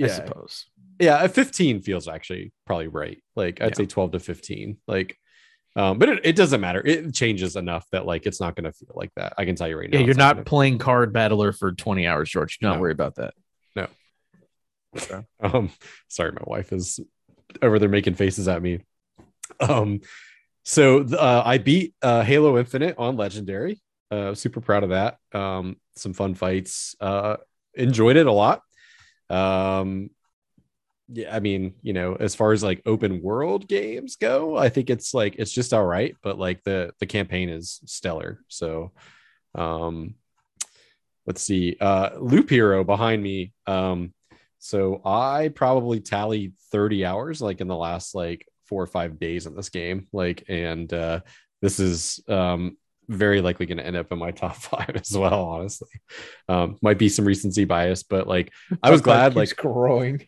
[0.02, 0.66] I suppose.
[1.01, 3.74] yeah a 15 feels actually probably right like i'd Yeah.
[3.74, 5.18] say 12 to 15 like
[5.76, 8.92] um but it, it doesn't matter it changes enough that like it's not gonna feel
[8.94, 11.12] like that i can tell you right now Yeah, you're it's not gonna- playing card
[11.12, 12.59] battler for 20 hours, George.
[12.59, 12.80] Do not No.
[12.80, 13.34] worry about that.
[13.74, 13.88] No.
[15.40, 15.70] Um,
[16.09, 17.01] sorry, my wife is
[17.60, 18.80] over there making faces at me.
[19.60, 20.01] Um,
[20.64, 23.80] so uh, I beat uh, Halo Infinite on Legendary.
[24.10, 25.18] Uh, super proud of that.
[25.32, 26.94] Um, some fun fights.
[27.01, 27.36] Uh,
[27.74, 28.62] enjoyed it a lot.
[29.28, 30.10] Um,
[31.09, 34.90] yeah, I mean, you know, as far as like open world games go, I think
[34.90, 38.40] it's like it's just all right, but like the the campaign is stellar.
[38.48, 38.93] So,
[39.55, 40.14] um,
[41.26, 41.76] let's see.
[41.81, 43.52] Uh, Loop Hero behind me.
[43.66, 44.14] Um,
[44.59, 49.47] so I probably tallied 30 hours like in the last like four or five days
[49.47, 50.06] in this game.
[50.12, 51.20] Like, and uh,
[51.60, 52.78] this is um,
[53.09, 55.89] very likely going to end up in my top five as well, honestly.
[56.48, 58.52] Um, might be some recency bias, but like
[58.82, 60.26] I was glad, like, growing.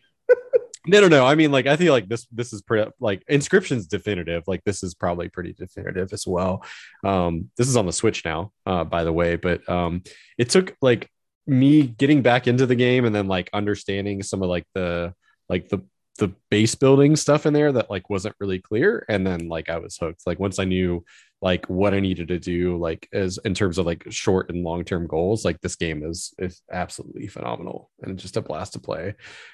[0.87, 1.25] No, no, no.
[1.25, 4.43] I mean, like, I feel like this this is pretty like Inscryption's definitive.
[4.47, 6.63] Like, this is probably pretty definitive as well.
[7.03, 10.03] Um, this is on the Switch now, uh, by the way, but um,
[10.37, 11.09] it took like
[11.45, 15.13] me getting back into the game and then like understanding some of like the
[15.49, 15.81] like the
[16.19, 19.77] the base building stuff in there that like wasn't really clear and then like i
[19.77, 21.03] was hooked like once i knew
[21.41, 24.83] like what i needed to do like as in terms of like short and long
[24.83, 29.13] term goals like this game is is absolutely phenomenal and just a blast to play.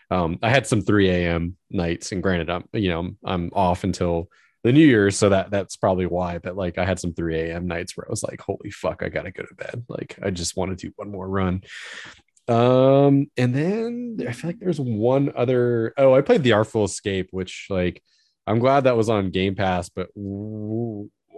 [0.09, 4.29] Um i had some 3 a.m nights and granted i'm you know i'm, off until
[4.63, 7.67] the new year's so that that's probably why but like i had some 3 a.m
[7.67, 9.83] nights where i was like holy fuck i gotta go to bed.
[9.89, 11.63] Like i just want to do one more run.
[12.47, 17.27] Um and then i feel like there's one other oh i played the artful escape
[17.31, 18.01] which like
[18.47, 20.09] i'm glad that was on game pass but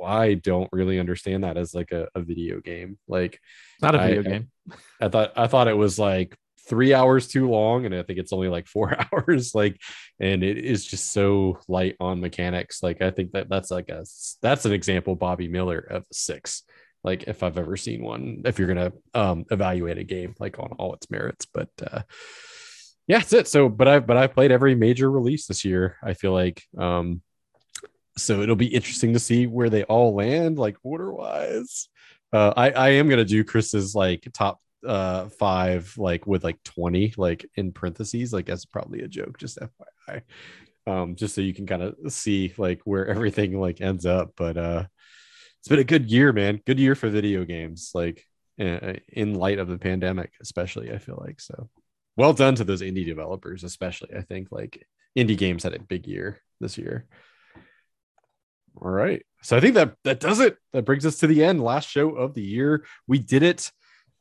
[0.05, 3.39] i don't really understand that as like a, a video game like
[3.75, 4.51] It's not a video I- game.
[5.01, 6.37] i thought i thought it was like
[6.67, 9.53] three hours too long, and I think it's only like four hours.
[9.53, 9.79] Like,
[10.19, 12.81] and it is just so light on mechanics.
[12.81, 14.03] Like, I think that that's like a
[14.41, 16.63] that's an example, Bobby Miller of six.
[17.03, 20.71] Like, if I've ever seen one, if you're gonna um, evaluate a game like on
[20.79, 22.01] all its merits, but uh,
[23.07, 23.47] yeah, that's it.
[23.47, 25.97] So, but I've but I've played every major release this year.
[26.03, 27.21] I feel like um,
[28.17, 31.89] so it'll be interesting to see where they all land, like order wise.
[32.31, 37.15] Uh, I I am gonna do Chris's like top uh five like with like 20
[37.17, 39.57] like in parentheses like that's probably a joke just
[40.07, 40.21] fyi
[40.85, 44.57] um just so you can kind of see like where everything like ends up but
[44.57, 44.85] uh
[45.59, 46.61] it's been a good year man.
[46.63, 48.23] Good year for video games like
[48.57, 51.69] in light of the pandemic especially i feel like so.
[52.15, 54.87] Well done to those indie developers especially i think like
[55.17, 57.07] indie games had a big year this year
[58.81, 59.23] all right.
[59.41, 60.57] So i think that that does it.
[60.73, 61.63] That brings us to the end.
[61.63, 62.85] Last show of the year.
[63.07, 63.71] We did it.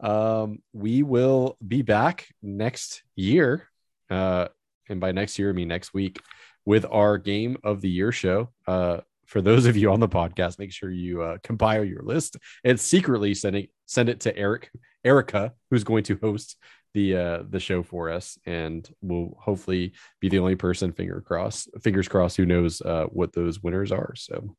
[0.01, 3.69] Um, we will be back next year.
[4.11, 4.49] Uh,
[4.89, 6.21] and by next year, I mean next week
[6.67, 8.51] with our game of the year show.
[8.67, 12.37] Uh, for those of you on the podcast, make sure you uh, compile your list
[12.63, 14.71] and secretly send it, send it to Eric,
[15.05, 16.57] Erica, who's going to host
[16.95, 21.69] the uh, the show for us, and we'll hopefully be the only person, finger crossed,
[21.83, 24.15] fingers crossed, who knows uh, what those winners are.
[24.17, 24.57] So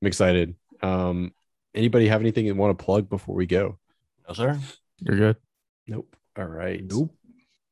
[0.00, 0.54] I'm excited.
[0.82, 1.32] Um,
[1.74, 3.78] anybody have anything you want to plug before we go?
[4.28, 4.58] No, sir.
[5.00, 5.36] You're good.
[5.86, 6.14] Nope.
[6.36, 6.82] All right.
[6.84, 7.14] Nope.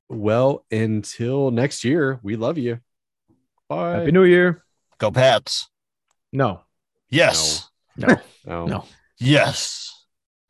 [0.08, 2.80] Well, until next year, we love you.
[3.68, 3.98] Bye.
[3.98, 4.64] Happy New Year.
[4.98, 5.68] Go Pats.
[6.32, 6.62] No.
[7.08, 7.68] Yes.
[7.96, 8.08] No.
[8.08, 8.16] No.
[8.66, 8.84] No.
[9.18, 9.81] Yes.